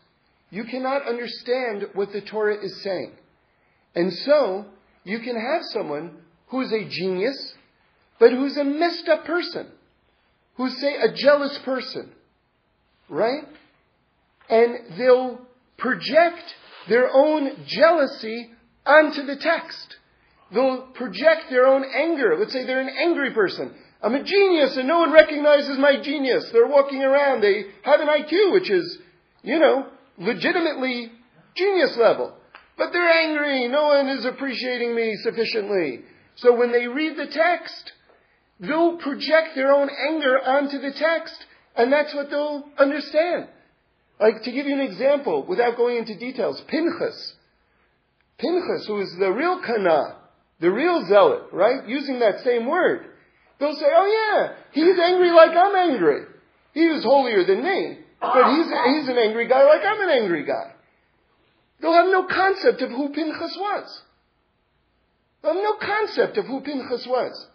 you 0.49 0.63
cannot 0.63 1.05
understand 1.05 1.87
what 1.93 2.13
the 2.13 2.21
Torah 2.21 2.63
is 2.63 2.81
saying. 2.81 3.11
And 3.95 4.13
so, 4.13 4.65
you 5.03 5.19
can 5.19 5.35
have 5.35 5.63
someone 5.73 6.19
who's 6.47 6.71
a 6.71 6.87
genius, 6.87 7.53
but 8.17 8.31
who's 8.31 8.55
a 8.55 8.63
messed 8.63 9.09
up 9.09 9.25
person, 9.25 9.67
who's, 10.55 10.79
say, 10.79 10.95
a 10.95 11.13
jealous 11.13 11.57
person, 11.65 12.13
right? 13.09 13.43
And 14.49 14.97
they'll 14.97 15.39
project 15.77 16.43
their 16.89 17.09
own 17.11 17.65
jealousy 17.65 18.51
onto 18.85 19.25
the 19.25 19.35
text. 19.35 19.95
They'll 20.53 20.87
project 20.93 21.49
their 21.49 21.67
own 21.67 21.83
anger. 21.83 22.37
Let's 22.39 22.53
say 22.53 22.65
they're 22.65 22.81
an 22.81 22.95
angry 23.01 23.33
person. 23.33 23.73
I'm 24.01 24.15
a 24.15 24.23
genius 24.23 24.77
and 24.77 24.87
no 24.87 24.99
one 24.99 25.11
recognizes 25.11 25.77
my 25.77 26.01
genius. 26.01 26.49
They're 26.53 26.67
walking 26.67 27.03
around. 27.03 27.41
They 27.41 27.65
have 27.83 27.99
an 27.99 28.07
IQ 28.07 28.53
which 28.53 28.69
is, 28.69 28.99
you 29.43 29.59
know, 29.59 29.87
legitimately 30.17 31.11
genius 31.55 31.97
level. 31.97 32.33
But 32.77 32.91
they're 32.93 33.09
angry. 33.09 33.67
No 33.67 33.87
one 33.87 34.07
is 34.07 34.25
appreciating 34.25 34.95
me 34.95 35.17
sufficiently. 35.23 36.01
So 36.35 36.55
when 36.55 36.71
they 36.71 36.87
read 36.87 37.17
the 37.17 37.25
text, 37.25 37.91
they'll 38.59 38.97
project 38.97 39.55
their 39.55 39.71
own 39.71 39.89
anger 40.09 40.37
onto 40.45 40.79
the 40.79 40.91
text, 40.91 41.45
and 41.77 41.93
that's 41.93 42.13
what 42.13 42.29
they'll 42.29 42.65
understand. 42.77 43.47
Like, 44.19 44.41
to 44.43 44.51
give 44.51 44.65
you 44.65 44.73
an 44.73 44.81
example, 44.81 45.45
without 45.45 45.77
going 45.77 45.97
into 45.97 46.17
details, 46.17 46.61
Pinchas. 46.67 47.33
Pinchas, 48.39 48.87
who 48.87 49.01
is 49.01 49.15
the 49.19 49.31
real 49.31 49.61
Kana, 49.61 50.15
the 50.59 50.71
real 50.71 51.05
zealot, 51.07 51.49
right? 51.51 51.87
Using 51.87 52.19
that 52.19 52.43
same 52.43 52.65
word. 52.65 53.05
They'll 53.59 53.75
say, 53.75 53.85
oh 53.85 54.33
yeah, 54.33 54.53
he's 54.71 54.99
angry 54.99 55.31
like 55.31 55.51
I'm 55.51 55.91
angry. 55.91 56.21
He 56.73 56.87
was 56.87 57.03
holier 57.03 57.43
than 57.45 57.63
me, 57.63 57.99
but 58.19 58.51
he's, 58.51 58.65
he's 58.65 59.09
an 59.09 59.17
angry 59.17 59.47
guy 59.47 59.63
like 59.63 59.81
I'm 59.83 60.01
an 60.01 60.09
angry 60.09 60.45
guy. 60.45 60.73
They'll 61.79 61.93
have 61.93 62.07
no 62.07 62.25
concept 62.25 62.81
of 62.81 62.89
who 62.89 63.09
Pinchas 63.09 63.57
was. 63.59 64.01
They'll 65.41 65.53
have 65.53 65.63
no 65.63 65.75
concept 65.75 66.37
of 66.37 66.45
who 66.45 66.61
Pinchas 66.61 67.05
was. 67.07 67.47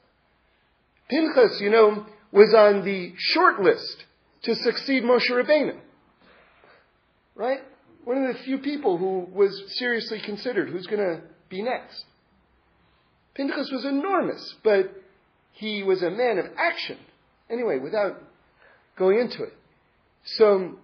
Pinchas, 1.09 1.61
you 1.61 1.71
know, 1.71 2.07
was 2.31 2.55
on 2.57 2.85
the 2.85 3.13
short 3.17 3.61
list 3.61 4.05
to 4.43 4.55
succeed 4.55 5.03
Moshe 5.05 5.31
Rabbeinu. 5.31 5.79
Right? 7.35 7.61
One 8.05 8.25
of 8.25 8.35
the 8.35 8.43
few 8.43 8.59
people 8.59 8.99
who 8.99 9.27
was 9.33 9.63
seriously 9.79 10.21
considered 10.25 10.69
who's 10.69 10.87
going 10.87 11.01
to 11.01 11.23
be 11.49 11.63
next. 11.63 12.05
Pinchas 13.35 13.71
was 13.73 13.85
enormous, 13.85 14.55
but 14.63 14.93
he 15.53 15.83
was 15.83 16.03
a 16.03 16.11
man 16.11 16.39
of 16.39 16.47
action. 16.59 16.99
Anyway, 17.49 17.79
without 17.79 18.23
going 18.99 19.21
into 19.21 19.45
it. 19.45 19.53
So, 20.25 20.79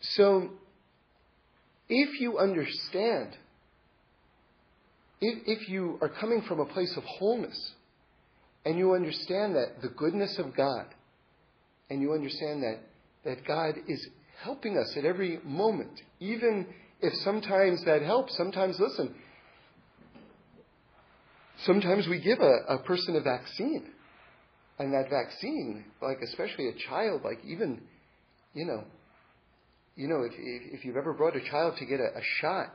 so 0.00 0.50
if 1.88 2.20
you 2.20 2.38
understand, 2.38 3.36
if, 5.20 5.42
if 5.46 5.68
you 5.68 5.98
are 6.00 6.08
coming 6.08 6.42
from 6.42 6.60
a 6.60 6.66
place 6.66 6.94
of 6.96 7.02
wholeness, 7.04 7.72
and 8.64 8.78
you 8.78 8.94
understand 8.94 9.54
that 9.54 9.80
the 9.82 9.88
goodness 9.88 10.38
of 10.38 10.54
God, 10.54 10.86
and 11.90 12.00
you 12.02 12.12
understand 12.12 12.62
that, 12.62 12.80
that 13.24 13.46
God 13.46 13.74
is 13.86 14.06
helping 14.42 14.78
us 14.78 14.96
at 14.96 15.04
every 15.04 15.40
moment, 15.44 16.00
even 16.20 16.66
if 17.00 17.12
sometimes 17.24 17.84
that 17.84 18.02
helps, 18.02 18.36
sometimes, 18.36 18.78
listen, 18.78 19.14
sometimes 21.64 22.06
we 22.08 22.20
give 22.20 22.40
a, 22.40 22.74
a 22.74 22.78
person 22.78 23.16
a 23.16 23.20
vaccine. 23.20 23.90
And 24.78 24.92
that 24.92 25.10
vaccine, 25.10 25.84
like 26.00 26.18
especially 26.22 26.68
a 26.68 26.74
child, 26.88 27.22
like 27.24 27.40
even, 27.44 27.80
you 28.54 28.64
know, 28.64 28.84
you 29.96 30.06
know, 30.06 30.22
if, 30.22 30.32
if, 30.36 30.84
you've 30.84 30.96
ever 30.96 31.12
brought 31.12 31.34
a 31.34 31.40
child 31.40 31.74
to 31.78 31.84
get 31.84 31.98
a, 31.98 32.16
a 32.16 32.22
shot, 32.40 32.66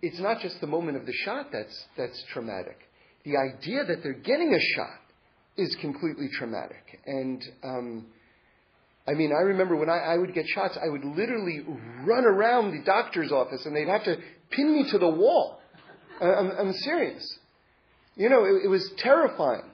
it's 0.00 0.18
not 0.18 0.40
just 0.40 0.58
the 0.62 0.66
moment 0.66 0.96
of 0.96 1.04
the 1.04 1.12
shot 1.12 1.48
that's, 1.52 1.84
that's 1.98 2.24
traumatic. 2.32 2.78
The 3.24 3.36
idea 3.36 3.84
that 3.84 4.02
they're 4.02 4.14
getting 4.14 4.54
a 4.54 4.60
shot 4.74 5.00
is 5.56 5.74
completely 5.76 6.28
traumatic. 6.28 7.00
And, 7.06 7.42
um, 7.62 8.06
I 9.08 9.12
mean, 9.12 9.32
I 9.32 9.42
remember 9.42 9.76
when 9.76 9.88
I, 9.88 9.98
I 9.98 10.16
would 10.16 10.34
get 10.34 10.46
shots, 10.48 10.76
I 10.82 10.88
would 10.88 11.04
literally 11.04 11.64
run 12.04 12.24
around 12.24 12.72
the 12.72 12.84
doctor's 12.84 13.32
office 13.32 13.64
and 13.64 13.74
they'd 13.74 13.88
have 13.88 14.04
to 14.04 14.16
pin 14.50 14.72
me 14.72 14.90
to 14.90 14.98
the 14.98 15.08
wall. 15.08 15.60
I'm, 16.20 16.50
I'm 16.50 16.72
serious. 16.72 17.38
You 18.16 18.28
know, 18.28 18.44
it, 18.44 18.64
it 18.64 18.68
was 18.68 18.90
terrifying. 18.98 19.70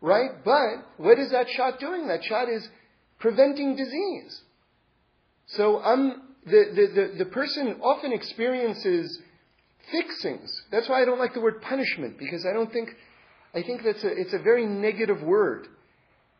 Right? 0.00 0.30
But 0.44 0.86
what 0.96 1.18
is 1.18 1.32
that 1.32 1.48
shot 1.50 1.80
doing? 1.80 2.06
That 2.08 2.22
shot 2.24 2.48
is 2.48 2.68
preventing 3.18 3.74
disease. 3.74 4.42
So 5.48 5.82
um, 5.82 6.22
the, 6.46 6.64
the, 6.74 7.00
the, 7.00 7.24
the 7.24 7.30
person 7.30 7.80
often 7.82 8.12
experiences 8.12 9.18
fixings. 9.90 10.50
That's 10.70 10.88
why 10.88 11.02
I 11.02 11.04
don't 11.04 11.18
like 11.18 11.34
the 11.34 11.40
word 11.40 11.62
punishment, 11.62 12.18
because 12.18 12.46
I 12.46 12.52
don't 12.52 12.72
think, 12.72 12.90
I 13.58 13.62
think 13.64 13.82
that's 13.82 14.04
a, 14.04 14.08
it's 14.08 14.32
a 14.32 14.38
very 14.38 14.66
negative 14.66 15.20
word. 15.20 15.66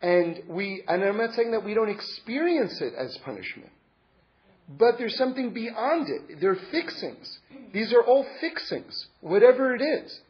And 0.01 0.41
we, 0.49 0.85
and 0.87 1.03
I'm 1.03 1.17
not 1.17 1.35
saying 1.35 1.51
that 1.51 1.65
we 1.65 1.75
don't 1.75 1.89
experience 1.89 2.81
it 2.81 2.95
as 2.97 3.19
punishment. 3.25 3.71
But 4.69 4.99
there's 4.99 5.17
something 5.17 5.53
beyond 5.53 6.09
it. 6.09 6.41
They're 6.41 6.59
fixings. 6.71 7.39
These 7.73 7.93
are 7.93 8.03
all 8.03 8.25
fixings, 8.41 9.07
whatever 9.21 9.75
it 9.75 9.83
is. 9.83 10.21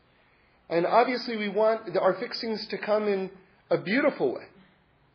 And 0.71 0.87
obviously 0.87 1.37
we 1.37 1.51
want 1.51 1.95
our 1.99 2.15
fixings 2.15 2.67
to 2.69 2.79
come 2.79 3.07
in 3.07 3.31
a 3.71 3.77
beautiful 3.77 4.35
way. 4.35 4.45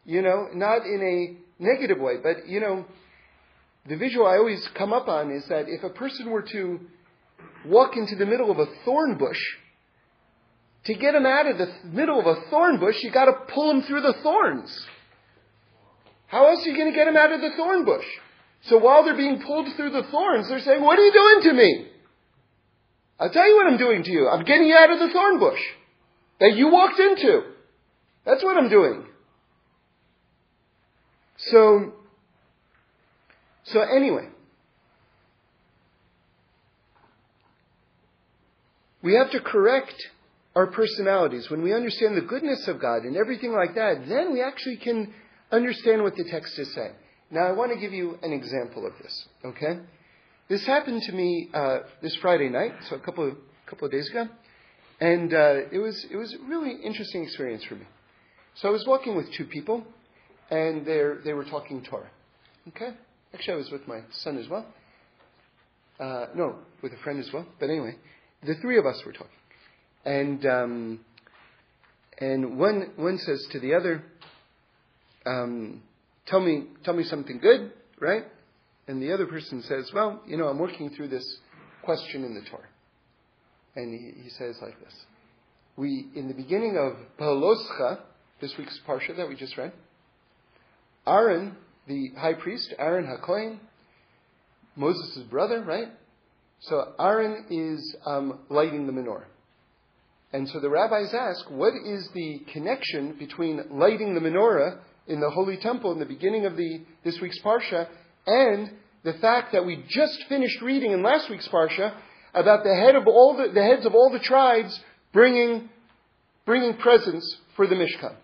You 0.05 0.21
know, 0.21 0.49
not 0.53 0.85
in 0.85 1.01
a 1.01 1.63
negative 1.63 1.99
way, 1.99 2.17
but 2.21 2.47
you 2.47 2.59
know, 2.59 2.85
the 3.87 3.97
visual 3.97 4.27
I 4.27 4.37
always 4.37 4.67
come 4.75 4.93
up 4.93 5.07
on 5.07 5.31
is 5.31 5.47
that 5.47 5.65
if 5.67 5.83
a 5.83 5.89
person 5.89 6.29
were 6.29 6.43
to 6.51 6.81
walk 7.65 7.97
into 7.97 8.15
the 8.15 8.25
middle 8.25 8.51
of 8.51 8.59
a 8.59 8.67
thorn 8.85 9.17
bush, 9.17 9.39
to 10.85 10.93
get 10.93 11.15
him 11.15 11.25
out 11.25 11.47
of 11.47 11.57
the 11.57 11.71
middle 11.85 12.19
of 12.19 12.25
a 12.25 12.49
thorn 12.49 12.79
bush, 12.79 13.01
you 13.01 13.11
got 13.11 13.25
to 13.25 13.33
pull 13.53 13.71
him 13.71 13.83
through 13.83 14.01
the 14.01 14.15
thorns. 14.21 14.87
How 16.27 16.47
else 16.47 16.65
are 16.65 16.69
you 16.69 16.75
going 16.75 16.91
to 16.91 16.95
get 16.95 17.07
him 17.07 17.15
out 17.15 17.31
of 17.31 17.41
the 17.41 17.51
thorn 17.55 17.85
bush? 17.85 18.05
So 18.63 18.77
while 18.77 19.03
they're 19.03 19.15
being 19.15 19.41
pulled 19.41 19.73
through 19.75 19.91
the 19.91 20.03
thorns, 20.03 20.49
they're 20.49 20.61
saying, 20.61 20.81
"What 20.81 20.97
are 20.97 21.03
you 21.03 21.13
doing 21.13 21.41
to 21.43 21.53
me?" 21.53 21.87
I'll 23.19 23.29
tell 23.29 23.47
you 23.47 23.55
what 23.55 23.67
I'm 23.67 23.77
doing 23.77 24.03
to 24.03 24.11
you. 24.11 24.27
I'm 24.27 24.43
getting 24.43 24.67
you 24.67 24.75
out 24.75 24.89
of 24.89 24.99
the 24.99 25.09
thorn 25.09 25.39
bush 25.39 25.59
that 26.39 26.55
you 26.55 26.69
walked 26.69 26.99
into. 26.99 27.43
That's 28.25 28.43
what 28.43 28.57
I'm 28.57 28.69
doing. 28.69 29.05
So 31.37 31.93
so 33.65 33.81
anyway, 33.81 34.27
we 39.01 39.13
have 39.15 39.31
to 39.31 39.39
correct 39.39 39.95
our 40.55 40.67
personalities. 40.67 41.49
When 41.49 41.61
we 41.61 41.73
understand 41.73 42.15
the 42.15 42.21
goodness 42.21 42.67
of 42.67 42.79
God 42.79 43.03
and 43.03 43.15
everything 43.17 43.53
like 43.53 43.75
that, 43.75 44.07
then 44.07 44.33
we 44.33 44.41
actually 44.41 44.77
can 44.77 45.13
understand 45.51 46.03
what 46.03 46.15
the 46.15 46.23
text 46.25 46.57
is 46.59 46.73
saying. 46.73 46.93
Now, 47.31 47.47
I 47.47 47.51
want 47.51 47.71
to 47.71 47.79
give 47.79 47.93
you 47.93 48.17
an 48.21 48.31
example 48.31 48.85
of 48.85 48.93
this, 49.01 49.25
okay? 49.43 49.79
This 50.49 50.65
happened 50.65 51.01
to 51.03 51.11
me 51.13 51.49
uh, 51.53 51.79
this 52.01 52.15
Friday 52.17 52.49
night, 52.49 52.73
so 52.89 52.95
a 52.95 52.99
couple 52.99 53.27
of, 53.27 53.37
couple 53.65 53.85
of 53.85 53.91
days 53.91 54.09
ago, 54.09 54.27
and 54.99 55.33
uh, 55.33 55.61
it, 55.71 55.79
was, 55.79 56.05
it 56.11 56.15
was 56.15 56.33
a 56.33 56.47
really 56.47 56.75
interesting 56.83 57.23
experience 57.23 57.63
for 57.63 57.75
me. 57.75 57.85
So 58.55 58.67
I 58.67 58.71
was 58.71 58.85
walking 58.85 59.15
with 59.15 59.31
two 59.33 59.45
people, 59.45 59.83
and 60.51 60.85
they 60.85 61.33
were 61.33 61.45
talking 61.45 61.83
Torah, 61.83 62.09
okay? 62.67 62.93
Actually, 63.33 63.53
I 63.53 63.57
was 63.57 63.71
with 63.71 63.87
my 63.87 64.01
son 64.11 64.37
as 64.37 64.47
well. 64.47 64.65
Uh, 65.99 66.27
no, 66.35 66.57
with 66.81 66.93
a 66.93 66.97
friend 66.97 67.19
as 67.19 67.31
well. 67.33 67.47
But 67.59 67.69
anyway, 67.69 67.95
the 68.45 68.55
three 68.55 68.77
of 68.77 68.85
us 68.85 69.01
were 69.05 69.13
talking, 69.13 69.37
and 70.05 70.45
um, 70.45 70.99
and 72.19 72.57
one 72.57 72.91
one 72.95 73.17
says 73.17 73.45
to 73.51 73.59
the 73.59 73.73
other, 73.73 74.03
um, 75.25 75.81
"Tell 76.27 76.39
me, 76.39 76.65
tell 76.83 76.93
me 76.93 77.03
something 77.03 77.39
good, 77.39 77.71
right?" 77.99 78.25
And 78.87 79.01
the 79.01 79.13
other 79.13 79.25
person 79.25 79.61
says, 79.63 79.89
"Well, 79.93 80.21
you 80.27 80.37
know, 80.37 80.47
I'm 80.47 80.59
working 80.59 80.89
through 80.89 81.07
this 81.09 81.37
question 81.83 82.23
in 82.23 82.33
the 82.33 82.41
Torah." 82.49 82.67
And 83.75 83.93
he, 83.93 84.23
he 84.23 84.29
says 84.29 84.57
like 84.61 84.79
this: 84.83 84.93
We 85.77 86.07
in 86.15 86.27
the 86.27 86.33
beginning 86.33 86.77
of 86.77 86.93
Beha'aloscha, 87.19 87.99
this 88.41 88.57
week's 88.57 88.79
parsha 88.87 89.15
that 89.17 89.27
we 89.27 89.35
just 89.35 89.57
read, 89.57 89.71
Aaron 91.07 91.55
the 91.87 92.11
high 92.17 92.33
priest, 92.33 92.73
Aaron 92.77 93.05
HaKohen, 93.05 93.57
Moses' 94.75 95.23
brother, 95.29 95.61
right? 95.61 95.89
So 96.61 96.93
Aaron 96.99 97.45
is 97.49 97.95
um, 98.05 98.39
lighting 98.49 98.87
the 98.87 98.93
menorah. 98.93 99.25
And 100.33 100.49
so 100.49 100.59
the 100.59 100.69
rabbis 100.69 101.13
ask, 101.13 101.49
what 101.49 101.73
is 101.75 102.09
the 102.13 102.41
connection 102.51 103.15
between 103.19 103.63
lighting 103.71 104.15
the 104.15 104.19
menorah 104.19 104.79
in 105.07 105.19
the 105.19 105.29
Holy 105.29 105.57
Temple 105.57 105.91
in 105.91 105.99
the 105.99 106.05
beginning 106.05 106.45
of 106.45 106.57
the, 106.57 106.81
this 107.03 107.19
week's 107.21 107.39
Parsha 107.41 107.87
and 108.25 108.71
the 109.03 109.13
fact 109.13 109.51
that 109.51 109.65
we 109.65 109.83
just 109.87 110.23
finished 110.27 110.61
reading 110.61 110.91
in 110.91 111.03
last 111.03 111.29
week's 111.29 111.47
Parsha 111.47 111.95
about 112.33 112.63
the, 112.63 112.75
head 112.75 112.95
of 112.95 113.07
all 113.07 113.37
the, 113.37 113.53
the 113.53 113.63
heads 113.63 113.85
of 113.85 113.93
all 113.93 114.11
the 114.11 114.19
tribes 114.19 114.77
bringing, 115.11 115.69
bringing 116.45 116.77
presents 116.77 117.37
for 117.55 117.67
the 117.67 117.75
Mishkan. 117.75 118.15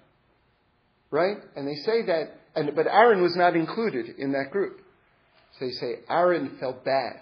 Right? 1.12 1.38
And 1.55 1.68
they 1.68 1.76
say 1.76 2.05
that 2.07 2.39
and, 2.55 2.76
but 2.76 2.88
Aaron 2.88 3.22
was 3.22 3.36
not 3.36 3.55
included 3.55 4.18
in 4.18 4.32
that 4.34 4.51
group. 4.51 4.82
So 5.57 5.66
they 5.66 5.72
say 5.72 5.99
Aaron 6.10 6.57
felt 6.60 6.84
bad. 6.84 7.22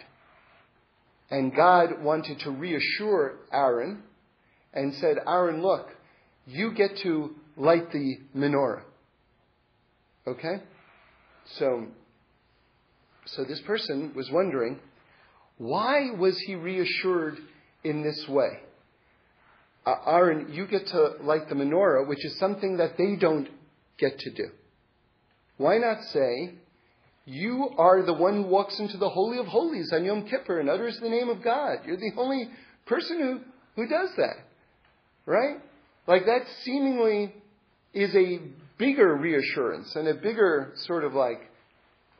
And 1.30 1.54
God 1.56 2.02
wanted 2.02 2.40
to 2.42 2.52
reassure 2.52 3.36
Aaron 3.52 4.04
and 4.74 4.93
said, 4.95 5.18
Aaron, 5.26 5.61
look, 5.61 5.89
you 6.45 6.74
get 6.74 6.97
to 7.03 7.36
light 7.55 7.91
the 7.91 8.18
menorah. 8.36 8.84
Okay? 10.28 10.61
So, 11.57 11.88
so 13.26 13.43
this 13.43 13.61
person 13.61 14.13
was 14.15 14.30
wondering, 14.32 14.80
why 15.57 16.11
was 16.18 16.38
he 16.45 16.55
reassured 16.55 17.38
in 17.84 18.03
this 18.03 18.26
way? 18.28 18.59
Uh, 19.86 19.95
Aaron, 20.05 20.53
you 20.53 20.68
get 20.68 20.86
to 20.88 21.13
light 21.22 21.47
the 21.49 21.55
menorah, 21.55 22.07
which 22.07 22.24
is 22.26 22.38
something 22.39 22.78
that 22.78 22.97
they 22.97 23.15
don't 23.15 23.47
get 23.97 24.20
to 24.20 24.32
do. 24.32 24.49
Why 25.57 25.78
not 25.78 26.03
say, 26.11 26.55
You 27.26 27.70
are 27.78 28.03
the 28.05 28.13
one 28.13 28.43
who 28.43 28.49
walks 28.49 28.80
into 28.80 28.97
the 28.97 29.09
Holy 29.09 29.39
of 29.39 29.47
Holies 29.47 29.91
on 29.93 30.03
Yom 30.05 30.28
Kippur 30.28 30.59
and 30.59 30.70
utters 30.70 30.99
the 31.01 31.09
name 31.09 31.30
of 31.30 31.41
God? 31.41 31.80
You're 31.86 31.97
the 31.97 32.11
only 32.18 32.49
person 32.86 33.20
who 33.20 33.39
who 33.78 33.88
does 33.88 34.09
that. 34.18 34.47
Right? 35.28 35.57
Like 36.07 36.25
that 36.25 36.41
seemingly 36.63 37.36
is 37.93 38.15
a 38.15 38.39
bigger 38.80 39.15
reassurance 39.15 39.95
and 39.95 40.07
a 40.07 40.15
bigger 40.15 40.71
sort 40.86 41.03
of 41.03 41.13
like, 41.13 41.41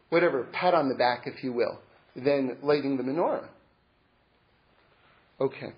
whatever, 0.10 0.44
pat 0.52 0.74
on 0.74 0.90
the 0.90 0.96
back, 0.96 1.24
if 1.26 1.44
you 1.44 1.54
will, 1.54 1.80
than 2.16 2.58
lighting 2.62 2.98
the 2.98 3.04
menorah. 3.04 3.48
Okay. 5.40 5.74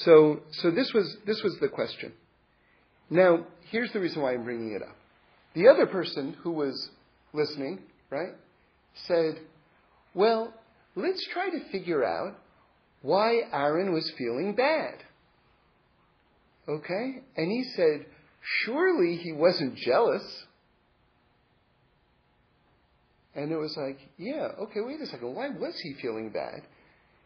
So, 0.00 0.40
so 0.52 0.70
this 0.70 0.90
was, 0.94 1.16
this 1.26 1.42
was 1.42 1.56
the 1.60 1.68
question. 1.68 2.12
Now, 3.10 3.46
here's 3.70 3.92
the 3.92 4.00
reason 4.00 4.22
why 4.22 4.34
I'm 4.34 4.44
bringing 4.44 4.72
it 4.72 4.82
up. 4.82 4.96
The 5.54 5.68
other 5.68 5.86
person 5.86 6.36
who 6.42 6.52
was 6.52 6.90
listening, 7.32 7.80
right, 8.10 8.32
said, 9.06 9.40
well, 10.14 10.52
let's 10.94 11.26
try 11.32 11.50
to 11.50 11.70
figure 11.72 12.04
out 12.04 12.34
why 13.02 13.40
Aaron 13.52 13.92
was 13.92 14.10
feeling 14.16 14.54
bad. 14.54 14.94
Okay? 16.68 17.22
And 17.36 17.50
he 17.50 17.64
said, 17.74 18.06
surely 18.64 19.16
he 19.16 19.32
wasn't 19.32 19.76
jealous. 19.76 20.46
And 23.34 23.52
it 23.52 23.56
was 23.56 23.76
like, 23.76 23.98
yeah, 24.18 24.48
okay, 24.62 24.80
wait 24.80 25.00
a 25.00 25.06
second. 25.06 25.34
Why 25.34 25.48
was 25.48 25.78
he 25.80 25.94
feeling 25.94 26.30
bad? 26.30 26.62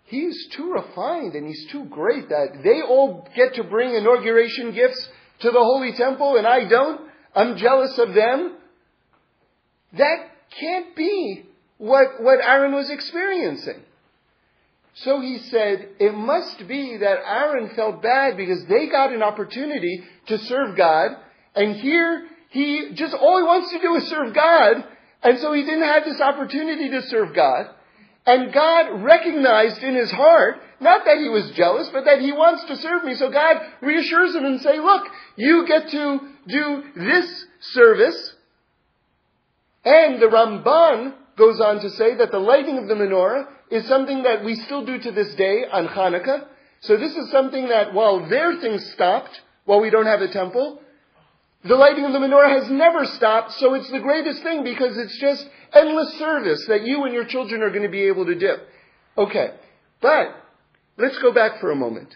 He's 0.04 0.48
too 0.48 0.72
refined 0.72 1.34
and 1.34 1.46
he's 1.46 1.66
too 1.70 1.84
great 1.86 2.28
that 2.28 2.62
they 2.62 2.82
all 2.82 3.26
get 3.34 3.54
to 3.54 3.64
bring 3.64 3.94
inauguration 3.94 4.72
gifts 4.72 5.08
to 5.40 5.50
the 5.50 5.58
Holy 5.58 5.92
Temple 5.92 6.36
and 6.36 6.46
I 6.46 6.68
don't. 6.68 7.00
I'm 7.34 7.56
jealous 7.56 7.96
of 7.98 8.12
them. 8.14 8.56
That 9.94 10.28
can't 10.60 10.94
be 10.94 11.46
what, 11.78 12.20
what 12.22 12.40
Aaron 12.44 12.74
was 12.74 12.90
experiencing. 12.90 13.80
So 14.94 15.20
he 15.20 15.38
said, 15.38 15.88
it 15.98 16.14
must 16.14 16.68
be 16.68 16.98
that 16.98 17.18
Aaron 17.26 17.70
felt 17.74 18.02
bad 18.02 18.36
because 18.36 18.64
they 18.66 18.88
got 18.88 19.12
an 19.12 19.22
opportunity 19.22 20.04
to 20.26 20.38
serve 20.38 20.76
God, 20.76 21.12
and 21.54 21.76
here 21.76 22.28
he 22.50 22.90
just 22.94 23.14
all 23.14 23.38
he 23.38 23.44
wants 23.44 23.70
to 23.72 23.80
do 23.80 23.94
is 23.96 24.06
serve 24.08 24.34
God, 24.34 24.84
and 25.22 25.38
so 25.38 25.52
he 25.52 25.62
didn't 25.62 25.84
have 25.84 26.04
this 26.04 26.20
opportunity 26.20 26.90
to 26.90 27.02
serve 27.02 27.34
God. 27.34 27.70
And 28.24 28.52
God 28.52 29.02
recognized 29.02 29.82
in 29.82 29.96
his 29.96 30.10
heart, 30.10 30.60
not 30.80 31.04
that 31.06 31.18
he 31.18 31.28
was 31.28 31.50
jealous, 31.52 31.88
but 31.92 32.04
that 32.04 32.20
he 32.20 32.32
wants 32.32 32.64
to 32.64 32.76
serve 32.76 33.04
me. 33.04 33.14
So 33.14 33.30
God 33.30 33.56
reassures 33.80 34.34
him 34.34 34.44
and 34.44 34.60
say, 34.60 34.78
look, 34.78 35.08
you 35.36 35.66
get 35.66 35.88
to 35.88 36.20
do 36.46 36.82
this 36.94 37.46
service. 37.72 38.34
And 39.84 40.22
the 40.22 40.26
Ramban 40.26 41.14
goes 41.36 41.60
on 41.60 41.80
to 41.80 41.90
say 41.90 42.14
that 42.16 42.30
the 42.30 42.38
lighting 42.38 42.78
of 42.78 42.86
the 42.86 42.94
menorah 42.94 43.48
is 43.72 43.88
something 43.88 44.24
that 44.24 44.44
we 44.44 44.54
still 44.54 44.84
do 44.84 44.98
to 44.98 45.10
this 45.12 45.34
day 45.34 45.64
on 45.64 45.88
Hanukkah. 45.88 46.44
So 46.82 46.98
this 46.98 47.16
is 47.16 47.30
something 47.30 47.68
that 47.68 47.94
while 47.94 48.28
their 48.28 48.60
things 48.60 48.84
stopped, 48.92 49.40
while 49.64 49.80
we 49.80 49.88
don't 49.88 50.04
have 50.04 50.20
a 50.20 50.28
temple, 50.28 50.82
the 51.64 51.76
lighting 51.76 52.04
of 52.04 52.12
the 52.12 52.18
menorah 52.18 52.60
has 52.60 52.70
never 52.70 53.06
stopped, 53.06 53.52
so 53.52 53.72
it's 53.72 53.90
the 53.90 54.00
greatest 54.00 54.42
thing 54.42 54.62
because 54.62 54.98
it's 54.98 55.18
just 55.18 55.48
endless 55.72 56.18
service 56.18 56.66
that 56.66 56.82
you 56.82 57.04
and 57.04 57.14
your 57.14 57.24
children 57.24 57.62
are 57.62 57.70
going 57.70 57.84
to 57.84 57.88
be 57.88 58.02
able 58.02 58.26
to 58.26 58.34
do. 58.34 58.56
Okay, 59.16 59.54
but 60.02 60.36
let's 60.98 61.18
go 61.20 61.32
back 61.32 61.58
for 61.58 61.70
a 61.70 61.76
moment. 61.76 62.14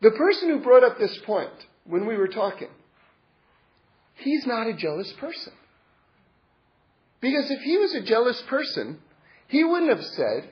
The 0.00 0.10
person 0.10 0.48
who 0.48 0.58
brought 0.60 0.82
up 0.82 0.98
this 0.98 1.16
point 1.18 1.52
when 1.84 2.06
we 2.06 2.16
were 2.16 2.28
talking, 2.28 2.70
he's 4.16 4.46
not 4.46 4.66
a 4.66 4.74
jealous 4.74 5.12
person. 5.12 5.52
Because 7.20 7.50
if 7.52 7.60
he 7.60 7.76
was 7.76 7.94
a 7.94 8.02
jealous 8.02 8.42
person, 8.48 8.98
he 9.46 9.62
wouldn't 9.62 9.90
have 9.96 10.04
said, 10.04 10.50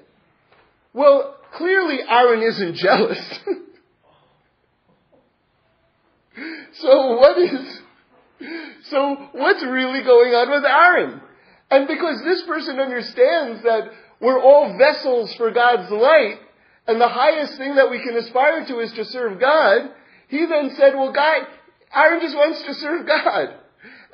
well, 0.96 1.36
clearly 1.52 1.98
Aaron 2.08 2.42
isn't 2.42 2.76
jealous. 2.76 3.18
so 6.80 7.16
what 7.18 7.38
is, 7.38 7.80
so 8.84 9.28
what's 9.32 9.62
really 9.62 10.02
going 10.02 10.32
on 10.32 10.50
with 10.50 10.64
Aaron? 10.64 11.20
And 11.70 11.86
because 11.86 12.22
this 12.24 12.42
person 12.46 12.80
understands 12.80 13.62
that 13.64 13.90
we're 14.22 14.40
all 14.40 14.78
vessels 14.78 15.34
for 15.34 15.50
God's 15.50 15.90
light, 15.90 16.38
and 16.86 16.98
the 16.98 17.08
highest 17.08 17.58
thing 17.58 17.74
that 17.74 17.90
we 17.90 18.02
can 18.02 18.16
aspire 18.16 18.64
to 18.64 18.80
is 18.80 18.92
to 18.92 19.04
serve 19.04 19.38
God, 19.38 19.90
he 20.28 20.46
then 20.46 20.70
said, 20.78 20.94
well, 20.94 21.12
God, 21.12 21.46
Aaron 21.94 22.22
just 22.22 22.34
wants 22.34 22.62
to 22.62 22.72
serve 22.72 23.06
God. 23.06 23.54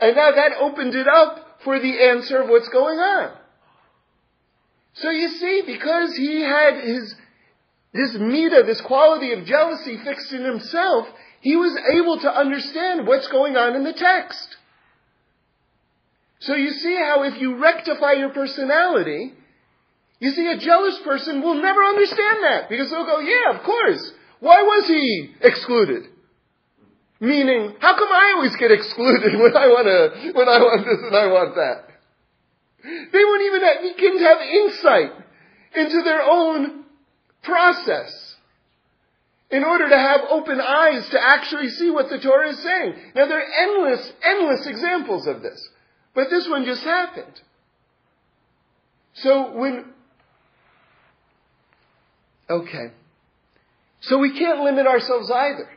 And 0.00 0.16
now 0.16 0.32
that 0.32 0.56
opened 0.58 0.96
it 0.96 1.06
up 1.06 1.60
for 1.62 1.78
the 1.78 2.02
answer 2.10 2.42
of 2.42 2.48
what's 2.48 2.68
going 2.70 2.98
on. 2.98 3.36
So 4.94 5.10
you 5.10 5.28
see, 5.28 5.62
because 5.66 6.14
he 6.16 6.42
had 6.42 6.82
his, 6.82 7.14
this 7.94 8.14
mita, 8.18 8.62
this 8.66 8.80
quality 8.80 9.32
of 9.32 9.44
jealousy 9.44 9.98
fixed 10.04 10.32
in 10.32 10.44
himself, 10.44 11.08
he 11.40 11.56
was 11.56 11.76
able 11.94 12.20
to 12.20 12.30
understand 12.30 13.06
what's 13.06 13.28
going 13.28 13.56
on 13.56 13.74
in 13.74 13.84
the 13.84 13.92
text. 13.92 14.56
So 16.40 16.54
you 16.54 16.70
see 16.70 16.96
how 16.96 17.22
if 17.22 17.40
you 17.40 17.56
rectify 17.56 18.12
your 18.12 18.30
personality, 18.30 19.32
you 20.18 20.30
see 20.30 20.46
a 20.46 20.58
jealous 20.58 20.98
person 21.04 21.40
will 21.40 21.60
never 21.60 21.82
understand 21.82 22.42
that 22.42 22.68
because 22.68 22.90
they'll 22.90 23.06
go, 23.06 23.20
yeah, 23.20 23.56
of 23.56 23.64
course. 23.64 24.12
Why 24.40 24.62
was 24.62 24.88
he 24.88 25.34
excluded? 25.40 26.04
Meaning, 27.20 27.74
how 27.78 27.96
come 27.96 28.08
I 28.10 28.34
always 28.36 28.56
get 28.56 28.72
excluded 28.72 29.32
when 29.40 29.56
I 29.56 29.66
want 29.68 29.86
to, 29.86 30.32
when 30.32 30.48
I 30.48 30.58
want 30.58 30.84
this 30.84 30.98
and 31.06 31.16
I 31.16 31.26
want 31.28 31.54
that? 31.54 31.91
They 32.84 33.24
won't 33.24 33.42
even 33.42 33.60
have, 33.62 33.82
begin 33.82 34.18
to 34.18 34.24
have 34.24 34.40
insight 34.40 35.12
into 35.74 36.02
their 36.02 36.22
own 36.22 36.84
process 37.42 38.36
in 39.50 39.64
order 39.64 39.88
to 39.88 39.98
have 39.98 40.22
open 40.30 40.60
eyes 40.60 41.08
to 41.10 41.22
actually 41.22 41.68
see 41.68 41.90
what 41.90 42.08
the 42.08 42.18
Torah 42.18 42.50
is 42.50 42.58
saying. 42.62 42.94
Now 43.14 43.26
there 43.26 43.38
are 43.38 43.52
endless, 43.62 44.12
endless 44.24 44.66
examples 44.66 45.26
of 45.26 45.42
this. 45.42 45.68
But 46.14 46.30
this 46.30 46.48
one 46.48 46.64
just 46.64 46.82
happened. 46.82 47.40
So 49.14 49.52
when, 49.52 49.84
okay. 52.48 52.92
So 54.00 54.18
we 54.18 54.38
can't 54.38 54.60
limit 54.60 54.86
ourselves 54.86 55.30
either. 55.30 55.68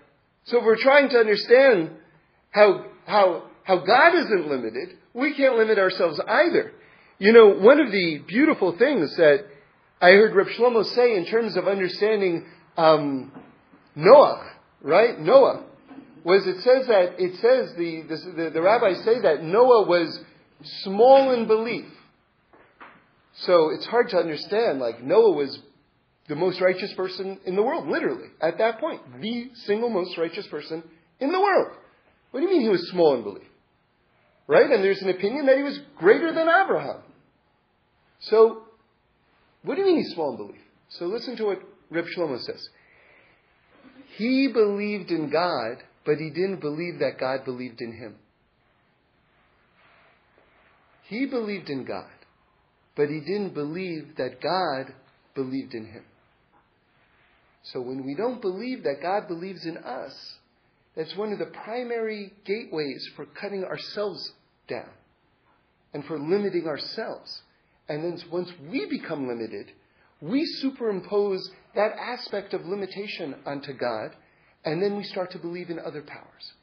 So 0.45 0.59
if 0.59 0.65
we're 0.65 0.77
trying 0.77 1.09
to 1.09 1.17
understand 1.17 1.91
how, 2.51 2.85
how, 3.05 3.43
how 3.63 3.77
God 3.85 4.15
isn't 4.15 4.47
limited, 4.47 4.97
we 5.13 5.35
can't 5.35 5.57
limit 5.57 5.77
ourselves 5.77 6.19
either. 6.27 6.71
You 7.17 7.31
know, 7.31 7.47
one 7.47 7.79
of 7.79 7.91
the 7.91 8.21
beautiful 8.27 8.77
things 8.77 9.15
that 9.15 9.45
I 10.01 10.09
heard 10.09 10.35
Reb 10.35 10.47
Shlomo 10.47 10.83
say 10.83 11.15
in 11.15 11.25
terms 11.25 11.55
of 11.55 11.67
understanding 11.67 12.45
um, 12.75 13.31
Noah, 13.95 14.51
right? 14.81 15.17
Noah 15.17 15.63
was 16.25 16.45
it 16.45 16.61
says 16.61 16.87
that 16.87 17.15
it 17.19 17.35
says 17.35 17.73
the, 17.77 18.01
the, 18.09 18.49
the 18.49 18.61
rabbis 18.61 18.97
say 19.05 19.21
that 19.21 19.43
Noah 19.43 19.87
was 19.87 20.19
small 20.83 21.31
in 21.31 21.47
belief. 21.47 21.85
So 23.41 23.69
it's 23.69 23.85
hard 23.85 24.09
to 24.09 24.17
understand. 24.17 24.79
Like 24.79 25.01
Noah 25.01 25.31
was 25.31 25.57
the 26.27 26.35
most 26.35 26.59
righteous 26.59 26.91
person 26.95 27.39
in 27.45 27.55
the 27.55 27.61
world, 27.61 27.87
literally, 27.87 28.27
at 28.41 28.57
that 28.57 28.79
point. 28.79 29.01
The 29.21 29.51
single 29.65 29.89
most 29.89 30.17
righteous 30.17 30.47
person 30.47 30.83
in 31.19 31.31
the 31.31 31.39
world. 31.39 31.77
What 32.31 32.41
do 32.41 32.47
you 32.47 32.51
mean 32.51 32.61
he 32.61 32.69
was 32.69 32.89
small 32.89 33.15
in 33.15 33.23
belief? 33.23 33.47
Right? 34.47 34.69
And 34.69 34.83
there's 34.83 35.01
an 35.01 35.09
opinion 35.09 35.47
that 35.47 35.57
he 35.57 35.63
was 35.63 35.79
greater 35.97 36.31
than 36.31 36.47
Abraham. 36.47 37.01
So, 38.19 38.63
what 39.63 39.75
do 39.75 39.81
you 39.81 39.87
mean 39.87 39.97
he's 39.97 40.13
small 40.13 40.31
in 40.31 40.37
belief? 40.37 40.61
So 40.89 41.05
listen 41.05 41.35
to 41.37 41.45
what 41.45 41.61
Reb 41.89 42.05
Shlomo 42.15 42.39
says. 42.39 42.69
He 44.17 44.47
believed 44.53 45.11
in 45.11 45.29
God, 45.29 45.83
but 46.05 46.17
he 46.17 46.29
didn't 46.29 46.61
believe 46.61 46.99
that 46.99 47.19
God 47.19 47.43
believed 47.43 47.81
in 47.81 47.91
him. 47.93 48.15
He 51.03 51.25
believed 51.25 51.69
in 51.69 51.85
God, 51.85 52.09
but 52.95 53.09
he 53.09 53.19
didn't 53.19 53.53
believe 53.53 54.15
that 54.17 54.41
God 54.41 54.93
believed 55.35 55.73
in 55.73 55.85
him. 55.85 56.03
So 57.63 57.81
when 57.81 58.05
we 58.05 58.15
don't 58.15 58.41
believe 58.41 58.83
that 58.83 59.01
God 59.01 59.27
believes 59.27 59.65
in 59.65 59.77
us, 59.77 60.13
that's 60.95 61.15
one 61.15 61.33
of 61.33 61.39
the 61.39 61.45
primary 61.45 62.33
gateways 62.45 63.09
for 63.15 63.25
cutting 63.25 63.63
ourselves 63.63 64.33
down 64.67 64.89
and 65.93 66.05
for 66.05 66.17
limiting 66.17 66.67
ourselves. 66.67 67.41
And 67.87 68.03
then 68.03 68.21
once 68.31 68.49
we 68.69 68.85
become 68.85 69.27
limited, 69.27 69.71
we 70.21 70.45
superimpose 70.45 71.51
that 71.75 71.91
aspect 71.99 72.53
of 72.53 72.65
limitation 72.65 73.35
onto 73.45 73.73
God, 73.73 74.15
and 74.63 74.81
then 74.81 74.95
we 74.95 75.03
start 75.03 75.31
to 75.31 75.37
believe 75.37 75.69
in 75.69 75.79
other 75.79 76.01
powers. 76.01 76.53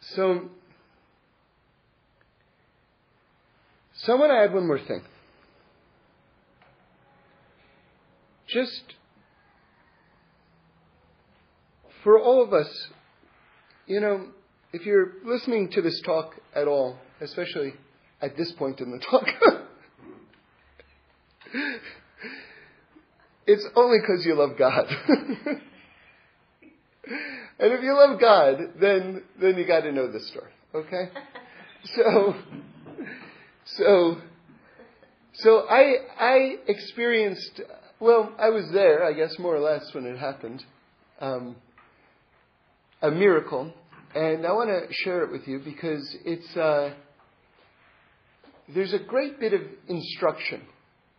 So, 0.00 0.50
So 4.02 4.14
I 4.14 4.18
want 4.18 4.30
to 4.30 4.36
add 4.36 4.54
one 4.54 4.66
more 4.66 4.78
thing. 4.78 5.02
Just 8.52 8.94
for 12.02 12.18
all 12.18 12.42
of 12.42 12.52
us, 12.52 12.88
you 13.86 14.00
know, 14.00 14.26
if 14.72 14.84
you're 14.86 15.12
listening 15.24 15.70
to 15.72 15.82
this 15.82 16.00
talk 16.04 16.34
at 16.54 16.66
all, 16.66 16.98
especially 17.20 17.74
at 18.20 18.36
this 18.36 18.52
point 18.52 18.80
in 18.80 18.90
the 18.90 18.98
talk, 18.98 19.26
it's 23.46 23.66
only 23.76 23.98
because 24.00 24.24
you 24.24 24.34
love 24.34 24.58
God. 24.58 24.86
and 27.58 27.72
if 27.72 27.82
you 27.82 27.94
love 27.94 28.20
God, 28.20 28.58
then 28.80 29.22
then 29.40 29.56
you 29.56 29.66
got 29.66 29.80
to 29.80 29.92
know 29.92 30.10
the 30.10 30.20
story. 30.20 30.52
Okay? 30.74 31.10
So 31.96 32.34
so 33.64 34.16
so 35.34 35.66
I 35.68 35.94
I 36.18 36.56
experienced 36.66 37.60
well, 38.00 38.32
I 38.38 38.48
was 38.48 38.64
there, 38.72 39.04
I 39.04 39.12
guess 39.12 39.38
more 39.38 39.54
or 39.54 39.60
less 39.60 39.82
when 39.92 40.06
it 40.06 40.18
happened. 40.18 40.64
Um, 41.20 41.56
a 43.02 43.10
miracle, 43.10 43.72
and 44.14 44.46
I 44.46 44.52
want 44.52 44.70
to 44.70 44.92
share 45.04 45.22
it 45.22 45.30
with 45.30 45.46
you 45.46 45.60
because 45.62 46.16
it's 46.24 46.56
uh, 46.56 46.94
there's 48.74 48.94
a 48.94 48.98
great 48.98 49.38
bit 49.38 49.52
of 49.52 49.60
instruction 49.88 50.62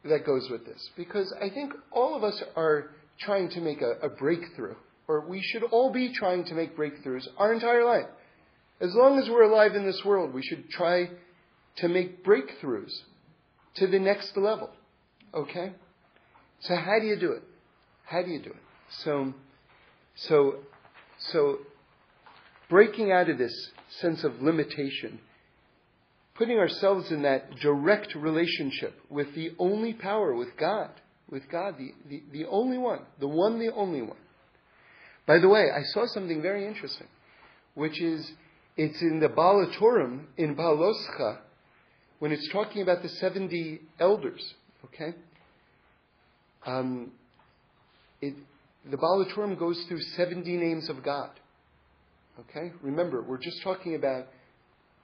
that 0.03 0.25
goes 0.25 0.47
with 0.49 0.65
this 0.65 0.89
because 0.97 1.33
I 1.39 1.49
think 1.49 1.73
all 1.91 2.15
of 2.15 2.23
us 2.23 2.41
are 2.55 2.89
trying 3.19 3.49
to 3.51 3.61
make 3.61 3.81
a, 3.81 4.05
a 4.05 4.09
breakthrough, 4.09 4.75
or 5.07 5.27
we 5.27 5.41
should 5.41 5.63
all 5.63 5.91
be 5.91 6.11
trying 6.13 6.45
to 6.45 6.55
make 6.55 6.75
breakthroughs 6.75 7.27
our 7.37 7.53
entire 7.53 7.85
life. 7.85 8.07
As 8.79 8.95
long 8.95 9.19
as 9.19 9.29
we're 9.29 9.43
alive 9.43 9.75
in 9.75 9.85
this 9.85 10.01
world, 10.03 10.33
we 10.33 10.41
should 10.41 10.67
try 10.69 11.09
to 11.77 11.87
make 11.87 12.25
breakthroughs 12.25 12.91
to 13.75 13.85
the 13.85 13.99
next 13.99 14.35
level. 14.35 14.71
Okay? 15.33 15.73
So 16.61 16.75
how 16.75 16.99
do 16.99 17.05
you 17.05 17.19
do 17.19 17.31
it? 17.33 17.43
How 18.05 18.21
do 18.21 18.29
you 18.29 18.39
do 18.39 18.49
it? 18.49 18.63
So, 19.03 19.33
so, 20.15 20.55
so 21.31 21.59
breaking 22.69 23.11
out 23.11 23.29
of 23.29 23.37
this 23.37 23.53
sense 23.99 24.23
of 24.23 24.41
limitation, 24.41 25.19
putting 26.35 26.57
ourselves 26.57 27.11
in 27.11 27.23
that 27.23 27.55
direct 27.61 28.15
relationship 28.15 28.99
with 29.09 29.33
the 29.35 29.51
only 29.59 29.93
power, 29.93 30.33
with 30.33 30.57
God, 30.57 30.89
with 31.29 31.49
God, 31.49 31.75
the, 31.77 31.93
the, 32.09 32.23
the 32.31 32.45
only 32.47 32.77
one, 32.77 33.01
the 33.19 33.27
one, 33.27 33.59
the 33.59 33.73
only 33.73 34.01
one. 34.01 34.17
By 35.25 35.39
the 35.39 35.49
way, 35.49 35.69
I 35.71 35.83
saw 35.83 36.05
something 36.07 36.41
very 36.41 36.67
interesting, 36.67 37.07
which 37.73 38.01
is 38.01 38.31
it's 38.77 39.01
in 39.01 39.19
the 39.19 39.29
Baal 39.29 39.65
HaTurim 39.65 40.25
in 40.37 40.55
Beha'aloscha 40.55 41.39
when 42.19 42.31
it's 42.31 42.49
talking 42.51 42.81
about 42.81 43.01
the 43.01 43.09
70 43.09 43.81
elders, 43.99 44.53
okay? 44.85 45.15
Um, 46.65 47.11
it, 48.21 48.35
the 48.89 48.97
Baal 48.97 49.25
HaTurim 49.25 49.57
goes 49.57 49.83
through 49.87 50.01
70 50.01 50.49
names 50.57 50.89
of 50.89 51.03
God. 51.03 51.31
Okay? 52.39 52.71
Remember, 52.81 53.21
we're 53.21 53.37
just 53.37 53.61
talking 53.63 53.95
about 53.95 54.27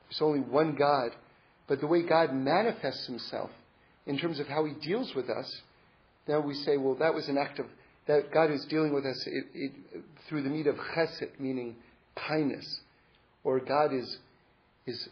there's 0.10 0.22
only 0.22 0.40
one 0.40 0.76
God, 0.76 1.12
but 1.68 1.82
the 1.82 1.88
way 1.88 2.02
God 2.04 2.34
manifests 2.34 3.06
himself 3.08 3.50
in 4.06 4.18
terms 4.18 4.40
of 4.40 4.48
how 4.48 4.66
he 4.66 4.74
deals 4.74 5.14
with 5.16 5.30
us, 5.30 5.62
now 6.28 6.40
we 6.40 6.54
say, 6.54 6.78
well, 6.78 6.96
that 6.96 7.14
was 7.14 7.28
an 7.28 7.38
act 7.38 7.60
of, 7.60 7.66
that 8.08 8.32
God 8.34 8.52
is 8.52 8.66
dealing 8.66 8.94
with 8.94 9.06
us 9.06 9.22
it, 9.28 9.46
it, 9.54 9.72
through 10.28 10.44
the 10.44 10.50
meat 10.50 10.68
of 10.68 10.76
chesed, 10.76 11.40
meaning 11.40 11.76
kindness. 12.16 12.80
Or 13.44 13.60
God 13.60 13.94
is, 13.94 14.18
is 14.86 15.10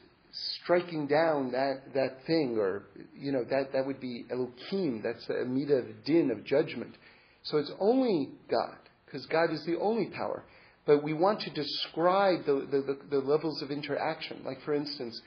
striking 0.62 1.08
down 1.08 1.52
that, 1.52 1.94
that 1.94 2.26
thing, 2.26 2.58
or, 2.60 2.84
you 3.18 3.32
know, 3.32 3.44
that, 3.50 3.74
that 3.74 3.86
would 3.86 4.00
be 4.00 4.26
Elohim, 4.30 5.02
that's 5.04 5.28
a 5.30 5.46
meat 5.46 5.72
of 5.72 5.86
din, 6.06 6.32
of 6.32 6.44
judgment. 6.44 6.96
So 7.44 7.58
it's 7.58 7.72
only 7.80 8.30
God, 8.50 8.78
because 9.06 9.26
God 9.28 9.52
is 9.52 9.64
the 9.66 9.78
only 9.80 10.08
power 10.08 10.44
but 10.86 11.04
we 11.04 11.14
want 11.14 11.42
to 11.42 11.50
describe 11.50 12.46
the, 12.46 12.68
the, 12.70 12.98
the, 13.10 13.18
levels 13.18 13.62
of 13.62 13.72
interaction. 13.72 14.42
Like, 14.46 14.62
for 14.64 14.74
instance, 14.74 15.20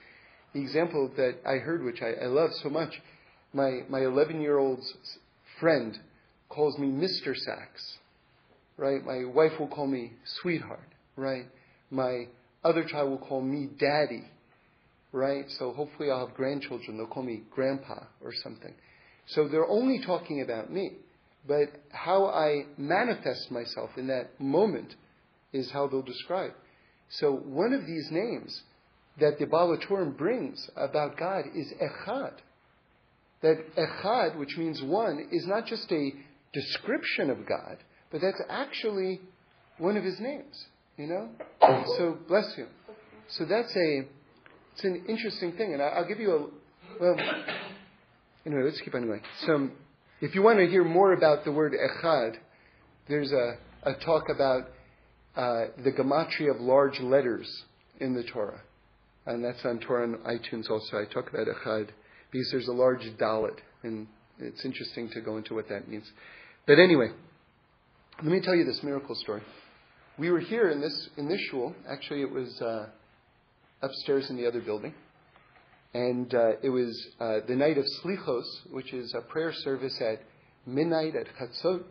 the 0.52 0.60
example 0.60 1.10
that 1.16 1.38
I 1.44 1.56
heard, 1.56 1.82
which 1.82 2.00
I, 2.00 2.24
I 2.24 2.26
love 2.26 2.50
so 2.62 2.70
much, 2.70 2.94
my, 3.52 3.80
my 3.88 4.00
11 4.00 4.40
year 4.40 4.58
old's 4.58 4.92
friend 5.58 5.98
calls 6.48 6.78
me 6.78 6.88
Mr. 6.88 7.36
Sachs, 7.36 7.98
right? 8.76 9.04
My 9.04 9.24
wife 9.24 9.58
will 9.58 9.68
call 9.68 9.86
me 9.86 10.12
sweetheart, 10.40 10.88
right? 11.16 11.46
My 11.90 12.28
other 12.62 12.84
child 12.84 13.10
will 13.10 13.18
call 13.18 13.40
me 13.40 13.68
daddy, 13.78 14.24
right? 15.12 15.44
So 15.58 15.72
hopefully 15.72 16.10
I'll 16.10 16.26
have 16.26 16.36
grandchildren. 16.36 16.96
They'll 16.96 17.06
call 17.06 17.22
me 17.22 17.42
grandpa 17.50 18.04
or 18.22 18.32
something. 18.42 18.74
So 19.26 19.48
they're 19.48 19.68
only 19.68 20.00
talking 20.04 20.42
about 20.42 20.72
me. 20.72 20.92
But 21.46 21.68
how 21.90 22.26
I 22.26 22.66
manifest 22.76 23.50
myself 23.50 23.90
in 23.96 24.06
that 24.08 24.38
moment 24.40 24.94
is 25.52 25.70
how 25.70 25.86
they'll 25.86 26.02
describe. 26.02 26.52
So 27.10 27.32
one 27.32 27.72
of 27.72 27.86
these 27.86 28.08
names 28.10 28.62
that 29.20 29.38
the 29.38 29.46
Baal 29.46 29.76
HaTurim 29.76 30.16
brings 30.16 30.68
about 30.76 31.16
God 31.16 31.44
is 31.54 31.72
Echad. 31.82 32.32
That 33.40 33.76
Echad, 33.76 34.36
which 34.36 34.56
means 34.58 34.82
one, 34.82 35.28
is 35.32 35.46
not 35.46 35.66
just 35.66 35.90
a 35.90 36.12
description 36.52 37.30
of 37.30 37.46
God, 37.46 37.78
but 38.10 38.20
that's 38.20 38.40
actually 38.48 39.20
one 39.78 39.96
of 39.96 40.04
his 40.04 40.20
names. 40.20 40.66
You 40.96 41.06
know? 41.06 41.28
So 41.96 42.18
bless 42.26 42.56
you. 42.58 42.66
So 43.28 43.44
that's 43.44 43.74
a 43.76 44.08
it's 44.78 44.84
an 44.84 45.06
interesting 45.08 45.52
thing, 45.56 45.72
and 45.72 45.82
I'll 45.82 46.06
give 46.06 46.20
you 46.20 46.32
a 46.32 47.02
well. 47.02 47.16
Anyway, 48.46 48.62
let's 48.62 48.80
keep 48.80 48.94
on 48.94 49.06
going. 49.06 49.20
So, 49.44 49.70
if 50.20 50.36
you 50.36 50.42
want 50.42 50.60
to 50.60 50.68
hear 50.68 50.84
more 50.84 51.12
about 51.12 51.44
the 51.44 51.50
word 51.50 51.72
echad, 51.72 52.36
there's 53.08 53.32
a, 53.32 53.56
a 53.82 53.94
talk 53.94 54.28
about 54.32 54.68
uh, 55.36 55.66
the 55.82 55.90
gematria 55.90 56.54
of 56.54 56.60
large 56.60 57.00
letters 57.00 57.48
in 57.98 58.14
the 58.14 58.22
Torah. 58.22 58.60
And 59.26 59.44
that's 59.44 59.64
on 59.64 59.80
Torah 59.80 60.04
and 60.04 60.16
iTunes 60.18 60.70
also. 60.70 60.96
I 60.96 61.12
talk 61.12 61.28
about 61.28 61.48
Echad 61.48 61.88
because 62.30 62.48
there's 62.52 62.68
a 62.68 62.72
large 62.72 63.02
Dalet, 63.20 63.58
and 63.82 64.06
it's 64.38 64.64
interesting 64.64 65.10
to 65.10 65.20
go 65.20 65.38
into 65.38 65.54
what 65.54 65.68
that 65.68 65.88
means. 65.88 66.10
But 66.66 66.78
anyway, 66.78 67.08
let 68.22 68.32
me 68.32 68.40
tell 68.40 68.54
you 68.54 68.64
this 68.64 68.80
miracle 68.84 69.16
story. 69.16 69.42
We 70.18 70.30
were 70.30 70.40
here 70.40 70.70
in 70.70 70.80
this 70.80 71.08
in 71.16 71.28
this 71.28 71.40
shul. 71.50 71.74
Actually, 71.90 72.22
it 72.22 72.30
was 72.30 72.60
uh, 72.62 72.86
upstairs 73.82 74.30
in 74.30 74.36
the 74.36 74.46
other 74.46 74.60
building, 74.60 74.94
and 75.94 76.34
uh, 76.34 76.52
it 76.62 76.70
was 76.70 77.06
uh, 77.20 77.38
the 77.46 77.56
night 77.56 77.78
of 77.78 77.84
Slichos, 78.02 78.44
which 78.70 78.92
is 78.92 79.14
a 79.14 79.20
prayer 79.22 79.52
service 79.52 79.98
at 80.00 80.20
midnight 80.66 81.14
at 81.16 81.26
Chatzot 81.36 81.82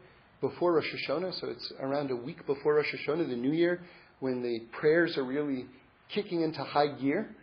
before 0.42 0.74
Rosh 0.74 0.94
Hashanah, 0.94 1.40
so 1.40 1.48
it's 1.48 1.74
around 1.80 2.12
a 2.12 2.16
week 2.16 2.46
before 2.46 2.76
Rosh 2.76 2.94
Hashanah, 2.94 3.28
the 3.28 3.36
New 3.36 3.54
Year, 3.54 3.82
when 4.20 4.44
the 4.44 4.60
prayers 4.80 5.18
are 5.18 5.24
really 5.24 5.66
kicking 6.14 6.42
into 6.42 6.64
high 6.64 6.88
gear. 6.88 7.36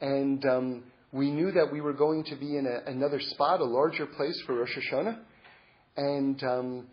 And 0.00 0.44
um, 0.46 0.84
we 1.12 1.30
knew 1.30 1.50
that 1.52 1.72
we 1.72 1.80
were 1.80 1.92
going 1.92 2.24
to 2.24 2.36
be 2.36 2.56
in 2.56 2.66
a, 2.66 2.88
another 2.88 3.20
spot, 3.20 3.60
a 3.60 3.64
larger 3.64 4.06
place 4.06 4.40
for 4.46 4.54
Rosh 4.54 4.76
Hashanah. 4.76 5.18
And 5.96 6.42
um, 6.44 6.86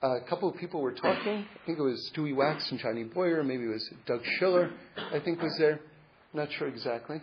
a 0.00 0.20
couple 0.28 0.48
of 0.48 0.56
people 0.56 0.80
were 0.80 0.94
talking. 0.94 1.44
I 1.44 1.66
think 1.66 1.78
it 1.78 1.82
was 1.82 2.10
Stewie 2.14 2.34
Wax 2.34 2.70
and 2.70 2.78
Johnny 2.78 3.04
Boyer, 3.04 3.42
maybe 3.42 3.64
it 3.64 3.68
was 3.68 3.90
Doug 4.06 4.20
Schiller, 4.38 4.70
I 5.12 5.18
think 5.18 5.42
was 5.42 5.56
there. 5.58 5.80
Not 6.34 6.48
sure 6.58 6.68
exactly. 6.68 7.22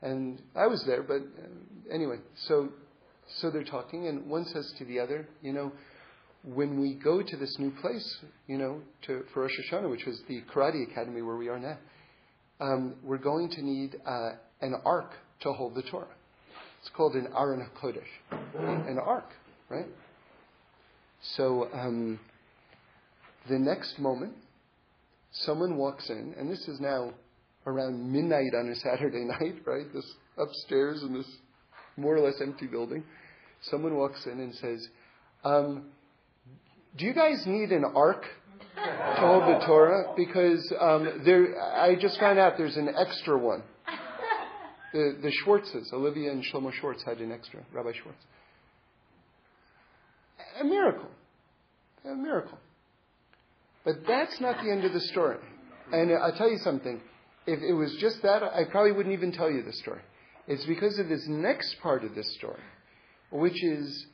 And 0.00 0.40
I 0.56 0.66
was 0.66 0.82
there, 0.86 1.02
but 1.02 1.16
uh, 1.16 1.92
anyway, 1.94 2.16
so 2.46 2.70
so 3.40 3.50
they're 3.50 3.64
talking, 3.64 4.06
and 4.06 4.28
one 4.28 4.44
says 4.46 4.72
to 4.78 4.84
the 4.84 4.98
other, 5.00 5.28
you 5.42 5.52
know, 5.52 5.72
when 6.44 6.80
we 6.80 6.94
go 6.94 7.22
to 7.22 7.36
this 7.36 7.56
new 7.58 7.70
place, 7.80 8.18
you 8.46 8.58
know, 8.58 8.80
to, 9.06 9.22
for 9.32 9.42
Rosh 9.42 9.52
Hashanah, 9.70 9.90
which 9.90 10.04
was 10.06 10.20
the 10.28 10.42
Karate 10.52 10.90
Academy 10.90 11.22
where 11.22 11.36
we 11.36 11.48
are 11.48 11.58
now, 11.58 11.78
um, 12.60 12.94
we're 13.02 13.18
going 13.18 13.48
to 13.50 13.62
need 13.62 13.96
uh, 14.06 14.30
an 14.60 14.74
ark 14.84 15.12
to 15.42 15.52
hold 15.52 15.74
the 15.74 15.82
Torah. 15.82 16.06
It's 16.80 16.90
called 16.96 17.14
an 17.14 17.28
Aron 17.36 17.64
HaKodesh, 17.76 18.88
an 18.88 18.98
ark, 18.98 19.30
right? 19.68 19.86
So 21.36 21.68
um, 21.72 22.18
the 23.48 23.58
next 23.58 24.00
moment, 24.00 24.34
someone 25.32 25.76
walks 25.76 26.10
in, 26.10 26.34
and 26.36 26.50
this 26.50 26.66
is 26.66 26.80
now 26.80 27.12
around 27.66 28.12
midnight 28.12 28.54
on 28.54 28.68
a 28.68 28.76
Saturday 28.76 29.24
night, 29.40 29.62
right? 29.64 29.92
This 29.92 30.10
upstairs 30.38 31.02
in 31.02 31.14
this 31.14 31.26
more 31.96 32.16
or 32.16 32.20
less 32.20 32.40
empty 32.40 32.66
building. 32.66 33.04
Someone 33.62 33.96
walks 33.96 34.26
in 34.26 34.40
and 34.40 34.54
says, 34.54 34.88
um, 35.44 35.86
do 36.96 37.04
you 37.04 37.14
guys 37.14 37.44
need 37.46 37.70
an 37.70 37.84
ark 37.84 38.24
to 38.76 39.20
hold 39.20 39.42
the 39.42 39.64
Torah? 39.66 40.14
Because 40.16 40.72
um, 40.80 41.22
there, 41.24 41.60
I 41.60 41.94
just 41.94 42.18
found 42.18 42.38
out 42.38 42.54
there's 42.56 42.76
an 42.76 42.88
extra 42.96 43.38
one. 43.38 43.62
The, 44.92 45.16
the 45.22 45.32
Schwartzes, 45.42 45.90
Olivia 45.92 46.30
and 46.30 46.44
Shlomo 46.44 46.70
Schwartz 46.72 47.02
had 47.02 47.18
an 47.18 47.32
extra, 47.32 47.60
Rabbi 47.72 47.92
Schwartz. 48.02 48.18
A 50.60 50.64
miracle. 50.64 51.08
A 52.04 52.14
miracle. 52.14 52.58
But 53.84 54.06
that's 54.06 54.38
not 54.40 54.62
the 54.62 54.70
end 54.70 54.84
of 54.84 54.92
the 54.92 55.00
story. 55.00 55.38
And 55.92 56.12
I'll 56.12 56.36
tell 56.36 56.50
you 56.50 56.58
something. 56.58 57.00
If 57.46 57.60
it 57.60 57.72
was 57.72 57.94
just 57.96 58.22
that, 58.22 58.42
I 58.42 58.64
probably 58.70 58.92
wouldn't 58.92 59.14
even 59.14 59.32
tell 59.32 59.50
you 59.50 59.62
the 59.62 59.72
story. 59.72 60.00
It's 60.46 60.64
because 60.66 60.98
of 60.98 61.08
this 61.08 61.26
next 61.26 61.76
part 61.82 62.04
of 62.04 62.14
this 62.14 62.32
story, 62.34 62.60
which 63.30 63.62
is 63.62 64.06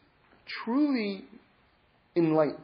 truly 0.65 1.25
enlightening. 2.17 2.61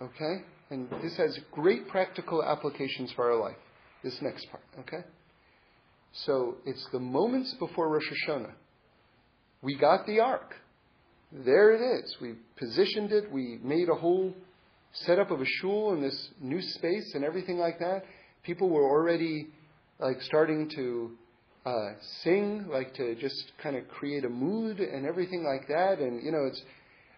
Okay? 0.00 0.44
And 0.70 0.88
this 1.02 1.16
has 1.16 1.38
great 1.52 1.88
practical 1.88 2.42
applications 2.42 3.12
for 3.12 3.30
our 3.30 3.38
life. 3.38 3.56
This 4.02 4.20
next 4.22 4.46
part. 4.50 4.62
Okay? 4.80 5.04
So 6.12 6.56
it's 6.66 6.86
the 6.92 6.98
moments 6.98 7.54
before 7.58 7.88
Rosh 7.88 8.10
Hashanah. 8.26 8.52
We 9.62 9.76
got 9.76 10.06
the 10.06 10.20
ark. 10.20 10.56
there 11.30 11.72
it 11.72 11.80
is. 11.80 12.16
We 12.20 12.34
positioned 12.56 13.12
it. 13.12 13.30
We 13.30 13.58
made 13.62 13.88
a 13.88 13.94
whole 13.94 14.34
setup 14.92 15.30
of 15.30 15.40
a 15.40 15.46
shul 15.46 15.94
in 15.94 16.02
this 16.02 16.30
new 16.40 16.60
space 16.60 17.12
and 17.14 17.24
everything 17.24 17.58
like 17.58 17.78
that. 17.78 18.04
People 18.42 18.68
were 18.68 18.84
already 18.84 19.48
like 20.02 20.20
starting 20.22 20.68
to 20.74 21.12
uh, 21.64 21.92
sing, 22.24 22.66
like 22.70 22.92
to 22.94 23.14
just 23.14 23.52
kind 23.62 23.76
of 23.76 23.86
create 23.88 24.24
a 24.24 24.28
mood 24.28 24.80
and 24.80 25.06
everything 25.06 25.44
like 25.44 25.68
that. 25.68 26.00
And 26.00 26.22
you 26.22 26.32
know, 26.32 26.44
it's 26.46 26.60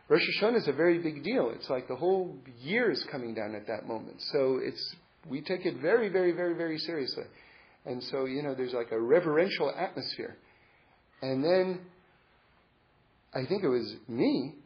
Rosh 0.09 0.23
Hashanah 0.39 0.59
is 0.59 0.69
a 0.69 0.73
very 0.73 0.99
big 0.99 1.25
deal. 1.25 1.51
It's 1.55 1.71
like 1.71 1.89
the 1.89 1.97
whole 1.97 2.37
year 2.61 2.91
is 2.91 3.03
coming 3.11 3.35
down 3.35 3.55
at 3.55 3.67
that 3.69 3.89
moment. 3.89 4.17
So 4.33 4.61
it's 4.63 4.95
we 5.29 5.41
take 5.41 5.65
it 5.65 5.81
very, 5.81 6.11
very, 6.11 6.33
very, 6.33 6.55
very 6.55 6.77
seriously. 6.79 7.25
And 7.87 8.03
so 8.05 8.27
you 8.27 8.43
know, 8.43 8.55
there's 8.55 8.75
like 8.75 8.93
a 8.93 9.01
reverential 9.01 9.73
atmosphere. 9.75 10.37
And 11.23 11.43
then 11.43 11.81
I 13.35 13.47
think 13.47 13.65
it 13.65 13.69
was 13.69 13.95
me. 14.09 14.57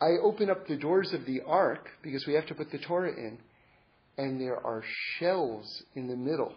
I 0.00 0.12
open 0.22 0.48
up 0.48 0.66
the 0.66 0.76
doors 0.76 1.12
of 1.12 1.26
the 1.26 1.42
ark 1.46 1.86
because 2.02 2.24
we 2.26 2.32
have 2.32 2.46
to 2.46 2.54
put 2.54 2.70
the 2.72 2.78
Torah 2.78 3.12
in, 3.12 3.36
and 4.16 4.40
there 4.40 4.56
are 4.56 4.82
shelves 5.18 5.82
in 5.94 6.08
the 6.08 6.16
middle 6.16 6.54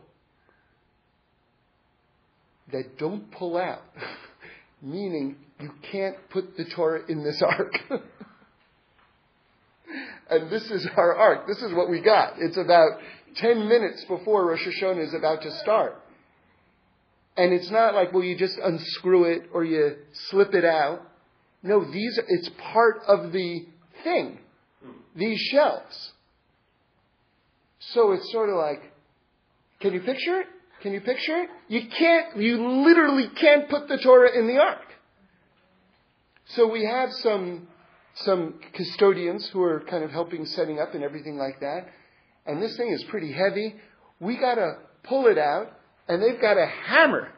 that 2.71 2.97
don't 2.97 3.31
pull 3.31 3.57
out, 3.57 3.83
meaning 4.81 5.35
you 5.59 5.71
can't 5.91 6.15
put 6.29 6.57
the 6.57 6.65
Torah 6.65 7.01
in 7.07 7.23
this 7.23 7.41
ark. 7.41 7.73
and 10.29 10.49
this 10.49 10.69
is 10.71 10.87
our 10.97 11.15
ark. 11.15 11.47
This 11.47 11.61
is 11.61 11.73
what 11.73 11.89
we 11.89 12.01
got. 12.01 12.33
It's 12.39 12.57
about 12.57 12.99
10 13.35 13.67
minutes 13.67 14.05
before 14.05 14.45
Rosh 14.47 14.65
Hashanah 14.65 15.07
is 15.07 15.13
about 15.13 15.41
to 15.41 15.51
start. 15.59 15.99
And 17.35 17.51
it's 17.53 17.71
not 17.71 17.95
like, 17.95 18.13
well, 18.13 18.23
you 18.23 18.37
just 18.37 18.57
unscrew 18.57 19.25
it 19.25 19.49
or 19.53 19.63
you 19.63 19.97
slip 20.29 20.53
it 20.53 20.65
out. 20.65 21.01
No, 21.63 21.83
these, 21.83 22.19
it's 22.27 22.49
part 22.73 23.01
of 23.07 23.31
the 23.31 23.65
thing. 24.03 24.39
These 25.15 25.39
shelves. 25.51 26.11
So 27.79 28.11
it's 28.11 28.31
sort 28.31 28.49
of 28.49 28.55
like, 28.55 28.91
can 29.79 29.93
you 29.93 30.01
picture 30.01 30.41
it? 30.41 30.47
Can 30.83 30.91
you 30.91 30.99
picture 30.99 31.43
it? 31.43 31.49
You 31.69 31.87
can't, 31.97 32.35
you 32.35 32.83
literally 32.83 33.29
can't 33.39 33.69
put 33.69 33.87
the 33.87 33.97
Torah 33.97 34.37
in 34.37 34.47
the 34.47 34.57
ark. 34.57 34.83
So 36.55 36.67
we 36.67 36.83
have 36.83 37.09
some, 37.13 37.69
some 38.15 38.55
custodians 38.73 39.49
who 39.53 39.63
are 39.63 39.79
kind 39.89 40.03
of 40.03 40.11
helping 40.11 40.45
setting 40.45 40.81
up 40.81 40.93
and 40.93 41.01
everything 41.01 41.37
like 41.37 41.61
that. 41.61 41.87
And 42.45 42.61
this 42.61 42.75
thing 42.75 42.91
is 42.91 43.01
pretty 43.05 43.31
heavy. 43.31 43.75
We 44.19 44.35
gotta 44.35 44.79
pull 45.03 45.27
it 45.27 45.37
out, 45.37 45.71
and 46.09 46.21
they've 46.21 46.39
got 46.41 46.57
a 46.57 46.65
hammer. 46.65 47.29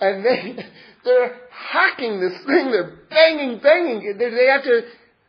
And 0.00 0.24
they, 0.24 0.56
they're 1.04 1.36
hacking 1.50 2.20
this 2.20 2.38
thing, 2.46 2.70
they're 2.70 3.00
banging, 3.10 3.58
banging. 3.58 4.16
They, 4.16 4.30
they 4.30 4.46
have 4.46 4.62
to, 4.62 4.80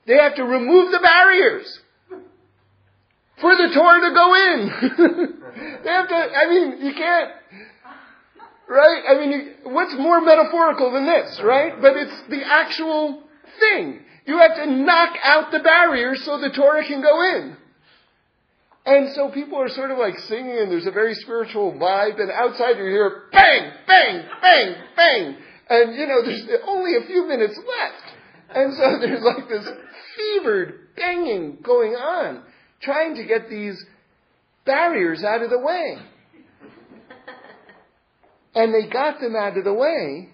they 0.07 0.16
have 0.16 0.36
to 0.36 0.43
remove 0.45 0.93
the 0.93 0.99
barriers 0.99 1.80
for 3.42 3.56
the 3.56 3.72
Torah 3.74 4.02
to 4.02 4.14
go 4.14 4.36
in. 4.36 5.40
they 5.84 5.90
have 5.90 6.08
to, 6.08 6.16
I 6.16 6.50
mean, 6.50 6.86
you 6.86 6.94
can't, 6.94 7.32
right? 8.68 9.04
I 9.10 9.20
mean, 9.20 9.56
what's 9.64 9.96
more 9.98 10.22
metaphorical 10.22 10.92
than 10.92 11.06
this, 11.06 11.40
right? 11.44 11.74
But 11.82 11.98
it's 11.98 12.22
the 12.30 12.42
actual 12.46 13.24
thing. 13.60 14.00
You 14.26 14.38
have 14.40 14.56
to 14.56 14.66
knock 14.68 15.16
out 15.24 15.52
the 15.52 15.60
barriers 15.60 16.24
so 16.24 16.40
the 16.40 16.52
Torah 16.52 16.86
can 16.86 17.02
go 17.02 17.22
in. 17.36 17.58
And 18.86 19.14
so 19.14 19.30
people 19.30 19.60
are 19.62 19.70
sort 19.70 19.92
of 19.92 19.98
like 19.98 20.18
singing 20.28 20.58
and 20.58 20.72
there's 20.72 20.88
a 20.88 20.92
very 20.92 21.14
spiritual 21.16 21.74
vibe 21.74 22.20
and 22.20 22.32
outside 22.32 22.78
you 22.78 22.86
hear 22.86 23.24
bang, 23.32 23.72
bang, 23.86 24.26
bang, 24.42 24.76
bang. 24.96 25.36
And 25.70 25.96
you 25.96 26.08
know, 26.08 26.24
there's 26.24 26.44
only 26.66 26.96
a 26.96 27.06
few 27.06 27.28
minutes 27.28 27.58
left. 27.58 28.16
And 28.50 28.74
so 28.74 29.00
there's 29.02 29.22
like 29.22 29.48
this 29.50 29.68
fevered 30.18 30.96
banging 30.96 31.58
going 31.64 31.94
on, 31.94 32.44
trying 32.82 33.15
to 33.15 33.23
get 33.23 33.49
these 33.49 33.84
barriers 34.65 35.23
out 35.23 35.41
of 35.41 35.49
the 35.49 35.59
way. 35.59 35.97
And 38.55 38.73
they 38.73 38.88
got 38.89 39.19
them 39.19 39.36
out 39.36 39.57
of 39.57 39.63
the 39.63 39.73
way, 39.73 40.30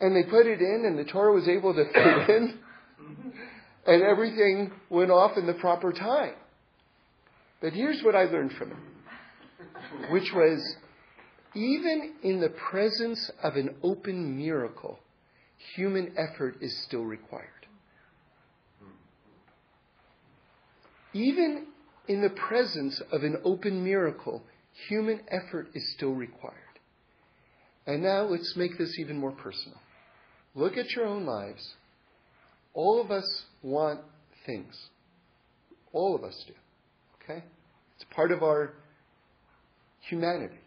and 0.00 0.16
they 0.16 0.28
put 0.28 0.46
it 0.46 0.60
in, 0.60 0.84
and 0.86 0.98
the 0.98 1.04
Torah 1.04 1.32
was 1.32 1.48
able 1.48 1.72
to 1.74 1.84
fit 1.84 2.36
in, 2.36 2.58
and 3.86 4.02
everything 4.02 4.72
went 4.88 5.10
off 5.10 5.36
in 5.36 5.46
the 5.46 5.54
proper 5.54 5.92
time. 5.92 6.34
But 7.60 7.72
here's 7.72 8.02
what 8.02 8.16
I 8.16 8.24
learned 8.24 8.52
from 8.52 8.72
it, 8.72 10.10
which 10.10 10.32
was 10.34 10.76
even 11.54 12.14
in 12.22 12.40
the 12.40 12.48
presence 12.48 13.30
of 13.42 13.56
an 13.56 13.76
open 13.82 14.36
miracle, 14.36 14.98
human 15.74 16.14
effort 16.16 16.56
is 16.60 16.76
still 16.84 17.04
required. 17.04 17.59
Even 21.12 21.66
in 22.08 22.22
the 22.22 22.30
presence 22.30 23.00
of 23.12 23.22
an 23.22 23.36
open 23.44 23.84
miracle, 23.84 24.42
human 24.88 25.20
effort 25.28 25.68
is 25.74 25.92
still 25.92 26.12
required. 26.12 26.56
And 27.86 28.02
now 28.02 28.22
let's 28.22 28.56
make 28.56 28.78
this 28.78 28.98
even 28.98 29.18
more 29.18 29.32
personal. 29.32 29.78
Look 30.54 30.76
at 30.76 30.90
your 30.90 31.06
own 31.06 31.24
lives. 31.24 31.74
All 32.74 33.00
of 33.00 33.10
us 33.10 33.44
want 33.62 34.00
things. 34.46 34.74
All 35.92 36.14
of 36.14 36.22
us 36.22 36.44
do. 36.46 36.54
Okay? 37.22 37.44
It's 37.96 38.04
part 38.14 38.30
of 38.30 38.42
our 38.42 38.74
humanity. 40.08 40.58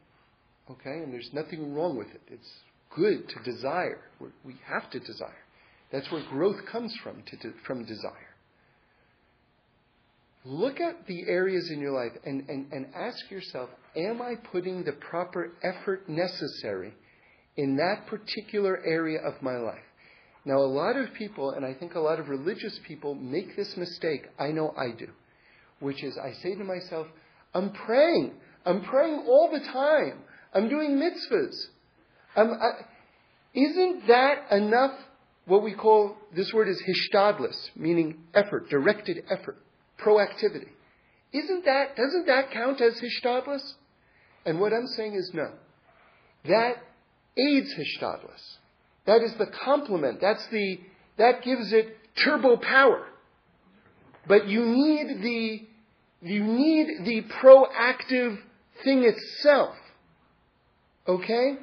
Okay? 0.69 1.03
And 1.03 1.13
there's 1.13 1.29
nothing 1.33 1.73
wrong 1.73 1.97
with 1.97 2.09
it. 2.13 2.21
It's 2.27 2.49
good 2.95 3.29
to 3.29 3.51
desire. 3.51 4.01
We 4.43 4.55
have 4.67 4.89
to 4.91 4.99
desire. 4.99 5.43
That's 5.91 6.11
where 6.11 6.23
growth 6.29 6.65
comes 6.71 6.95
from, 7.03 7.23
to, 7.27 7.53
from 7.65 7.85
desire. 7.85 8.32
Look 10.45 10.81
at 10.81 11.07
the 11.07 11.23
areas 11.27 11.69
in 11.71 11.79
your 11.79 11.93
life 11.93 12.11
and, 12.25 12.49
and, 12.49 12.71
and 12.71 12.87
ask 12.93 13.31
yourself, 13.31 13.69
am 13.95 14.21
I 14.21 14.35
putting 14.51 14.83
the 14.83 14.91
proper 14.91 15.53
effort 15.63 16.09
necessary 16.09 16.93
in 17.55 17.77
that 17.77 18.07
particular 18.07 18.81
area 18.85 19.19
of 19.19 19.41
my 19.41 19.55
life? 19.55 19.83
Now, 20.45 20.57
a 20.57 20.67
lot 20.67 20.97
of 20.97 21.13
people, 21.13 21.51
and 21.51 21.65
I 21.65 21.73
think 21.73 21.95
a 21.95 21.99
lot 21.99 22.19
of 22.19 22.27
religious 22.27 22.77
people, 22.85 23.15
make 23.15 23.55
this 23.55 23.77
mistake. 23.77 24.23
I 24.37 24.49
know 24.49 24.73
I 24.77 24.91
do. 24.91 25.07
Which 25.79 26.03
is, 26.03 26.17
I 26.17 26.33
say 26.41 26.55
to 26.55 26.63
myself, 26.63 27.07
I'm 27.53 27.71
praying. 27.71 28.33
I'm 28.65 28.81
praying 28.83 29.25
all 29.27 29.49
the 29.51 29.65
time. 29.71 30.19
I'm 30.53 30.67
doing 30.67 30.97
mitzvahs. 30.97 31.55
I'm, 32.35 32.51
I, 32.51 32.71
isn't 33.53 34.07
that 34.07 34.51
enough? 34.51 34.91
What 35.45 35.63
we 35.63 35.73
call 35.73 36.15
this 36.35 36.51
word 36.53 36.67
is 36.67 36.81
hishtadlus, 36.81 37.55
meaning 37.75 38.23
effort, 38.33 38.69
directed 38.69 39.23
effort, 39.29 39.57
proactivity. 40.03 40.69
Isn't 41.31 41.65
that 41.65 41.95
doesn't 41.95 42.27
that 42.27 42.51
count 42.51 42.81
as 42.81 42.99
hishtadlus? 43.01 43.73
And 44.45 44.59
what 44.59 44.73
I'm 44.73 44.87
saying 44.87 45.15
is 45.15 45.31
no. 45.33 45.51
That 46.45 46.75
aids 47.37 47.73
hishtadlus. 47.73 48.57
That 49.05 49.21
is 49.21 49.33
the 49.35 49.47
complement. 49.63 50.21
That's 50.21 50.45
the 50.47 50.79
that 51.17 51.43
gives 51.43 51.71
it 51.73 51.97
turbo 52.23 52.57
power. 52.57 53.07
But 54.27 54.47
you 54.47 54.65
need 54.65 55.21
the 55.21 55.67
you 56.21 56.43
need 56.43 57.05
the 57.05 57.23
proactive 57.41 58.37
thing 58.83 59.03
itself. 59.03 59.75
Okay? 61.07 61.57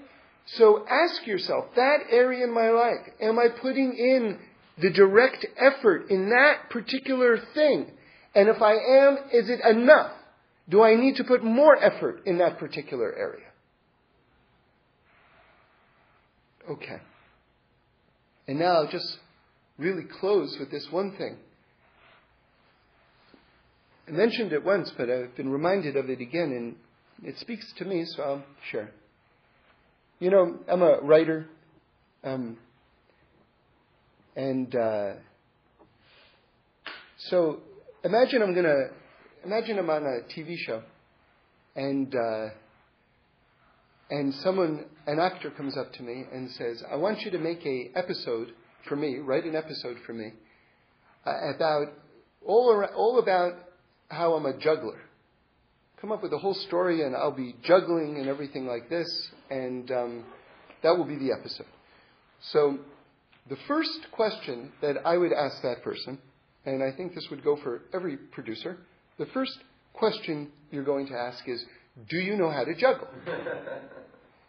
So 0.57 0.85
ask 0.89 1.27
yourself, 1.27 1.67
that 1.77 1.99
area 2.11 2.45
in 2.45 2.53
my 2.53 2.71
life, 2.71 3.07
am 3.21 3.39
I 3.39 3.49
putting 3.49 3.95
in 3.95 4.39
the 4.79 4.91
direct 4.91 5.47
effort 5.57 6.11
in 6.11 6.31
that 6.31 6.71
particular 6.71 7.39
thing? 7.55 7.91
And 8.35 8.49
if 8.49 8.63
I 8.63 8.73
am, 8.73 9.19
is 9.33 9.51
it 9.51 9.61
enough? 9.69 10.13
Do 10.69 10.83
I 10.83 10.95
need 10.95 11.17
to 11.17 11.25
put 11.25 11.43
more 11.43 11.77
effort 11.77 12.23
in 12.27 12.39
that 12.39 12.59
particular 12.59 13.13
area? 13.13 13.47
Okay. 16.71 17.01
And 18.47 18.59
now 18.59 18.75
I'll 18.75 18.91
just 18.91 19.19
really 19.79 20.05
close 20.21 20.57
with 20.61 20.71
this 20.71 20.87
one 20.91 21.17
thing. 21.17 21.37
I 24.07 24.13
mentioned 24.13 24.53
it 24.53 24.65
once, 24.65 24.93
but 24.97 25.09
I've 25.09 25.35
been 25.37 25.51
reminded 25.51 25.97
of 25.97 26.11
it 26.11 26.21
again, 26.21 26.53
and 27.23 27.29
it 27.29 27.39
speaks 27.39 27.73
to 27.79 27.85
me, 27.85 28.05
so 28.05 28.23
I'll 28.23 28.45
share. 28.71 28.91
You 30.19 30.31
know, 30.31 30.59
I'm 30.69 30.83
a 30.83 31.01
writer, 31.01 31.47
um, 32.25 32.59
and 34.37 34.75
uh, 34.75 35.13
so 37.29 37.61
imagine 38.05 38.43
I'm 38.43 38.55
gonna 38.55 38.89
imagine 39.45 39.79
I'm 39.79 39.91
on 39.91 40.05
a 40.05 40.33
TV 40.33 40.57
show, 40.57 40.83
and 41.77 42.15
uh, 42.15 42.49
and 44.11 44.35
someone, 44.37 44.87
an 45.07 45.19
actor, 45.19 45.51
comes 45.51 45.77
up 45.77 45.93
to 45.95 46.03
me 46.03 46.25
and 46.33 46.51
says, 46.53 46.83
"I 46.91 46.97
want 46.97 47.21
you 47.23 47.31
to 47.33 47.39
make 47.39 47.65
a 47.67 47.91
episode 47.95 48.53
for 48.89 48.97
me, 48.97 49.19
write 49.19 49.45
an 49.45 49.57
episode 49.57 49.99
for 50.07 50.13
me 50.13 50.33
uh, 51.27 51.55
about 51.55 51.89
all 52.45 52.71
around, 52.73 52.95
all 52.95 53.19
about 53.19 53.55
how 54.09 54.35
I'm 54.35 54.47
a 54.47 54.59
juggler. 54.59 55.01
Come 56.01 56.13
up 56.13 56.23
with 56.23 56.33
a 56.33 56.39
whole 56.39 56.55
story, 56.55 57.03
and 57.03 57.15
I'll 57.15 57.31
be 57.31 57.55
juggling 57.63 58.17
and 58.19 58.29
everything 58.29 58.67
like 58.67 58.89
this, 58.89 59.31
and 59.51 59.91
um, 59.91 60.25
that 60.83 60.97
will 60.97 61.05
be 61.05 61.17
the 61.17 61.33
episode. 61.39 61.67
So 62.53 62.79
the 63.51 63.59
first 63.69 64.07
question 64.13 64.73
that 64.81 64.97
I 65.05 65.19
would 65.19 65.33
ask 65.33 65.61
that 65.63 65.83
person, 65.83 66.19
and 66.65 66.83
I 66.83 66.95
think 66.97 67.15
this 67.15 67.27
would 67.31 67.43
go 67.43 67.57
for 67.63 67.83
every 67.95 68.17
producer, 68.17 68.79
the 69.19 69.27
first 69.27 69.59
question 69.95 70.51
you're 70.71 70.85
going 70.85 71.07
to 71.09 71.15
ask 71.15 71.49
is, 71.49 71.65
Do 72.09 72.17
you 72.17 72.37
know 72.37 72.51
how 72.51 72.65
to 72.65 72.75
juggle? 72.75 73.09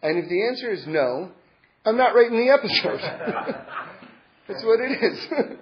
and 0.04 0.24
if 0.24 0.30
the 0.30 0.48
answer 0.48 0.72
is 0.72 0.86
no, 0.88 1.32
I'm 1.86 1.98
not 1.98 2.14
writing 2.14 2.38
the 2.38 2.52
episode. 2.52 3.00
That's 4.48 4.64
what 4.64 4.80
it 4.82 5.04
is. 5.04 5.28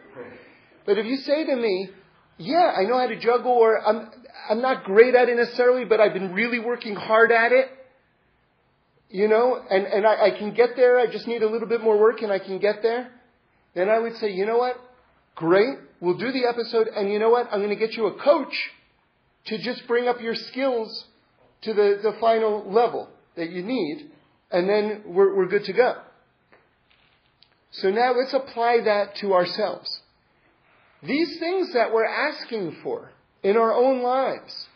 but 0.86 0.98
if 0.98 1.06
you 1.06 1.18
say 1.18 1.46
to 1.46 1.56
me, 1.56 1.90
Yeah, 2.38 2.74
I 2.78 2.84
know 2.84 2.98
how 2.98 3.08
to 3.08 3.20
juggle, 3.20 3.52
or 3.52 3.86
I'm, 3.86 4.10
I'm 4.50 4.62
not 4.62 4.84
great 4.84 5.16
at 5.16 5.30
it 5.30 5.38
necessarily, 5.38 5.86
but 5.86 6.00
I've 6.00 6.14
been 6.14 6.34
really 6.34 6.60
working 6.60 6.96
hard 6.96 7.32
at 7.32 7.52
it, 7.52 7.70
you 9.10 9.28
know, 9.28 9.60
and, 9.70 9.86
and 9.86 10.06
I, 10.06 10.28
I 10.28 10.38
can 10.38 10.54
get 10.54 10.70
there, 10.76 11.00
I 11.00 11.12
just 11.12 11.28
need 11.28 11.42
a 11.42 11.50
little 11.50 11.68
bit 11.68 11.82
more 11.82 12.00
work 12.00 12.22
and 12.22 12.32
I 12.32 12.40
can 12.40 12.60
get 12.60 12.82
there, 12.82 13.12
then 13.74 13.90
I 13.90 14.00
would 14.00 14.16
say, 14.18 14.32
you 14.32 14.46
know 14.46 14.58
what? 14.58 14.76
Great, 15.36 15.78
we'll 16.00 16.18
do 16.18 16.32
the 16.32 16.46
episode, 16.48 16.88
and 16.88 17.12
you 17.12 17.20
know 17.20 17.30
what? 17.30 17.48
I'm 17.52 17.60
going 17.60 17.70
to 17.70 17.76
get 17.76 17.96
you 17.96 18.08
a 18.08 18.20
coach 18.20 18.54
to 19.46 19.58
just 19.58 19.88
bring 19.88 20.08
up 20.08 20.22
your 20.22 20.36
skills 20.36 21.06
to 21.62 21.74
the, 21.74 22.00
the 22.04 22.14
final 22.20 22.72
level 22.72 23.10
that 23.36 23.50
you 23.50 23.64
need, 23.64 24.12
and 24.52 24.68
then 24.70 25.04
we're, 25.06 25.36
we're 25.36 25.48
good 25.48 25.64
to 25.66 25.74
go. 25.74 25.96
So 27.72 27.90
now 27.90 28.14
let's 28.14 28.34
apply 28.34 28.82
that 28.86 29.16
to 29.18 29.34
ourselves. 29.34 30.02
These 31.04 31.40
things 31.40 31.74
that 31.74 31.94
we're 31.94 32.06
asking 32.06 32.78
for 32.84 33.12
in 33.44 33.56
our 33.56 33.74
own 33.74 34.02
lives, 34.02 34.68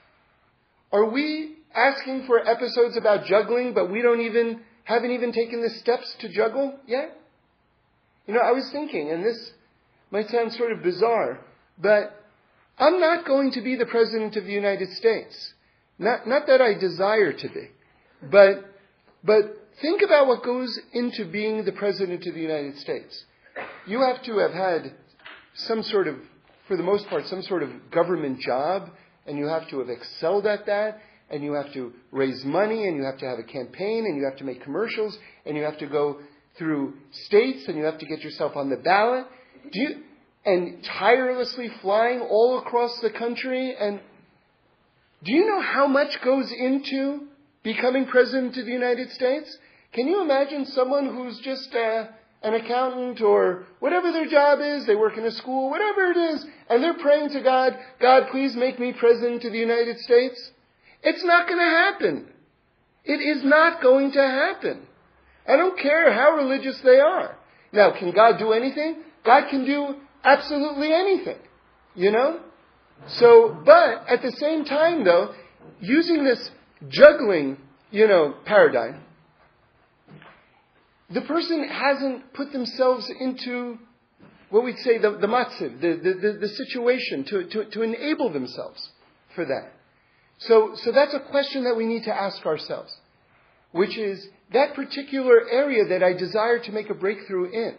are 0.92 1.10
we 1.10 1.58
asking 1.76 2.26
for 2.28 2.40
episodes 2.48 2.96
about 2.96 3.26
juggling, 3.26 3.74
but 3.74 3.92
we 3.92 4.02
don't 4.02 4.22
even, 4.22 4.62
haven't 4.84 5.12
even 5.12 5.32
taken 5.32 5.62
the 5.62 5.72
steps 5.72 6.16
to 6.20 6.30
juggle 6.30 6.80
yet? 6.88 7.18
You 8.28 8.36
know, 8.36 8.40
I 8.40 8.52
was 8.52 8.70
thinking, 8.72 9.12
and 9.12 9.26
this 9.26 9.52
might 10.14 10.30
sound 10.30 10.54
sort 10.54 10.72
of 10.72 10.84
bizarre, 10.84 11.40
but 11.80 12.24
I'm 12.78 13.00
not 13.00 13.26
going 13.26 13.52
to 13.54 13.62
be 13.62 13.76
the 13.76 13.88
President 13.88 14.36
of 14.36 14.46
the 14.46 14.52
United 14.52 14.90
States. 14.94 15.56
Not, 15.98 16.28
not 16.28 16.46
that 16.46 16.62
I 16.62 16.76
desire 16.76 17.34
to 17.34 17.50
be, 17.50 17.70
but, 18.22 18.64
but 19.24 19.42
think 19.82 20.04
about 20.04 20.28
what 20.28 20.44
goes 20.44 20.80
into 20.94 21.26
being 21.26 21.66
the 21.66 21.72
President 21.72 22.28
of 22.28 22.36
the 22.36 22.40
United 22.40 22.78
States. 22.78 23.26
You 23.88 24.02
have 24.02 24.22
to 24.26 24.38
have 24.38 24.54
had 24.54 24.94
some 25.56 25.82
sort 25.82 26.08
of, 26.08 26.18
for 26.68 26.78
the 26.78 26.84
most 26.84 27.08
part, 27.08 27.26
some 27.26 27.42
sort 27.42 27.64
of 27.64 27.72
government 27.90 28.40
job, 28.40 28.92
and 29.26 29.36
you 29.36 29.48
have 29.48 29.68
to 29.70 29.80
have 29.80 29.90
excelled 29.90 30.46
at 30.46 30.68
that, 30.68 31.00
and 31.32 31.44
you 31.44 31.54
have 31.54 31.74
to 31.74 31.92
raise 32.12 32.46
money, 32.46 32.88
and 32.88 32.98
you 32.98 33.04
have 33.04 33.18
to 33.18 33.26
have 33.26 33.40
a 33.40 33.44
campaign, 33.44 34.06
and 34.06 34.16
you 34.18 34.26
have 34.26 34.38
to 34.38 34.44
make 34.44 34.62
commercials, 34.64 35.18
and 35.48 35.58
you 35.58 35.64
have 35.64 35.80
to 35.80 35.88
go 35.88 36.20
through 36.60 36.94
states, 37.26 37.68
and 37.68 37.76
you 37.78 37.84
have 37.84 37.98
to 37.98 38.06
get 38.06 38.22
yourself 38.22 38.56
on 38.56 38.70
the 38.70 38.78
ballot. 38.78 39.26
Do 39.72 39.80
you, 39.80 40.04
and 40.46 40.84
tirelessly 40.84 41.70
flying 41.82 42.20
all 42.20 42.60
across 42.60 43.00
the 43.00 43.10
country. 43.10 43.76
And 43.80 44.00
do 45.24 45.32
you 45.32 45.46
know 45.46 45.62
how 45.62 45.88
much 45.88 46.22
goes 46.22 46.52
into 46.52 47.28
becoming 47.64 48.06
president 48.06 48.58
of 48.58 48.66
the 48.66 48.72
United 48.72 49.12
States? 49.12 49.58
Can 49.94 50.08
you 50.08 50.22
imagine 50.22 50.66
someone 50.66 51.08
who's 51.16 51.40
just 51.40 51.74
uh, 51.74 52.08
an 52.42 52.56
accountant 52.56 53.22
or 53.22 53.66
whatever 53.80 54.12
their 54.12 54.28
job 54.28 54.60
is, 54.60 54.86
they 54.86 54.96
work 54.96 55.18
in 55.18 55.26
a 55.26 55.32
school, 55.32 55.70
whatever 55.70 56.12
it 56.12 56.18
is, 56.18 56.46
and 56.70 56.84
they're 56.84 56.98
praying 56.98 57.30
to 57.30 57.42
God, 57.42 57.78
God, 58.02 58.28
please 58.32 58.56
make 58.56 58.80
me 58.80 58.92
president 58.92 59.46
of 59.46 59.52
the 59.52 59.60
United 59.60 60.00
States? 60.00 60.52
It's 61.04 61.24
not 61.24 61.48
going 61.48 61.60
to 61.60 61.64
happen. 61.64 62.28
It 63.06 63.22
is 63.22 63.44
not 63.44 63.82
going 63.82 64.12
to 64.14 64.22
happen. 64.22 64.88
I 65.48 65.58
don't 65.58 65.78
care 65.78 66.12
how 66.12 66.36
religious 66.38 66.80
they 66.82 67.00
are. 67.00 67.38
Now, 67.72 67.92
can 67.98 68.12
God 68.12 68.40
do 68.40 68.52
anything? 68.52 69.04
God 69.26 69.50
can 69.50 69.66
do 69.66 69.96
absolutely 70.24 70.94
anything, 70.94 71.38
you 71.96 72.12
know? 72.12 72.40
So, 73.08 73.58
but 73.66 74.08
at 74.08 74.22
the 74.22 74.32
same 74.32 74.66
time 74.66 75.04
though, 75.04 75.34
using 75.80 76.24
this 76.24 76.50
juggling, 76.90 77.58
you 77.92 78.08
know, 78.08 78.36
paradigm, 78.46 79.02
the 81.10 81.22
person 81.22 81.68
hasn't 81.68 82.34
put 82.34 82.52
themselves 82.52 83.10
into 83.20 83.78
what 84.50 84.64
we'd 84.64 84.78
say 84.80 84.98
the, 84.98 85.12
the 85.12 85.28
matziv, 85.28 85.82
the, 85.82 86.00
the, 86.04 86.38
the, 86.40 86.48
situation 86.48 87.24
to, 87.26 87.46
to, 87.50 87.66
to 87.72 87.82
enable 87.82 88.32
themselves 88.32 88.90
for 89.36 89.46
that. 89.46 89.72
So, 90.40 90.76
so 90.76 90.92
that's 90.92 91.14
a 91.14 91.20
question 91.20 91.64
that 91.64 91.76
we 91.76 91.86
need 91.86 92.04
to 92.04 92.14
ask 92.14 92.46
ourselves, 92.46 92.96
which 93.72 93.98
is 93.98 94.28
that 94.52 94.76
particular 94.76 95.50
area 95.50 95.86
that 95.86 96.04
I 96.04 96.14
desire 96.14 96.60
to 96.60 96.72
make 96.72 96.90
a 96.90 96.94
breakthrough 96.94 97.52
in. 97.52 97.76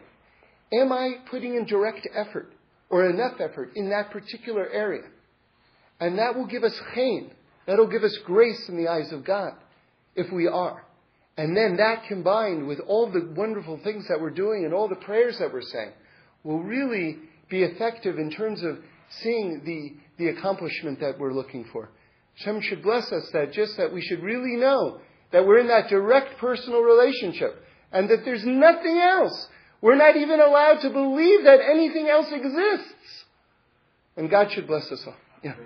Am 0.80 0.92
I 0.92 1.16
putting 1.30 1.54
in 1.54 1.66
direct 1.66 2.08
effort 2.14 2.52
or 2.90 3.08
enough 3.08 3.40
effort 3.40 3.72
in 3.76 3.90
that 3.90 4.10
particular 4.10 4.68
area? 4.68 5.04
And 6.00 6.18
that 6.18 6.34
will 6.34 6.46
give 6.46 6.64
us 6.64 6.78
chen. 6.94 7.30
That'll 7.66 7.86
give 7.86 8.02
us 8.02 8.16
grace 8.24 8.68
in 8.68 8.76
the 8.76 8.88
eyes 8.88 9.12
of 9.12 9.24
God 9.24 9.52
if 10.14 10.30
we 10.32 10.46
are. 10.46 10.84
And 11.36 11.56
then 11.56 11.76
that 11.78 12.04
combined 12.08 12.66
with 12.66 12.80
all 12.80 13.10
the 13.10 13.32
wonderful 13.34 13.80
things 13.82 14.06
that 14.08 14.20
we're 14.20 14.30
doing 14.30 14.64
and 14.64 14.72
all 14.72 14.88
the 14.88 14.94
prayers 14.96 15.38
that 15.38 15.52
we're 15.52 15.62
saying 15.62 15.92
will 16.44 16.62
really 16.62 17.18
be 17.48 17.62
effective 17.62 18.18
in 18.18 18.30
terms 18.30 18.62
of 18.62 18.78
seeing 19.22 19.62
the, 19.64 20.22
the 20.22 20.30
accomplishment 20.30 21.00
that 21.00 21.18
we're 21.18 21.32
looking 21.32 21.64
for. 21.72 21.90
Hashem 22.36 22.60
should 22.62 22.82
bless 22.82 23.10
us 23.12 23.28
that 23.32 23.52
just 23.52 23.76
that 23.76 23.92
we 23.92 24.02
should 24.02 24.22
really 24.22 24.56
know 24.56 25.00
that 25.32 25.46
we're 25.46 25.58
in 25.58 25.68
that 25.68 25.88
direct 25.88 26.38
personal 26.38 26.80
relationship 26.80 27.64
and 27.92 28.08
that 28.08 28.24
there's 28.24 28.44
nothing 28.44 28.98
else 28.98 29.48
we're 29.84 29.96
not 29.96 30.16
even 30.16 30.40
allowed 30.40 30.80
to 30.80 30.88
believe 30.88 31.44
that 31.44 31.60
anything 31.60 32.08
else 32.08 32.28
exists. 32.32 33.24
And 34.16 34.30
God 34.30 34.50
should 34.50 34.66
bless 34.66 34.90
us 34.90 35.04
all. 35.06 35.14
Yeah. 35.42 35.56